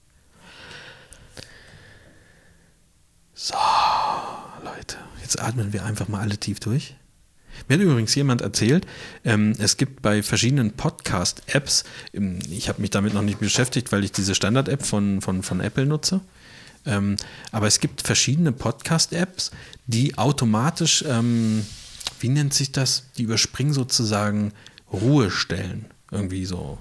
[3.34, 3.55] So,
[4.64, 6.94] Leute, jetzt atmen wir einfach mal alle tief durch.
[7.68, 8.86] Mir hat übrigens jemand erzählt,
[9.24, 14.05] ähm, es gibt bei verschiedenen Podcast-Apps, ähm, ich habe mich damit noch nicht beschäftigt, weil
[14.05, 16.20] ich diese Standard-App von, von, von Apple nutze,
[16.86, 17.16] ähm,
[17.52, 19.50] aber es gibt verschiedene Podcast-Apps,
[19.86, 21.64] die automatisch, ähm,
[22.20, 24.52] wie nennt sich das, die überspringen sozusagen
[24.92, 26.78] Ruhestellen, irgendwie so.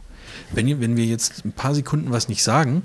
[0.51, 2.83] Wenn, wenn wir jetzt ein paar Sekunden was nicht sagen,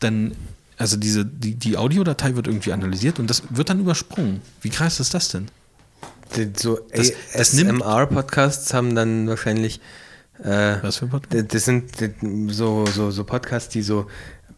[0.00, 0.34] dann,
[0.76, 4.40] also diese, die, die Audiodatei wird irgendwie analysiert und das wird dann übersprungen.
[4.62, 5.48] Wie krass ist das denn?
[6.56, 9.80] so ASMR-Podcasts haben dann wahrscheinlich.
[10.42, 11.32] Äh, Was für Podcast?
[11.32, 11.92] d- das sind
[12.52, 14.08] so, so, so Podcasts, die so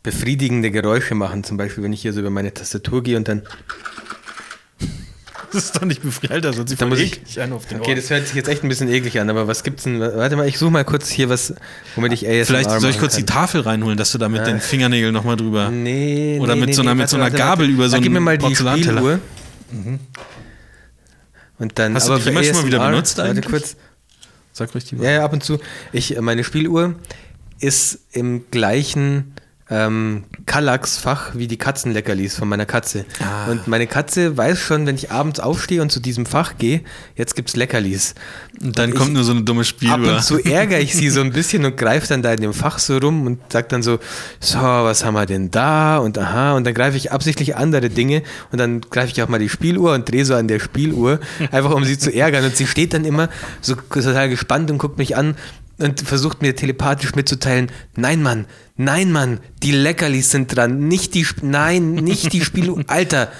[0.06, 1.42] befriedigende Geräusche machen.
[1.44, 3.42] Zum Beispiel, wenn ich hier so über meine Tastatur gehe und dann.
[5.52, 7.78] Das ist doch nicht befreit, das hört sich Da voll muss ich- an auf den
[7.80, 7.96] Okay, Ohren.
[8.00, 10.00] das hört sich jetzt echt ein bisschen eklig an, aber was gibt's denn?
[10.00, 11.54] Warte mal, ich suche mal kurz hier was,
[11.94, 13.34] womit ich ASMR Vielleicht soll ich kurz die kann.
[13.36, 15.70] Tafel reinholen, dass du da mit den Fingernägeln nochmal drüber.
[15.70, 17.72] Nee, Oder nee, mit nee, so einer- nee, mit warte, so einer warte, Gabel warte.
[17.74, 18.54] über so Da gib mir einen mal die.
[18.54, 19.20] Spieluhr.
[21.58, 23.46] Und dann, Hast du die jemals schon mal wieder ASMR benutzt Warte eigentlich?
[23.46, 23.76] kurz.
[24.52, 25.58] Sag richtig Ja, ja, ab und zu.
[25.92, 26.96] Ich, meine Spieluhr
[27.60, 29.32] ist im gleichen
[29.68, 33.04] ähm, Kallax-Fach wie die Katzenleckerlis von meiner Katze.
[33.20, 33.50] Ah.
[33.50, 36.82] Und meine Katze weiß schon, wenn ich abends aufstehe und zu diesem Fach gehe,
[37.16, 38.14] jetzt gibt's Leckerlis.
[38.62, 40.14] Und dann Ich- kommt nur so eine dumme Ab Spieluhr.
[40.16, 42.78] und zu ärgere ich sie so ein bisschen und greife dann da in dem Fach
[42.78, 43.98] so rum und sage dann so,
[44.38, 45.98] so, was haben wir denn da?
[45.98, 48.22] Und aha, und dann greife ich absichtlich andere Dinge
[48.52, 51.18] und dann greife ich auch mal die Spieluhr und drehe so an der Spieluhr,
[51.50, 52.44] einfach um sie zu ärgern.
[52.44, 53.28] Und sie steht dann immer
[53.60, 55.34] so total gespannt und guckt mich an
[55.78, 58.46] und versucht mir telepathisch mitzuteilen, nein Mann,
[58.76, 63.30] nein Mann, die Leckerlis sind dran, nicht die, Sp- nein, nicht die Spieluhr, Alter,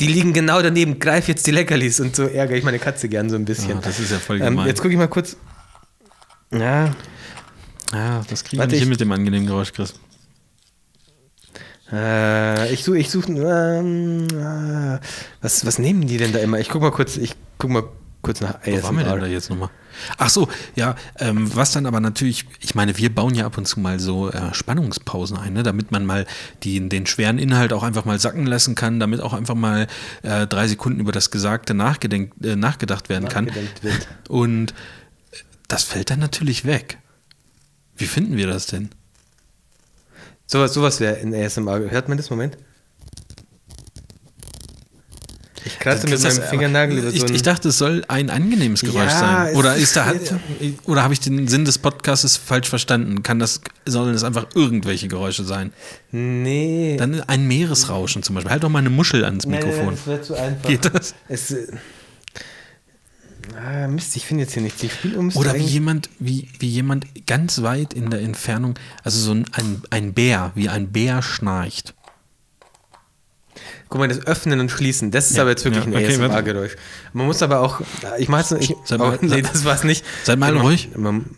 [0.00, 3.28] die liegen genau daneben, greif jetzt die Leckerlis und so ärgere ich meine Katze gern
[3.30, 3.78] so ein bisschen.
[3.78, 4.66] Ah, das ist ja voll ähm, gemein.
[4.66, 5.36] Jetzt gucke ich mal kurz.
[6.52, 6.90] Ja,
[7.92, 9.94] ja, das kriege ich nicht hin mit dem angenehmen Geräusch, Chris.
[11.92, 14.98] Äh, ich suche, ich suche, ähm, äh,
[15.42, 16.58] was, was nehmen die denn da immer?
[16.58, 17.84] Ich guck mal kurz, ich guck mal
[18.22, 19.26] kurz nach Wo waren wir denn da ASMR.
[19.28, 19.68] jetzt nochmal?
[20.18, 23.66] Ach so, ja, ähm, was dann aber natürlich, ich meine, wir bauen ja ab und
[23.66, 26.26] zu mal so äh, Spannungspausen ein, ne, damit man mal
[26.62, 29.86] die, den schweren Inhalt auch einfach mal sacken lassen kann, damit auch einfach mal
[30.22, 33.46] äh, drei Sekunden über das Gesagte nachgedenkt, äh, nachgedacht werden kann.
[33.82, 34.08] Wird.
[34.28, 34.74] Und
[35.68, 36.98] das fällt dann natürlich weg.
[37.96, 38.90] Wie finden wir das denn?
[40.46, 41.90] Sowas, sowas wäre in ASMR.
[41.90, 42.30] Hört man das?
[42.30, 42.58] Moment.
[45.66, 47.34] Ich kratze mit meinem Fingernagel über ich, so ein...
[47.34, 49.56] ich dachte, es soll ein angenehmes Geräusch Ja, sein.
[49.56, 50.12] Oder ist- da
[50.84, 53.22] oder habe ich den Sinn des Podcasts falsch verstanden?
[53.22, 55.72] Kann das sollen es einfach irgendwelche Geräusche sein?
[56.12, 56.96] nee.
[56.98, 58.50] Dann ein Meeresrauschen zum Beispiel.
[58.50, 59.94] Halt doch mal eine Muschel ans Mikrofon.
[59.94, 60.68] das wäre zu einfach.
[60.68, 61.14] Geht das?
[61.28, 61.66] Es, äh,
[63.56, 64.80] ah, Mist, ich finde jetzt hier nichts.
[64.80, 69.18] Die Spieluhr müsste Oder wie jemand, wie, wie jemand ganz weit in der Entfernung, also
[69.18, 71.94] so ein, ein, ein Bär, wie ein Bär schnarcht.
[73.94, 76.12] Guck mal, das Öffnen und Schließen, das ist Ja, aber jetzt wirklich ja, ein okay.
[76.12, 76.74] ASMR-Geräusch.
[77.12, 77.80] Man muss aber auch,
[78.18, 80.04] ich mach's ich, Seid mal- nee, das war's nicht.
[80.24, 80.88] Seid mal man, ruhig.
[80.96, 81.36] Man,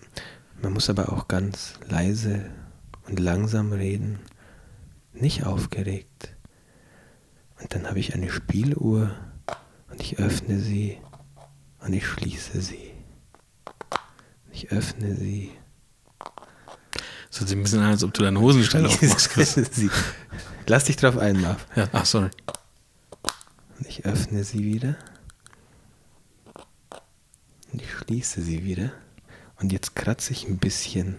[0.63, 2.47] man muss aber auch ganz leise
[3.07, 4.21] und langsam reden,
[5.13, 6.35] nicht aufgeregt.
[7.61, 9.11] Und dann habe ich eine Spieluhr
[9.91, 10.97] und ich öffne sie
[11.81, 12.91] und ich schließe sie.
[14.51, 15.51] Ich öffne sie.
[17.29, 19.61] Das hört sich ein bisschen an, als ob du deine Hosenstelle aufmachst, Chris.
[20.69, 21.67] Lass dich drauf ein, Marv.
[21.77, 22.31] Ja, ach, sorry.
[23.79, 24.97] Und ich öffne sie wieder.
[27.73, 28.91] Und ich schließe sie wieder.
[29.61, 31.17] Und jetzt kratze ich ein bisschen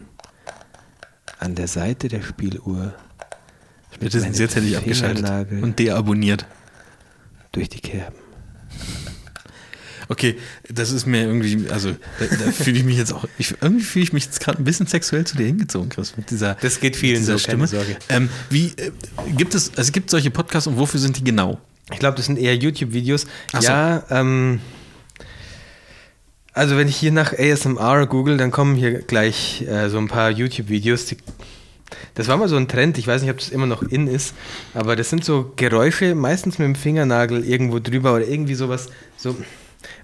[1.40, 2.94] an der Seite der Spieluhr
[3.92, 6.46] Spätestens jetzt hätte ich abgeschaltet und deabonniert.
[7.52, 8.27] durch die Kerben.
[10.10, 10.38] Okay,
[10.70, 14.04] das ist mir irgendwie, also da, da fühle ich mich jetzt auch, ich, irgendwie fühle
[14.04, 16.96] ich mich jetzt gerade ein bisschen sexuell zu dir hingezogen, Chris, mit dieser, Das geht
[16.96, 17.68] vielen dieser so, Stimme.
[17.68, 17.98] Sorge.
[18.10, 18.92] Ähm, wie, äh,
[19.36, 21.60] gibt es, also es gibt solche Podcasts und wofür sind die genau?
[21.92, 23.28] Ich glaube, das sind eher YouTube-Videos.
[23.54, 23.60] So.
[23.60, 24.60] Ja, ähm,
[26.54, 30.32] also wenn ich hier nach ASMR google, dann kommen hier gleich äh, so ein paar
[30.32, 31.16] YouTube-Videos.
[32.16, 34.34] Das war mal so ein Trend, ich weiß nicht, ob das immer noch in ist,
[34.74, 39.38] aber das sind so Geräusche, meistens mit dem Fingernagel irgendwo drüber oder irgendwie sowas, so,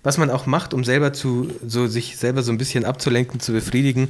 [0.04, 3.52] was man auch macht, um selber zu, so sich selber so ein bisschen abzulenken, zu
[3.54, 4.10] befriedigen.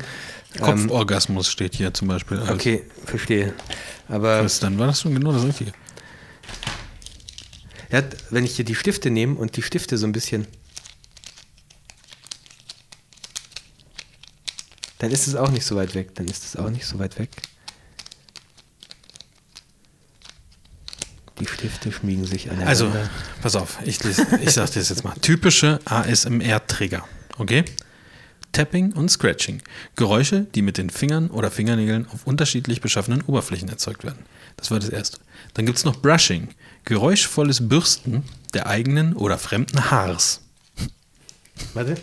[0.55, 2.39] Ähm, Kopforgasmus steht hier zum Beispiel.
[2.39, 3.53] als- okay, verstehe.
[4.07, 5.71] Aber Chris, dann war das schon genau das Richtige.
[7.91, 8.01] Ja,
[8.31, 10.47] wenn ich hier die Stifte nehme und die Stifte so ein bisschen.
[14.99, 16.15] Dann ist es auch nicht so weit weg.
[16.15, 17.29] Dann ist es auch nicht so weit weg.
[21.43, 22.69] Die Stifte schmiegen sich aneinander.
[22.69, 22.91] Also,
[23.41, 25.13] pass auf, ich, lese- ich sag dir das jetzt mal.
[25.21, 27.03] Typische ASMR-Trigger,
[27.37, 27.65] okay?
[28.53, 29.61] Tapping und Scratching.
[29.97, 34.19] Geräusche, die mit den Fingern oder Fingernägeln auf unterschiedlich beschaffenen Oberflächen erzeugt werden.
[34.55, 35.17] Das war das erste.
[35.53, 36.47] Dann gibt es noch Brushing.
[36.85, 40.41] Geräuschvolles Bürsten der eigenen oder fremden Haars.
[41.73, 41.95] Warte.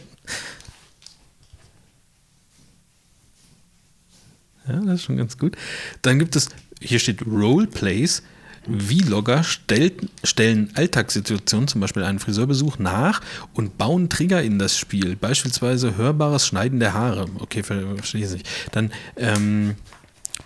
[4.68, 5.56] Ja, das ist schon ganz gut.
[6.02, 6.48] Dann gibt es,
[6.80, 8.22] hier steht Roleplays.
[8.66, 13.20] Vlogger stellt, stellen Alltagssituationen, zum Beispiel einen Friseurbesuch, nach
[13.54, 15.16] und bauen Trigger in das Spiel.
[15.16, 17.26] Beispielsweise hörbares Schneiden der Haare.
[17.38, 18.48] Okay, ver- verstehe ich nicht.
[18.72, 19.76] Dann ähm,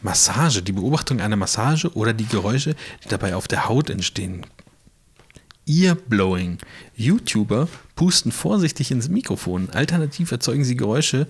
[0.03, 4.47] Massage, die Beobachtung einer Massage oder die Geräusche, die dabei auf der Haut entstehen.
[5.67, 6.59] Earblowing.
[6.95, 9.71] YouTuber pusten vorsichtig ins Mikrofon.
[9.71, 11.27] Alternativ erzeugen sie Geräusche,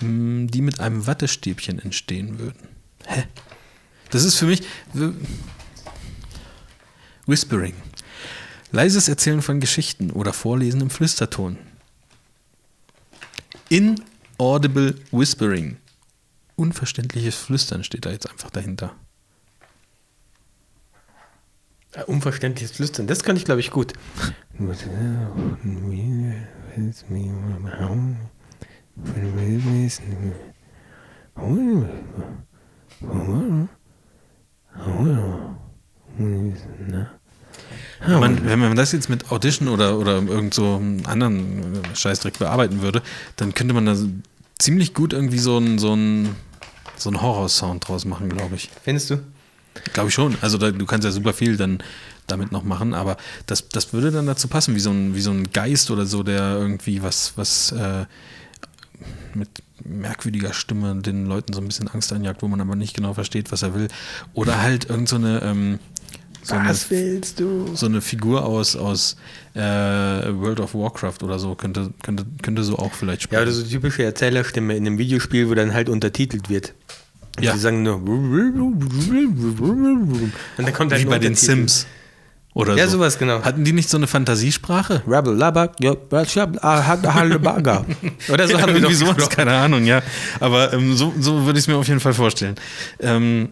[0.00, 2.68] die mit einem Wattestäbchen entstehen würden.
[3.06, 3.24] Hä?
[4.10, 4.62] Das ist für mich.
[7.26, 7.74] Whispering.
[8.70, 11.58] Leises Erzählen von Geschichten oder Vorlesen im Flüsterton.
[13.68, 15.78] Inaudible Whispering.
[16.56, 18.94] Unverständliches Flüstern steht da jetzt einfach dahinter.
[21.94, 23.92] Ja, Unverständliches Flüstern, das kann ich glaube ich gut.
[38.06, 41.96] Wenn man, wenn man das jetzt mit Audition oder, oder irgend so einem anderen äh,
[41.96, 43.02] Scheißdreck bearbeiten würde,
[43.36, 43.96] dann könnte man da
[44.58, 46.36] ziemlich gut irgendwie so einen so einen-
[46.96, 48.70] so einen Horror-Sound draus machen, glaube ich.
[48.84, 49.18] Findest du?
[49.92, 50.36] Glaube ich schon.
[50.42, 51.82] Also da, du kannst ja super viel dann
[52.28, 53.16] damit noch machen, aber
[53.46, 56.22] das, das würde dann dazu passen, wie so ein, wie so ein Geist oder so,
[56.22, 58.04] der irgendwie was, was äh,
[59.34, 59.48] mit
[59.84, 63.52] merkwürdiger Stimme den Leuten so ein bisschen Angst einjagt, wo man aber nicht genau versteht,
[63.52, 63.88] was er will.
[64.34, 65.78] Oder halt irgend so eine, ähm,
[66.42, 67.74] so eine, willst du?
[67.74, 69.16] so eine Figur aus, aus
[69.54, 73.42] äh, World of Warcraft oder so könnte, könnte, könnte so auch vielleicht Ja, spielen.
[73.42, 76.74] oder so typische Erzählerstimme in einem Videospiel, wo dann halt untertitelt wird.
[77.36, 77.52] Und Ja.
[77.52, 77.96] Die sagen nur.
[77.96, 78.82] Und
[80.58, 81.34] dann kommt halt wie ein bei den.
[81.34, 81.86] Sims.
[82.54, 82.92] Oder Ja, so.
[82.98, 83.42] sowas, genau.
[83.42, 85.02] Hatten die nicht so eine Fantasiesprache?
[85.06, 85.72] Rabble, Labak,
[86.62, 87.84] ah.
[88.32, 90.02] Oder so haben wir irgendwie sowas, keine Ahnung, ja.
[90.40, 92.54] Aber ähm, so, so würde ich es mir auf jeden Fall vorstellen.
[93.00, 93.48] Ähm,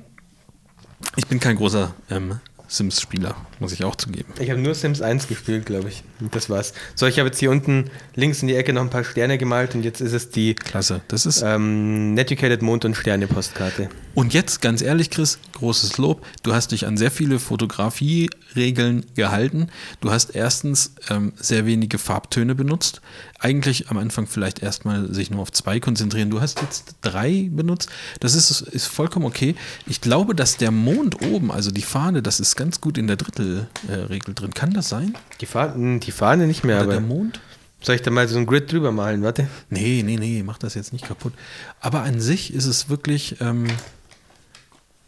[1.17, 2.39] ich bin kein großer ähm,
[2.73, 4.33] Sims-Spieler, muss ich auch zugeben.
[4.41, 6.03] Ich habe nur Sims 1 gespielt, glaube ich.
[6.31, 6.73] Das war's.
[6.95, 9.75] So, ich habe jetzt hier unten links in die Ecke noch ein paar Sterne gemalt
[9.75, 11.03] und jetzt ist es die Klasse.
[11.09, 11.43] Das ist.
[11.43, 13.91] ähm, Netiquated Mond- und Sterne-Postkarte.
[14.15, 16.25] Und jetzt, ganz ehrlich, Chris, großes Lob.
[16.43, 19.69] Du hast dich an sehr viele Fotografie-Regeln gehalten.
[20.01, 23.01] Du hast erstens ähm, sehr wenige Farbtöne benutzt.
[23.43, 26.31] Eigentlich am Anfang vielleicht erstmal sich nur auf zwei konzentrieren.
[26.31, 27.91] Du hast jetzt drei benutzt.
[28.21, 29.57] Das ist, ist vollkommen okay.
[29.87, 33.17] Ich glaube, dass der Mond oben, also die Fahne, das ist ganz gut in der
[33.17, 34.55] Drittelregel drin.
[34.55, 35.15] Kann das sein?
[35.41, 37.41] Die, Fahne, die Fahne nicht mehr, Oder aber der Mond?
[37.81, 39.23] soll ich da mal so ein Grid drüber malen?
[39.23, 39.49] Warte.
[39.71, 41.33] Nee, nee, nee, mach das jetzt nicht kaputt.
[41.81, 43.67] Aber an sich ist es wirklich, ähm,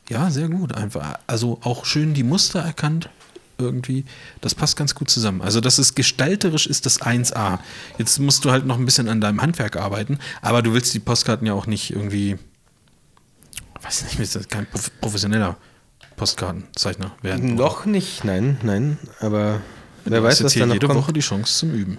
[0.09, 1.19] ja, sehr gut einfach.
[1.27, 3.09] Also auch schön die Muster erkannt
[3.59, 4.05] irgendwie.
[4.41, 5.43] Das passt ganz gut zusammen.
[5.43, 7.59] Also das ist gestalterisch ist das 1A.
[7.99, 10.99] Jetzt musst du halt noch ein bisschen an deinem Handwerk arbeiten, aber du willst die
[11.01, 12.37] Postkarten ja auch nicht irgendwie,
[13.83, 15.57] weiß nicht, ist das kein prof- professioneller
[16.17, 17.55] Postkartenzeichner werden.
[17.55, 17.65] oder?
[17.65, 19.61] Noch nicht, nein, nein, aber
[20.05, 20.99] Du wer hast weiß, was da noch jede kommt.
[21.01, 21.99] Woche die Chance zum Üben.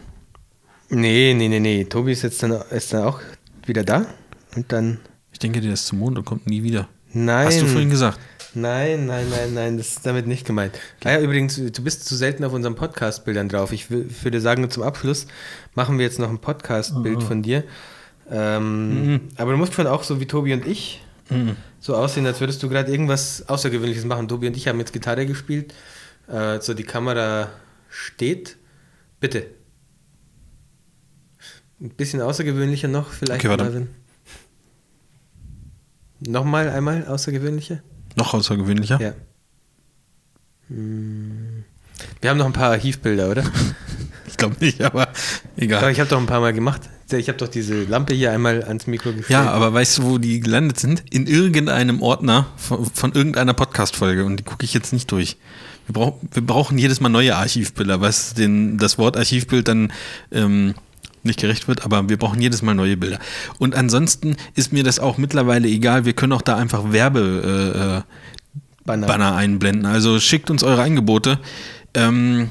[0.89, 1.83] Nee, nee, nee, nee.
[1.85, 3.19] Tobi ist jetzt dann, ist dann auch
[3.65, 4.05] wieder da
[4.55, 4.99] und dann.
[5.31, 6.87] Ich denke, der ist zum Mond und kommt nie wieder.
[7.11, 7.47] Nein.
[7.47, 8.19] Hast du vorhin gesagt?
[8.55, 10.79] Nein, nein, nein, nein, das ist damit nicht gemeint.
[11.03, 13.71] Ah ja, übrigens, du bist zu selten auf unseren Podcast-Bildern drauf.
[13.73, 15.27] Ich wü- würde sagen, zum Abschluss
[15.73, 17.63] machen wir jetzt noch ein Podcast-Bild von dir.
[18.31, 21.01] Ähm, Aber du musst schon auch so wie Tobi und ich
[21.79, 24.27] so aussehen, als würdest du gerade irgendwas Außergewöhnliches machen.
[24.27, 25.73] Tobi und ich haben jetzt Gitarre gespielt.
[26.27, 27.49] Äh, so die Kamera
[27.89, 28.57] steht.
[29.19, 29.47] Bitte.
[31.81, 33.43] Ein bisschen außergewöhnlicher noch vielleicht.
[33.43, 33.87] Okay, warte.
[36.19, 37.81] Nochmal einmal außergewöhnlicher?
[38.15, 38.99] Noch außergewöhnlicher?
[39.01, 39.13] Ja.
[40.69, 41.63] Hm.
[42.21, 43.43] Wir haben noch ein paar Archivbilder, oder?
[44.27, 45.07] Ich glaube nicht, aber
[45.55, 45.79] egal.
[45.79, 46.81] Aber ich habe doch ein paar Mal gemacht.
[47.09, 49.29] Ich habe doch diese Lampe hier einmal ans Mikro gestellt.
[49.29, 51.05] Ja, aber weißt du, wo die gelandet sind?
[51.09, 55.37] In irgendeinem Ordner von, von irgendeiner Podcast-Folge und die gucke ich jetzt nicht durch.
[55.85, 59.93] Wir, brauch, wir brauchen jedes Mal neue Archivbilder, was den, das Wort Archivbild dann
[60.33, 60.73] ähm,
[61.25, 63.19] nicht gerecht wird, aber wir brauchen jedes Mal neue Bilder.
[63.59, 66.05] Und ansonsten ist mir das auch mittlerweile egal.
[66.05, 68.11] Wir können auch da einfach Werbe äh,
[68.85, 69.07] Banner.
[69.07, 69.85] Banner einblenden.
[69.85, 71.39] Also schickt uns eure Angebote.
[71.93, 72.49] Ähm,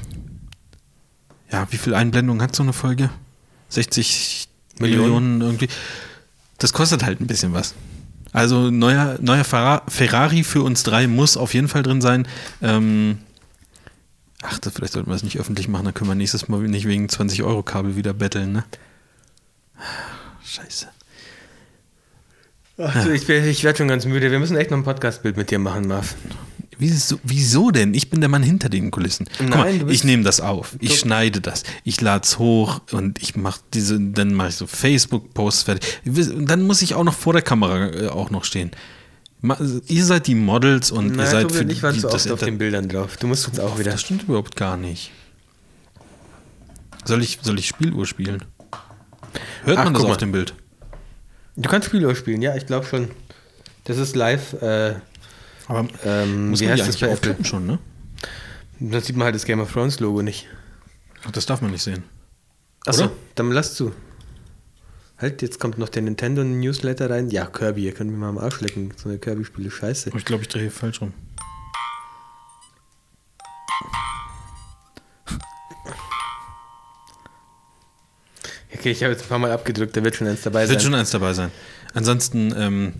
[1.51, 3.09] ja, wie viel Einblendungen hat so eine Folge?
[3.69, 4.47] 60
[4.79, 5.01] Millionen.
[5.03, 5.67] Millionen, irgendwie.
[6.57, 7.73] Das kostet halt ein bisschen was.
[8.33, 12.27] Also neuer, neuer Ferra- Ferrari für uns drei muss auf jeden Fall drin sein.
[12.61, 13.19] Ähm,
[14.47, 16.87] ach, das, vielleicht sollten wir das nicht öffentlich machen, dann können wir nächstes Mal nicht
[16.87, 18.63] wegen 20 Euro Kabel wieder betteln, ne?
[20.43, 20.87] Scheiße.
[22.77, 24.31] Ach, du, ich ich werde schon ganz müde.
[24.31, 26.15] Wir müssen echt noch ein Podcast-Bild mit dir machen, Marv.
[26.77, 27.93] Wieso, wieso denn?
[27.93, 29.27] Ich bin der Mann hinter den Kulissen.
[29.37, 32.37] Guck Nein, mal, du bist- ich nehme das auf, ich schneide das, ich lade es
[32.37, 36.01] hoch und ich mache diese, dann mache ich so Facebook-Posts fertig.
[36.05, 38.71] Und dann muss ich auch noch vor der Kamera äh, auch noch stehen.
[39.87, 42.25] Ihr seid die Models und ihr Nein, seid Tobi für ich waren die, zu das
[42.25, 43.17] oft auf den Bildern drauf.
[43.17, 43.91] Du musst uns auch wieder.
[43.91, 45.11] Das stimmt überhaupt gar nicht.
[47.05, 48.43] Soll ich, soll ich Spieluhr spielen?
[49.63, 50.17] Hört Ach, man das auf mal.
[50.17, 50.53] dem Bild?
[51.55, 53.09] Du kannst Spieluhr spielen, ja, ich glaube schon.
[53.85, 54.53] Das ist live.
[54.61, 54.95] Äh,
[55.67, 57.37] Aber ähm, muss wie man heißt das bei Apple?
[57.43, 57.79] schon, ne?
[58.79, 60.47] Da sieht man halt das Game of Thrones Logo nicht.
[61.25, 62.03] Ach, das darf man nicht sehen.
[62.85, 63.91] Achso, dann lass zu.
[65.17, 67.29] Halt, jetzt kommt noch der Nintendo Newsletter rein.
[67.29, 68.93] Ja, Kirby, ihr könnt mir mal am Arsch lecken.
[68.97, 70.09] So eine Kirby-Spiele, scheiße.
[70.09, 71.13] Aber ich glaube, ich drehe hier falsch rum.
[78.73, 80.75] Okay, ich habe jetzt ein paar Mal abgedrückt, da wird schon eins dabei sein.
[80.75, 81.49] Wird schon eins dabei sein.
[81.93, 82.93] Ansonsten, ähm,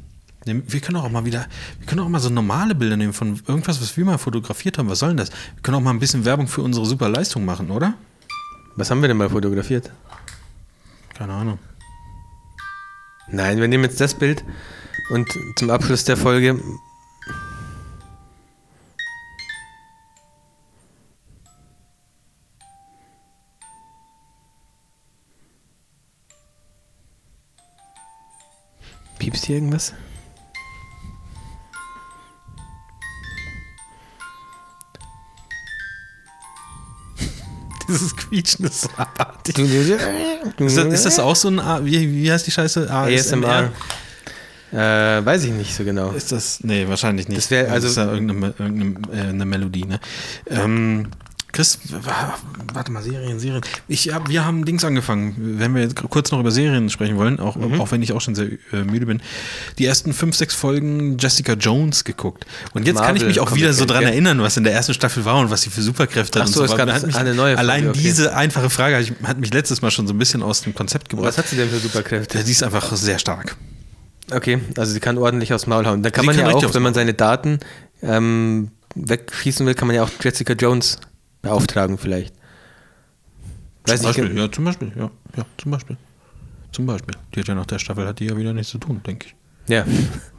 [0.45, 1.45] wir können auch mal wieder,
[1.79, 4.89] wir können auch mal so normale Bilder nehmen von irgendwas, was wir mal fotografiert haben.
[4.89, 5.31] Was soll denn das?
[5.31, 7.95] Wir können auch mal ein bisschen Werbung für unsere super Leistung machen, oder?
[8.77, 9.91] Was haben wir denn mal fotografiert?
[11.13, 11.59] Keine Ahnung.
[13.27, 14.43] Nein, wir nehmen jetzt das Bild
[15.09, 15.27] und
[15.57, 16.59] zum Abschluss der Folge.
[29.17, 29.93] Piepst hier irgendwas?
[37.87, 39.57] Dieses Quietschen ist so abartig.
[39.59, 42.89] Ist das, ist das auch so ein, A- wie, wie heißt die Scheiße?
[42.89, 43.71] ASMR?
[44.71, 44.77] Äh,
[45.25, 46.11] weiß ich nicht so genau.
[46.11, 47.37] Ist das, nee, wahrscheinlich nicht.
[47.37, 49.99] Das wär- also- ist ja irgendeine, irgendeine äh, eine Melodie, ne?
[50.49, 51.07] Ähm,
[51.55, 51.79] Chris,
[52.73, 53.61] warte mal, Serien, Serien.
[53.87, 57.39] Ich, hab, wir haben Dings angefangen, wenn wir jetzt kurz noch über Serien sprechen wollen,
[57.39, 57.79] auch, Mhm.
[57.79, 59.21] auch wenn ich auch schon sehr äh, müde bin,
[59.77, 62.45] die ersten fünf, sechs Folgen Jessica Jones geguckt.
[62.73, 64.93] Und jetzt kann ich Marvel mich auch wieder so dran erinnern, was in der ersten
[64.93, 66.51] Staffel war und was sie für Superkräfte Ach hat.
[66.53, 67.99] so, und es so gab Hat mich, eine neue Folge, Allein okay.
[68.03, 70.75] diese einfache Frage hat ich- hat mich letztes Mal schon so ein bisschen aus dem
[70.75, 71.27] Konzept gebracht.
[71.29, 72.43] Was hat sie denn für Superkräfte?
[72.43, 73.55] Die ist einfach sehr stark.
[74.29, 76.03] Okay, also sie kann ordentlich aufs Maul hauen.
[76.03, 77.59] Da kann Sie man kann ja auch, wenn man seine Daten
[78.01, 80.97] ähm, wegschießen will, kann man ja auch Jessica Jones
[81.45, 82.33] beauftragen vielleicht.
[83.85, 85.97] Weiß zum nicht, Beispiel, ja, zum Beispiel, ja, ja, zum Beispiel.
[86.71, 87.15] Zum Beispiel.
[87.33, 89.35] Die hat ja nach der Staffel hat die ja wieder nichts zu tun, denke ich.
[89.71, 89.85] Ja.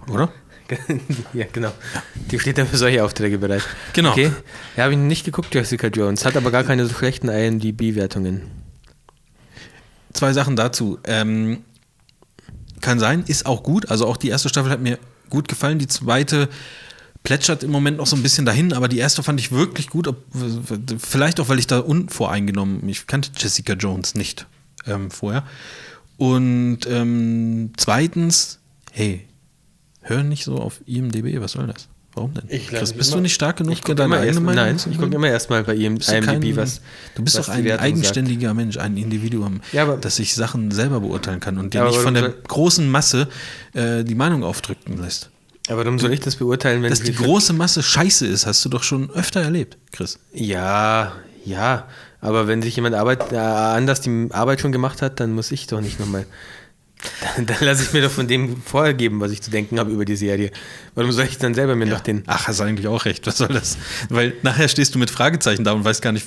[0.08, 0.30] Oder?
[1.32, 1.72] ja, genau.
[2.30, 3.62] Die steht dann für solche Aufträge bereit.
[3.92, 4.10] Genau.
[4.10, 4.32] Okay.
[4.76, 6.24] Ja, habe ich nicht geguckt, Jessica Jones.
[6.24, 8.42] Hat aber gar keine so schlechten IMDb-Wertungen.
[10.12, 10.98] Zwei Sachen dazu.
[11.04, 11.62] Ähm,
[12.80, 13.90] kann sein, ist auch gut.
[13.90, 14.98] Also auch die erste Staffel hat mir
[15.30, 15.78] gut gefallen.
[15.78, 16.48] Die zweite
[17.26, 20.06] plätschert im Moment noch so ein bisschen dahin, aber die erste fand ich wirklich gut.
[20.08, 20.16] Ob,
[20.98, 24.46] vielleicht auch, weil ich da unvoreingenommen, ich kannte Jessica Jones nicht
[24.86, 25.44] ähm, vorher.
[26.16, 28.60] Und ähm, zweitens,
[28.92, 29.26] hey,
[30.00, 31.88] hör nicht so auf IMDB, was soll das?
[32.14, 32.44] Warum denn?
[32.48, 35.14] Ich Chris, bist immer- du nicht stark genug, deine eigene erst, Meinung nein, ich gucke
[35.14, 36.80] immer erstmal bei IM, IMDb, kein- was.
[37.14, 41.00] Du bist was doch ein eigenständiger Mensch, ein Individuum, Ja, aber- das sich Sachen selber
[41.00, 43.28] beurteilen kann und dir Ja, nicht von der großen Masse
[43.74, 45.28] äh, die Meinung aufdrücken lässt.
[45.68, 48.68] Aber warum soll ich das beurteilen, wenn Dass die große Masse scheiße ist, hast du
[48.68, 50.18] doch schon öfter erlebt, Chris.
[50.32, 51.12] Ja,
[51.44, 51.88] ja.
[52.20, 55.66] Aber wenn sich jemand Arbeit, äh, anders die Arbeit schon gemacht hat, dann muss ich
[55.66, 56.26] doch nicht nochmal.
[57.36, 60.06] Dann, dann lasse ich mir doch von dem vorgeben, was ich zu denken habe über
[60.06, 60.50] die Serie.
[60.94, 62.24] Warum soll ich dann selber mir noch den.
[62.26, 63.26] Ach, hast eigentlich auch recht.
[63.26, 63.76] Was soll das?
[64.08, 66.26] Weil nachher stehst du mit Fragezeichen da und weißt gar nicht,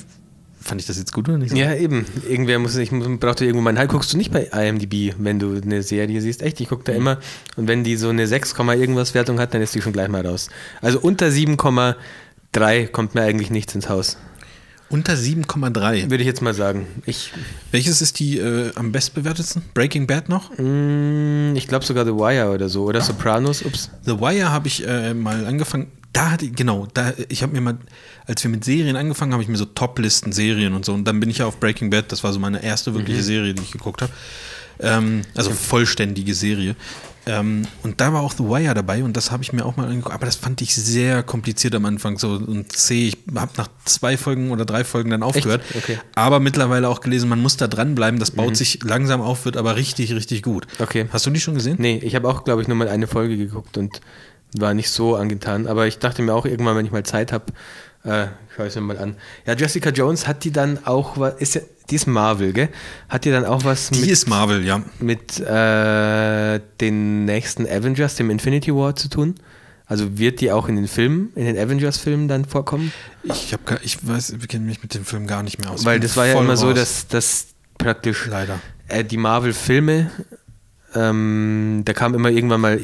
[0.60, 1.56] fand ich das jetzt gut oder nicht?
[1.56, 2.06] Ja, eben.
[2.28, 3.90] Irgendwer muss, ich muss, braucht da irgendwo meinen Halt.
[3.90, 6.42] Guckst du nicht bei IMDb, wenn du eine Serie siehst?
[6.42, 7.18] Echt, ich gucke da immer.
[7.56, 10.26] Und wenn die so eine 6, irgendwas Wertung hat, dann ist die schon gleich mal
[10.26, 10.50] raus.
[10.80, 14.16] Also unter 7,3 kommt mir eigentlich nichts ins Haus.
[14.90, 16.10] Unter 7,3.
[16.10, 16.86] Würde ich jetzt mal sagen.
[17.06, 17.32] Ich,
[17.70, 19.62] Welches ist die äh, am bestbewertetsten?
[19.72, 20.50] Breaking Bad noch?
[20.58, 22.84] mm, ich glaube sogar The Wire oder so.
[22.84, 23.62] Oder Sopranos.
[23.62, 23.90] Ups.
[24.04, 25.92] The Wire habe ich äh, mal angefangen.
[26.12, 27.78] Da hatte ich, genau, da, ich habe mir mal,
[28.30, 30.94] als wir mit Serien angefangen, habe ich mir so Top-Listen Serien und so.
[30.94, 33.54] Und dann bin ich ja auf Breaking Bad, das war so meine erste wirkliche Serie,
[33.54, 34.12] die ich geguckt habe.
[34.78, 36.76] Ähm, also vollständige Serie.
[37.26, 39.88] Ähm, und da war auch The Wire dabei und das habe ich mir auch mal
[39.88, 40.14] angeguckt.
[40.14, 43.08] Aber das fand ich sehr kompliziert am Anfang so und zäh.
[43.08, 45.62] Ich habe nach zwei Folgen oder drei Folgen dann aufgehört.
[45.76, 45.98] Okay.
[46.14, 48.20] Aber mittlerweile auch gelesen, man muss da dranbleiben.
[48.20, 50.68] Das baut sich langsam auf, wird aber richtig, richtig gut.
[50.78, 51.08] Okay.
[51.12, 51.76] Hast du die schon gesehen?
[51.80, 54.00] Nee, ich habe auch, glaube ich, nur mal eine Folge geguckt und
[54.56, 55.66] war nicht so angetan.
[55.66, 57.46] Aber ich dachte mir auch irgendwann, wenn ich mal Zeit habe,
[58.04, 59.16] äh, schau ich mir mal an.
[59.46, 61.60] Ja, Jessica Jones hat die dann auch was, ist ja,
[61.90, 62.68] die ist Marvel, gell?
[63.08, 64.82] Hat die dann auch was Die mit, ist Marvel, ja.
[65.00, 69.34] mit äh, den nächsten Avengers, dem Infinity War zu tun?
[69.86, 72.92] Also wird die auch in den Filmen, in den Avengers-Filmen dann vorkommen?
[73.24, 75.84] Ich, hab, gar- ich weiß, ich kenne mich mit dem Film gar nicht mehr aus.
[75.84, 76.76] Weil das war ja immer so, raus.
[76.76, 77.46] dass, dass
[77.76, 78.60] praktisch Leider.
[78.86, 80.12] äh, die Marvel-Filme,
[80.94, 82.80] ähm, da kam immer irgendwann mal,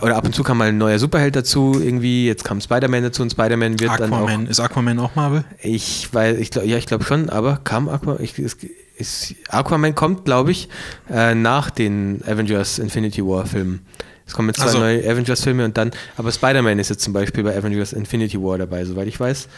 [0.00, 3.22] oder ab und zu kam mal ein neuer Superheld dazu, irgendwie, jetzt kam Spider-Man dazu
[3.22, 4.22] und Spider-Man wird dann auch.
[4.22, 5.44] Aquaman, ist Aquaman auch Marvel?
[5.60, 8.56] Ich weiß, ich glaube, ja, ich glaube schon, aber kam Aquaman, ich, es,
[8.96, 10.68] ist, Aquaman kommt, glaube ich,
[11.10, 13.86] äh, nach den Avengers Infinity War Filmen.
[14.26, 14.78] Es kommen jetzt zwei Ach so.
[14.80, 18.84] neue Avengers-Filme und dann, aber Spider-Man ist jetzt zum Beispiel bei Avengers Infinity War dabei,
[18.84, 19.48] soweit ich weiß.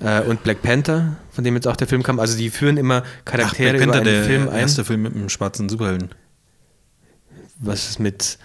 [0.00, 2.18] Äh, und Black Panther, von dem jetzt auch der Film kam.
[2.18, 4.58] Also die führen immer Ach, Charaktere Black über Panther, einen der Film ein.
[4.58, 6.10] erste Film mit einem schwarzen Superhelden.
[7.62, 8.38] Was ist mit.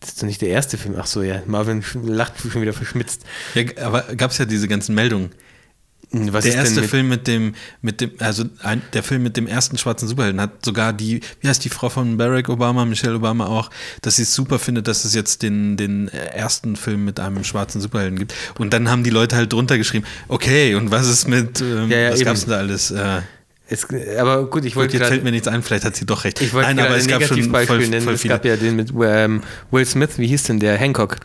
[0.00, 0.96] Das ist doch nicht der erste Film.
[0.98, 1.42] Ach so, ja.
[1.46, 3.22] Marvin lacht schon wieder verschmitzt.
[3.54, 5.30] Ja, aber gab es ja diese ganzen Meldungen.
[6.10, 9.36] Hm, Was der erste mit, Film mit dem, mit dem, also ein, der Film mit
[9.36, 13.14] dem ersten schwarzen Superhelden hat sogar die, wie heißt die Frau von Barack Obama, Michelle
[13.14, 13.70] Obama auch,
[14.02, 17.80] dass sie es super findet, dass es jetzt den, den ersten Film mit einem schwarzen
[17.80, 18.34] Superhelden gibt.
[18.58, 21.98] Und dann haben die Leute halt drunter geschrieben, okay, und was ist mit, ähm, Ja,
[21.98, 22.24] ja, was eben.
[22.26, 22.90] gab's denn da alles?
[22.90, 23.22] Äh,
[23.72, 23.86] Es,
[24.18, 25.24] aber gut, ich gut, wollte jetzt fällt gerade.
[25.24, 26.40] mir nichts ein, vielleicht hat sie doch recht.
[26.40, 28.04] Ich wollte Nein, aber ein es gab schon Negativbeispiel voll, nennen.
[28.04, 30.76] voll es gab ja den mit ähm, Will Smith, wie hieß denn der?
[30.76, 31.16] Hancock.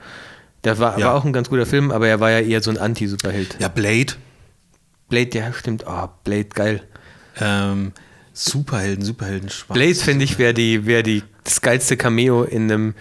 [0.64, 1.08] Der war, Ja.
[1.08, 3.58] war auch ein ganz guter Film, aber er war ja eher so ein Anti-Superheld.
[3.60, 4.14] Ja, Blade,
[5.10, 5.84] Blade, ja, stimmt.
[5.88, 6.84] Oh, Blade, geil.
[7.40, 7.92] ähm,
[8.34, 9.74] Superhelden, Superhelden, schwarz.
[9.78, 12.94] Blade, finde ich, wäre die, wär die, das geilste Cameo in einem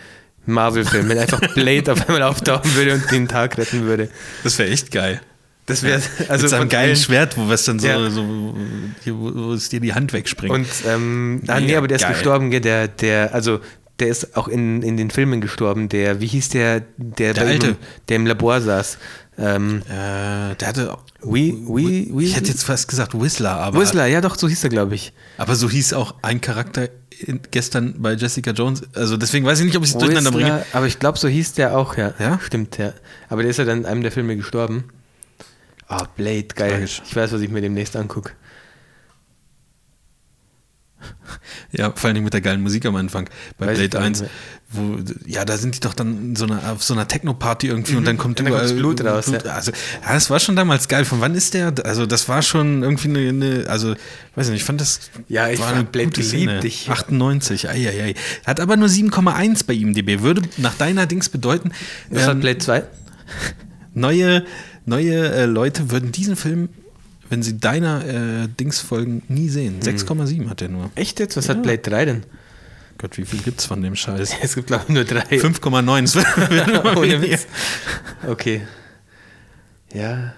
[0.47, 4.09] Marvel-Film, wenn einfach Blade auf einmal auftauchen würde und den Tag retten würde.
[4.45, 5.21] Das wäre echt geil.
[5.67, 8.09] Das wäre, also Mit seinem geilen Schwert, wo was dann so, Ja.
[8.11, 8.55] so
[9.03, 10.53] hier, wo, wo es dir die Hand wegspringt.
[10.55, 12.13] Und ähm, ah, nee, aber der ist geil.
[12.13, 12.61] gestorben, gell?
[12.61, 13.59] Der, der, also
[13.99, 15.89] der ist auch in, in den Filmen gestorben.
[15.89, 17.67] Der, wie hieß der, der, Der Alte.
[17.69, 17.77] im-
[18.09, 18.99] der im Labor saß?
[19.39, 20.97] Ähm, Äh, der hatte.
[21.23, 23.81] We, we, we, Ich hätte jetzt fast gesagt Whistler, aber.
[23.81, 25.13] Whistler, ja doch, so hieß er, glaube ich.
[25.37, 26.89] Aber so hieß auch ein Charakter
[27.19, 28.83] in, gestern bei Jessica Jones.
[28.95, 30.65] Also deswegen weiß ich nicht, ob ich es durcheinander bringe.
[30.73, 32.15] Aber ich glaube, so hieß der auch, ja.
[32.21, 32.39] Ja?
[32.43, 32.93] Stimmt, ja.
[33.29, 34.85] Aber der ist ja dann in einem der Filme gestorben.
[35.89, 36.71] Ah, Blade, geil.
[36.73, 37.03] Tragisch.
[37.07, 38.33] Ich weiß, was ich mir demnächst angucke.
[41.73, 44.23] Ja, vor allen Dingen mit der geilen Musik am Anfang bei Weiß Blade gar nicht
[44.23, 44.31] 1.
[44.71, 44.97] Wo,
[45.27, 48.17] ja, da sind die doch dann so einer, auf so einer Techno-Party irgendwie und dann
[48.17, 49.39] kommt Und dann überall Blut raus, ja.
[49.51, 51.05] Also, ja, das war schon damals geil.
[51.05, 51.73] Von wann ist der?
[51.85, 53.95] Also, das war schon irgendwie eine, eine also,
[54.35, 55.11] weiß nicht, ich fand das.
[55.29, 56.51] Ja, ich war fand eine Blade gute geliebt.
[56.51, 56.67] Szene.
[56.67, 58.15] Ich- 98, ei, ei, ei.
[58.47, 60.21] Hat aber nur 7,1 bei ihm DB.
[60.23, 61.71] Würde nach deiner Dings bedeuten,
[62.11, 62.83] Was ähm, hat Blade 2?
[63.95, 64.45] neue,
[64.87, 66.69] neue äh, Leute würden diesen Film,
[67.29, 69.81] wenn sie deiner äh, Dings folgen, nie sehen.
[69.85, 69.97] Hm.
[69.97, 70.91] 6,7 hat er nur.
[70.95, 71.37] Echt jetzt?
[71.37, 72.23] Was hat Blade 3 denn?
[72.99, 74.33] Gott, wie viel gibt's von dem Scheiß?
[74.43, 75.21] Es gibt, glaube ich, nur drei.
[75.37, 76.03] 5,9.
[76.05, 77.21] Es wird- wird immer Ohne.
[77.21, 77.47] Witz.
[78.27, 78.63] Okay.
[79.93, 80.33] Ja.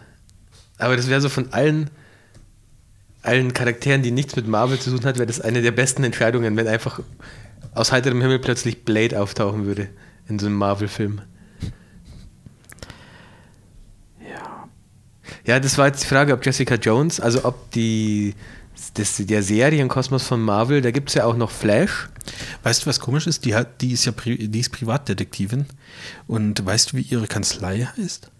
[0.77, 1.91] Aber das wäre so von allen,
[3.23, 6.57] allen Charakteren, die nichts mit Marvel zu tun hat, wäre das eine der besten Entscheidungen,
[6.57, 7.01] wenn einfach
[7.75, 9.89] aus heiterem Himmel plötzlich Blade auftauchen würde
[10.29, 11.21] in so einem Marvel-Film.
[15.49, 18.35] Ja, das war jetzt die Frage, ob Jessica Jones, also ob die
[18.93, 22.11] das, der Serienkosmos von Marvel, da gibt es ja auch noch Flash.
[22.65, 23.47] Weißt du, was komisch ist?
[23.47, 25.65] Die, hat, die ist ja Pri die ist Privatdetektivin.
[26.27, 28.31] Und weißt du, wie ihre Kanzlei heißt?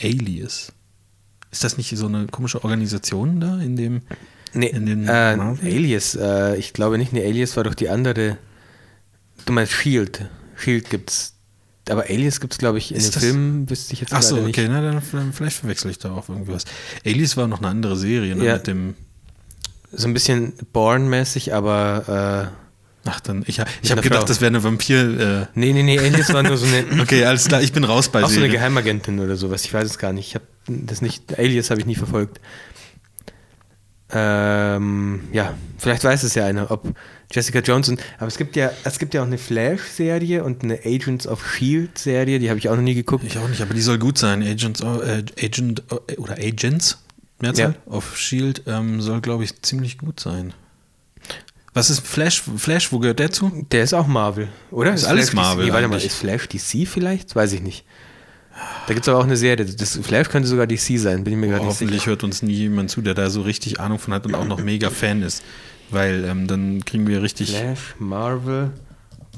[0.00, 0.72] Alias.
[1.50, 4.00] Ist das nicht so eine komische Organisation da in dem.
[4.54, 5.10] Nee, In den äh?
[5.10, 8.38] Alias, äh, ich glaube nicht, nee, Alias war doch die andere.
[9.44, 10.30] Du meinst Shield.
[10.56, 11.34] Shield gibt's.
[11.90, 14.36] Aber Alias gibt's, glaube ich, in Ist den das- Filmen, wüsste ich jetzt Ach so,
[14.36, 14.58] nicht.
[14.58, 15.00] okay, na, dann
[15.32, 16.64] vielleicht verwechsel ich da auch irgendwie was.
[17.04, 18.54] Alias war noch eine andere Serie, ne, Ja.
[18.54, 18.94] mit dem.
[19.90, 22.58] So ein bisschen Born-mäßig, aber äh,
[23.10, 24.26] Ach, dann, ich, ich habe gedacht, Frau.
[24.28, 25.48] das wäre eine Vampir.
[25.54, 26.80] nee, nee, nee, Alias war nur so eine.
[26.80, 28.50] Äh, okay, alles klar, ich bin raus bei Auch so eine.
[28.50, 29.64] Geheimagentin oder sowas.
[29.64, 30.28] Ich weiß es gar nicht.
[30.28, 31.38] Ich habe das nicht.
[31.38, 32.38] Alias habe ich nie verfolgt.
[34.10, 36.94] Ähm, ja, vielleicht weiß es ja einer, ob
[37.30, 38.00] Jessica Jones und.
[38.18, 42.38] Aber es gibt ja, es gibt ja auch eine Flash-Serie und eine Agents of Shield-Serie,
[42.38, 43.24] die habe ich auch noch nie geguckt.
[43.24, 44.42] Ich auch nicht, aber die soll gut sein.
[44.42, 46.98] Agents, äh, Agent äh, oder Agents,
[47.40, 47.92] Mehrzahl, Ja.
[47.92, 50.54] auf Shield ähm, soll, glaube ich, ziemlich gut sein.
[51.74, 52.42] Was ist Flash?
[52.56, 53.66] Flash, wo gehört der zu?
[53.70, 54.94] Der ist auch Marvel, oder?
[54.94, 55.66] Ist alles Flash Marvel?
[55.66, 57.36] Nee, warte mal, ist Flash DC vielleicht?
[57.36, 57.84] Weiß ich nicht.
[58.86, 59.64] Da gibt es aber auch eine Serie.
[59.66, 62.10] Das Flash könnte sogar DC sein, bin ich mir Oh, gerade nicht hoffentlich sicher.
[62.12, 64.62] hört uns nie jemand zu, der da so richtig Ahnung von hat und auch noch
[64.62, 65.42] mega Fan ist.
[65.90, 68.70] Weil ähm, dann kriegen wir richtig Flash, Marvel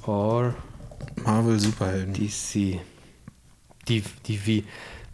[0.06, 0.54] or
[1.24, 2.12] Marvel Superhelden.
[2.14, 2.80] DC.
[3.88, 4.64] Die, die wie.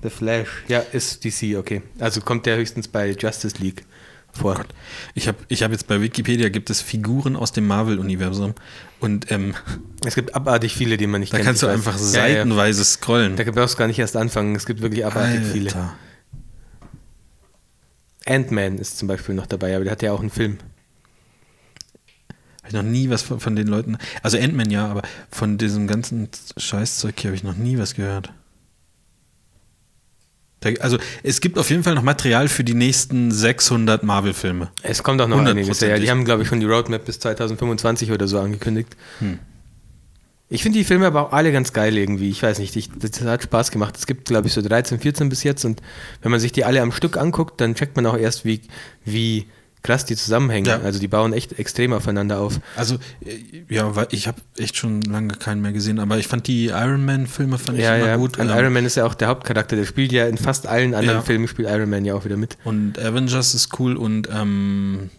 [0.02, 0.48] The Flash.
[0.68, 1.82] Ja, ist DC, okay.
[1.98, 3.84] Also kommt der höchstens bei Justice League
[4.36, 4.64] vor.
[5.14, 8.54] Ich habe ich hab jetzt bei Wikipedia gibt es Figuren aus dem Marvel-Universum
[9.00, 9.54] und ähm,
[10.04, 11.46] Es gibt abartig viele, die man nicht da kennt.
[11.46, 11.74] kannst du weiß.
[11.74, 12.34] einfach Ja, ja.
[12.36, 13.36] seitenweise scrollen.
[13.36, 14.54] Da brauchst du gar nicht erst anfangen.
[14.54, 15.66] Es gibt wirklich abartig viele.
[15.70, 15.94] Alter.
[18.26, 20.58] Ant-Man ist zum Beispiel noch dabei, aber der hat ja auch einen Film.
[22.58, 23.96] Habe ich noch nie was von, von den Leuten.
[24.22, 28.32] Also Ant-Man ja, aber von diesem ganzen Scheißzeug hier habe ich noch nie was gehört.
[30.80, 34.70] Also es gibt auf jeden Fall noch Material für die nächsten 600 Marvel-Filme.
[34.82, 35.80] Es kommt auch noch einiges.
[35.80, 38.96] Ja, die haben, glaube ich, schon die Roadmap bis 2025 oder so angekündigt.
[39.20, 39.38] Hm.
[40.48, 42.30] Ich finde die Filme aber auch alle ganz geil irgendwie.
[42.30, 43.96] Ich weiß nicht, ich, das hat Spaß gemacht.
[43.96, 45.82] Es gibt, glaube ich, so 13, 14 bis jetzt und
[46.22, 48.60] wenn man sich die alle am Stück anguckt, dann checkt man auch erst, wie,
[49.04, 49.46] wie
[49.86, 50.66] krass die zusammenhängen.
[50.66, 50.80] Ja.
[50.80, 52.60] Also die bauen echt extrem aufeinander auf.
[52.76, 56.46] Also äh, ja, weil ich habe echt schon lange keinen mehr gesehen, aber ich fand
[56.46, 58.16] die Iron Man-Filme fand Ja, ich immer ja.
[58.16, 58.38] gut.
[58.38, 59.76] Und ähm, Iron Man ist ja auch der Hauptcharakter.
[59.76, 61.22] Der spielt ja in fast allen anderen.
[61.22, 62.58] Filmen spielt Iron Man ja auch wieder mit.
[62.64, 65.10] Und Avengers ist cool und ähm,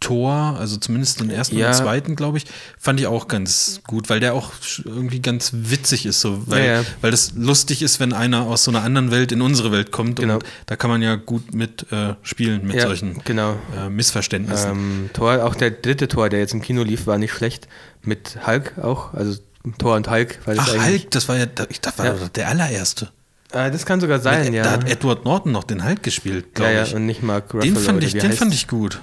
[0.00, 1.68] Thor, also zumindest den ersten Ja.
[1.68, 2.46] und zweiten, glaube ich,
[2.78, 4.50] fand ich auch ganz gut, weil der auch
[4.84, 6.84] irgendwie ganz witzig ist, so, weil, Ja, ja.
[7.02, 10.18] weil das lustig ist, wenn einer aus so einer anderen Welt in unsere Welt kommt
[10.18, 10.34] Genau.
[10.34, 13.56] und da kann man ja gut mit äh, spielen, mit ja, solchen genau.
[13.76, 14.70] äh, Missverständnissen.
[14.70, 17.68] Ähm, Tor, auch der dritte Tor, der jetzt im Kino lief, war nicht schlecht.
[18.02, 19.12] Mit Hulk auch.
[19.12, 19.38] Also
[19.76, 20.38] Thor und Hulk.
[20.46, 22.14] Ach, Hulk, das war ja, ich dachte, war Ja.
[22.34, 23.10] der allererste.
[23.52, 24.62] Äh, das kann sogar sein, Mit- ja.
[24.62, 26.94] Da hat Edward Norton noch den Hulk gespielt, ja, glaube ja, ich.
[26.94, 27.62] und nicht Mark Ruffalo.
[27.64, 29.00] Den, fand ich, den heißt- fand ich gut.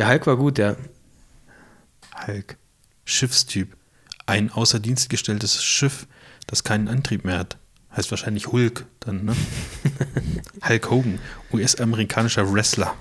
[0.00, 0.76] Ja, Hulk war gut, ja.
[2.26, 2.56] Hulk.
[3.04, 3.76] Schiffstyp.
[4.24, 6.06] Ein außer Dienst gestelltes Schiff,
[6.46, 7.58] das keinen Antrieb mehr hat.
[7.94, 9.36] Heißt wahrscheinlich Hulk dann, ne?
[10.66, 11.18] Hulk Hogan,
[11.52, 12.94] US-amerikanischer Wrestler.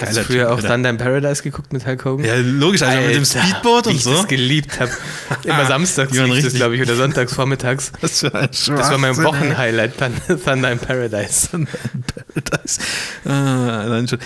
[0.00, 0.68] Hast du früher auch Alter.
[0.68, 2.26] Thunder in Paradise geguckt mit Hulk Hogan?
[2.26, 4.12] Ja, logisch, also mit dem Alter, wie und ich so.
[4.12, 4.90] das geliebt habe.
[5.44, 7.92] Immer samstags Die waren lief das, glaube ich, oder sonntags vormittags.
[8.00, 9.24] Das war, Das war mein Schwachsinn, ey.
[9.24, 11.48] Wochenhighlight, Thun- Thunder in Paradise.
[12.34, 12.80] Paradise.
[13.24, 14.18] Ah, allein schon.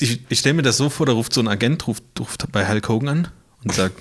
[0.00, 2.68] Ich, ich stelle mir das so vor, da ruft so ein Agent ruft, ruft bei
[2.68, 3.28] Hulk Hogan an
[3.64, 3.96] und sagt,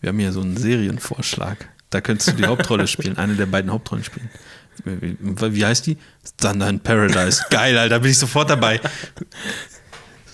[0.00, 1.68] wir haben hier so einen Serienvorschlag.
[1.90, 4.28] Da könntest du die Hauptrolle spielen, eine der beiden Hauptrollen spielen.
[4.84, 5.96] Wie, heißt die?
[6.36, 7.44] Thunder in Paradise.
[7.50, 8.80] Geil, Alter, bin ich sofort dabei.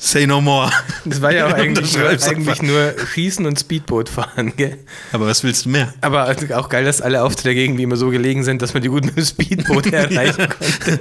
[0.03, 0.71] Say no more.
[1.05, 4.79] Das war ja auch eigentlich, nur, eigentlich nur Schießen und Speedboot fahren, gell?
[5.13, 5.93] Aber was willst du mehr?
[6.01, 9.05] Aber auch geil, dass alle Aufträge irgendwie immer so gelegen sind, dass man die gut
[9.05, 11.01] mit dem Speedboot erreichen konnte.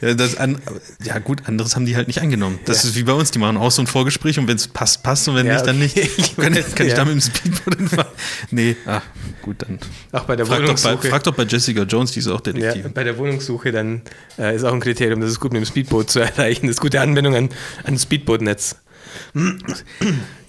[0.00, 0.56] Ja, das an,
[1.04, 2.58] ja gut, anderes haben die halt nicht angenommen.
[2.64, 5.02] Das ist wie bei uns, die machen auch so ein Vorgespräch und wenn es passt,
[5.02, 5.96] passt und wenn Ja, nicht, dann nicht.
[5.98, 6.96] Ich Kann, kann ich ja.
[6.96, 8.12] da mit dem Speedboot hinfahren?
[8.50, 9.02] Nee, ah,
[9.42, 9.78] gut, dann.
[10.12, 11.08] Auch bei der Frag doch, bei, Wohnungssuche.
[11.10, 12.92] frag doch bei Jessica Jones, die ist auch ja, Detektivin.
[12.94, 14.00] bei der Wohnungssuche dann
[14.38, 16.68] äh, ist auch ein Kriterium, das ist gut mit dem Speedboot zu erreichen.
[16.68, 17.50] Das ist gute Anwendung an,
[17.84, 18.76] an Speedbootnetz.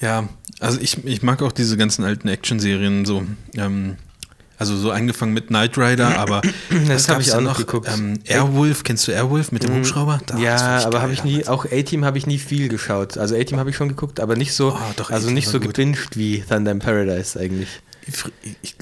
[0.01, 0.29] Ja,
[0.59, 3.23] also ich, ich mag auch diese ganzen alten Actionserien so.
[3.55, 3.97] Ähm,
[4.57, 6.41] also so angefangen mit Knight Rider, aber
[6.87, 7.89] was hab gab's ich auch noch geguckt.
[7.93, 10.21] Ähm, Airwolf, kennst du Airwolf mit dem Hubschrauber?
[10.25, 13.17] Da, das ja, ich aber habe ich nie, auch A-Team habe ich nie viel geschaut.
[13.17, 16.15] Also A-Team habe ich schon geguckt, aber nicht so, Oh, doch, also nicht so gebinged
[16.15, 17.67] wie Thunder in Paradise eigentlich.
[18.09, 18.31] Fr-
[18.61, 18.75] Ich,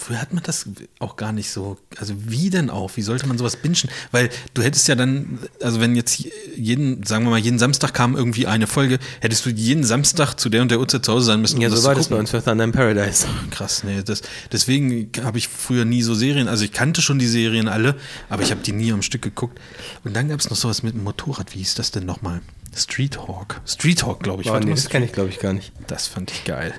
[0.00, 0.66] früher hat man das
[0.98, 1.76] auch gar nicht so.
[1.98, 2.96] Also wie denn auch?
[2.96, 3.90] Wie sollte man sowas bingen?
[4.10, 6.24] Weil du hättest ja dann, also wenn jetzt
[6.56, 10.48] jeden, sagen wir mal, jeden Samstag kam irgendwie eine Folge, hättest du jeden Samstag zu
[10.48, 11.60] der und der Uhrzeit zu Hause sein müssen.
[11.60, 13.26] Ja, um so war das bei uns für Thunder in Paradise.
[13.50, 17.26] Krass, nee, das, deswegen habe ich früher nie so Serien, also ich kannte schon die
[17.26, 17.96] Serien alle,
[18.28, 19.60] aber ich habe die nie am Stück geguckt.
[20.04, 22.40] Und dann gab es noch sowas mit dem Motorrad, wie hieß das denn nochmal?
[22.74, 23.60] Street Hawk.
[23.66, 24.50] Street Hawk, glaube ich.
[24.50, 25.72] Oh, nee, das kenne ich glaube ich gar nicht.
[25.88, 26.72] Das fand ich geil.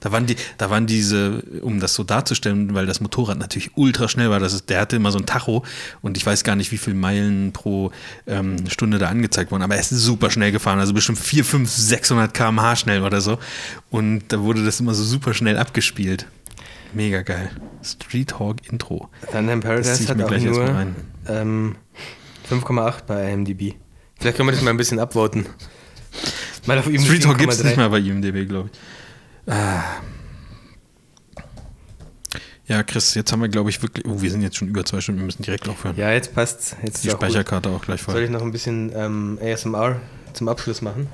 [0.00, 4.08] Da waren die, da waren diese, um das so darzustellen, weil das Motorrad natürlich ultra
[4.08, 4.40] schnell war.
[4.40, 5.64] Das ist, der hatte immer so ein Tacho
[6.00, 7.90] und ich weiß gar nicht, wie viele Meilen pro
[8.26, 11.70] ähm, Stunde da angezeigt wurden, aber er ist super schnell gefahren, also bestimmt 4, 5,
[11.70, 13.38] 600 km/h schnell oder so.
[13.90, 16.26] Und da wurde das immer so super schnell abgespielt.
[16.92, 17.50] Mega geil.
[17.82, 19.08] Street Hawk Intro.
[19.30, 20.86] Thunder in Paradise hat mir auch nur
[21.28, 21.76] ähm,
[22.50, 23.74] 5,8 bei IMDb.
[24.18, 25.46] Vielleicht können wir das mal ein bisschen abvoten.
[26.66, 27.66] Mal auf IMDb Street Hawk gibt es 7,3.
[27.66, 28.78] nicht mal bei IMDb, glaube ich.
[29.46, 30.00] Ah.
[32.66, 34.06] Ja, Chris, jetzt haben wir, glaube ich, wirklich.
[34.06, 35.96] Oh, wir sind jetzt schon über zwei Stunden, wir müssen direkt aufhören.
[35.96, 36.76] Ja, jetzt passt's.
[36.82, 37.28] Jetzt Die auch gut.
[37.28, 38.22] Speicherkarte auch gleich Soll voll.
[38.22, 40.00] ich noch ein bisschen ähm, ASMR
[40.32, 41.08] zum Abschluss machen?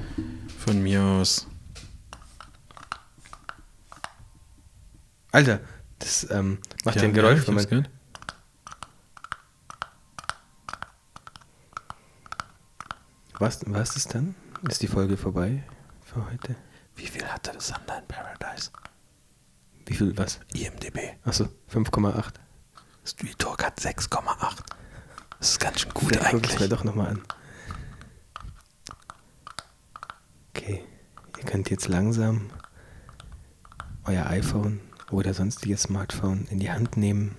[0.59, 1.47] Von mir aus.
[5.33, 5.61] Alter,
[5.99, 7.89] das ähm, macht ja, ein Geräusch, ja, wenn man.
[13.39, 14.35] Was, was ist dann?
[14.69, 15.63] Ist die Folge vorbei
[16.05, 16.57] für heute?
[16.99, 17.77] Wie viel hatte das in
[18.09, 18.71] Paradise?
[19.87, 20.41] Wie viel was?
[20.53, 20.99] IMDB.
[21.25, 22.35] Achso, 5,8.
[23.05, 24.57] Street Talk hat 6,8.
[25.39, 26.53] Das ist ganz schön gut Vielleicht eigentlich.
[26.53, 27.23] ich's mir doch nochmal an.
[30.51, 30.85] Okay,
[31.39, 32.51] ihr könnt jetzt langsam
[34.05, 34.81] euer iPhone
[35.11, 37.37] oder sonstiges Smartphone in die Hand nehmen.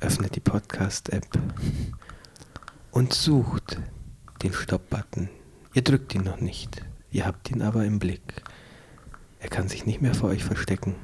[0.00, 1.28] Öffnet die Podcast-App
[2.90, 3.78] und sucht
[4.42, 5.28] den Stopp-Button.
[5.74, 8.42] Ihr drückt ihn noch nicht, ihr habt ihn aber im Blick.
[9.40, 10.94] Er kann sich nicht mehr vor euch verstecken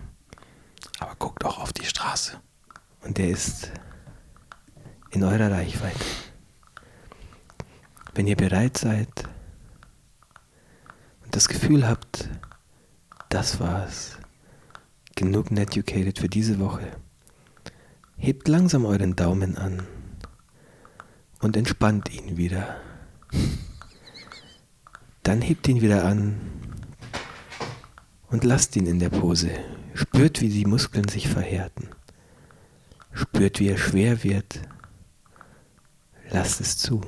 [0.99, 2.41] Aber guckt auch auf die Straße.
[3.03, 3.71] und er ist
[5.11, 6.05] in eurer Reichweite.
[8.15, 9.09] Wenn ihr bereit seid
[11.25, 12.29] und das Gefühl habt,
[13.29, 14.19] das war's,
[15.15, 16.91] genug Netucated für diese Woche,
[18.17, 19.87] hebt langsam euren Daumen an
[21.41, 22.77] und entspannt ihn wieder.
[25.29, 26.41] Dann hebt ihn wieder an
[28.29, 29.51] und lasst ihn in der Pose.
[29.93, 31.91] Spürt, wie die Muskeln sich verhärten.
[33.13, 34.63] Spürt, wie er schwer wird.
[36.31, 37.03] Lasst es zu.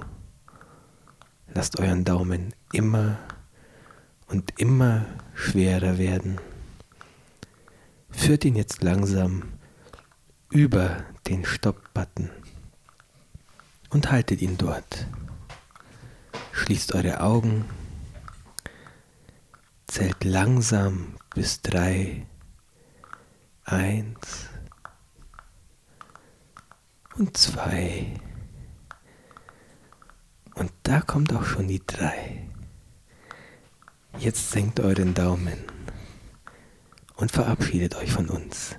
[1.54, 3.16] Lasst euren Daumen immer
[4.26, 6.38] und immer schwerer werden.
[8.10, 9.44] Führt ihn jetzt langsam
[10.50, 12.28] über den Stopp-Button
[13.88, 15.06] und haltet ihn dort.
[16.52, 17.64] Schließt eure Augen,
[19.90, 22.24] zählt langsam bis drei,
[23.64, 24.48] eins
[27.16, 28.14] und zwei.
[30.54, 32.46] Und da kommt auch schon die drei.
[34.18, 35.58] Jetzt senkt euren Daumen
[37.16, 38.76] und verabschiedet euch von uns.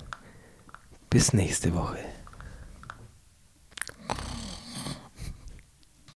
[1.10, 1.98] Bis nächste Woche.